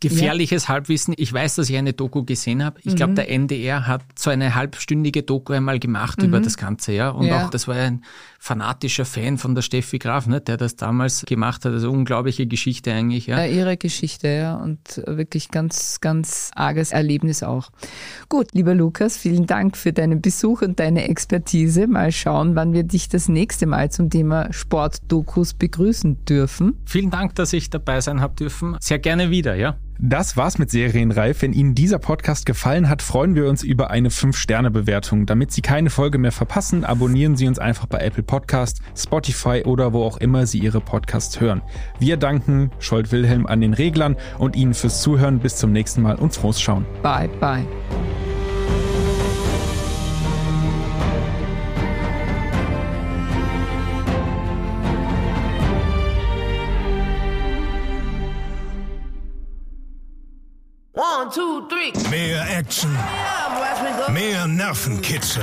Gefährliches 0.01 0.65
ja. 0.65 0.69
Halbwissen. 0.71 1.15
Ich 1.17 1.31
weiß, 1.33 1.57
dass 1.57 1.69
ich 1.69 1.77
eine 1.77 1.93
Doku 1.93 2.25
gesehen 2.25 2.65
habe. 2.65 2.81
Ich 2.81 2.93
mhm. 2.93 2.97
glaube, 2.97 3.15
der 3.15 3.31
NDR 3.31 3.87
hat 3.87 4.03
so 4.19 4.31
eine 4.31 4.55
halbstündige 4.55 5.23
Doku 5.23 5.53
einmal 5.53 5.79
gemacht 5.79 6.19
mhm. 6.21 6.29
über 6.29 6.41
das 6.41 6.57
Ganze, 6.57 6.93
ja. 6.93 7.11
Und 7.11 7.27
ja. 7.27 7.45
auch, 7.45 7.51
das 7.51 7.69
war 7.69 7.77
ein 7.77 8.03
fanatischer 8.43 9.05
Fan 9.05 9.37
von 9.37 9.55
der 9.55 9.61
Steffi 9.61 9.99
Graf, 9.99 10.27
ne, 10.27 10.41
der 10.41 10.57
das 10.57 10.75
damals 10.75 11.25
gemacht 11.27 11.65
hat. 11.67 11.73
Also 11.73 11.91
unglaubliche 11.91 12.47
Geschichte 12.47 12.91
eigentlich, 12.93 13.27
ja. 13.27 13.45
ja. 13.45 13.53
Ihre 13.53 13.77
Geschichte, 13.77 14.29
ja. 14.29 14.57
Und 14.57 15.03
wirklich 15.07 15.51
ganz, 15.51 16.01
ganz 16.01 16.51
arges 16.55 16.91
Erlebnis 16.91 17.43
auch. 17.43 17.71
Gut, 18.31 18.49
lieber 18.53 18.75
Lukas, 18.75 19.19
vielen 19.19 19.47
Dank 19.47 19.77
für 19.77 19.93
deinen 19.93 20.23
Besuch 20.23 20.63
und 20.63 20.81
deine 20.81 21.07
Expertise. 21.09 21.87
Mal 21.87 22.13
schauen, 22.13 22.57
wann 22.57 22.73
wir 22.73 22.83
dich 22.83 23.11
das 23.11 23.29
nächste 23.29 23.67
Mal 23.67 23.91
zum 23.91 24.09
Thema 24.09 24.51
Sportdokus 24.53 25.53
begrüßen 25.53 26.25
dürfen. 26.25 26.79
Vielen 26.87 27.11
Dank, 27.11 27.35
dass 27.35 27.53
ich 27.53 27.69
dabei 27.69 28.01
sein 28.01 28.23
habe 28.23 28.35
dürfen. 28.37 28.77
Sehr 28.81 28.99
gerne 28.99 29.31
wieder, 29.31 29.55
ja. 29.55 29.77
Das 30.03 30.35
war's 30.39 30.57
mit 30.57 30.71
Serienreif. 30.71 31.43
Wenn 31.43 31.53
Ihnen 31.53 31.75
dieser 31.75 31.99
Podcast 31.99 32.47
gefallen 32.47 32.89
hat, 32.89 33.03
freuen 33.03 33.35
wir 33.35 33.47
uns 33.51 33.63
über 33.63 33.91
eine 33.91 34.09
5-Sterne-Bewertung. 34.09 35.27
Damit 35.27 35.53
Sie 35.53 35.61
keine 35.61 35.91
Folge 35.91 36.17
mehr 36.17 36.33
verpassen, 36.33 36.87
abonnieren 36.87 37.37
Sie 37.37 37.47
uns 37.47 37.59
einfach 37.59 37.85
bei 37.85 37.99
Apple 37.99 38.23
Podcast, 38.31 38.81
Spotify 38.97 39.65
oder 39.67 39.93
wo 39.93 40.05
auch 40.05 40.19
immer 40.19 40.47
Sie 40.47 40.61
Ihre 40.61 40.81
Podcasts 40.81 41.41
hören. 41.41 41.63
Wir 41.99 42.17
danken 42.17 42.71
Scholt 42.79 43.11
Wilhelm 43.11 43.45
an 43.45 43.61
den 43.61 43.75
Reglern 43.75 44.17
und 44.39 44.55
Ihnen 44.55 44.73
fürs 44.73 45.03
Zuhören. 45.03 45.41
Bis 45.41 45.57
zum 45.57 45.73
nächsten 45.73 46.01
Mal 46.01 46.15
und 46.15 46.33
frohes 46.33 46.61
Schauen. 46.61 46.87
Bye, 47.03 47.29
bye. 47.41 47.67
One, 60.93 61.31
two, 61.35 61.63
three. 61.69 61.93
Mehr 62.11 62.59
Action. 62.59 62.97
Mehr 64.13 64.47
Nervenkitzel. 64.47 65.43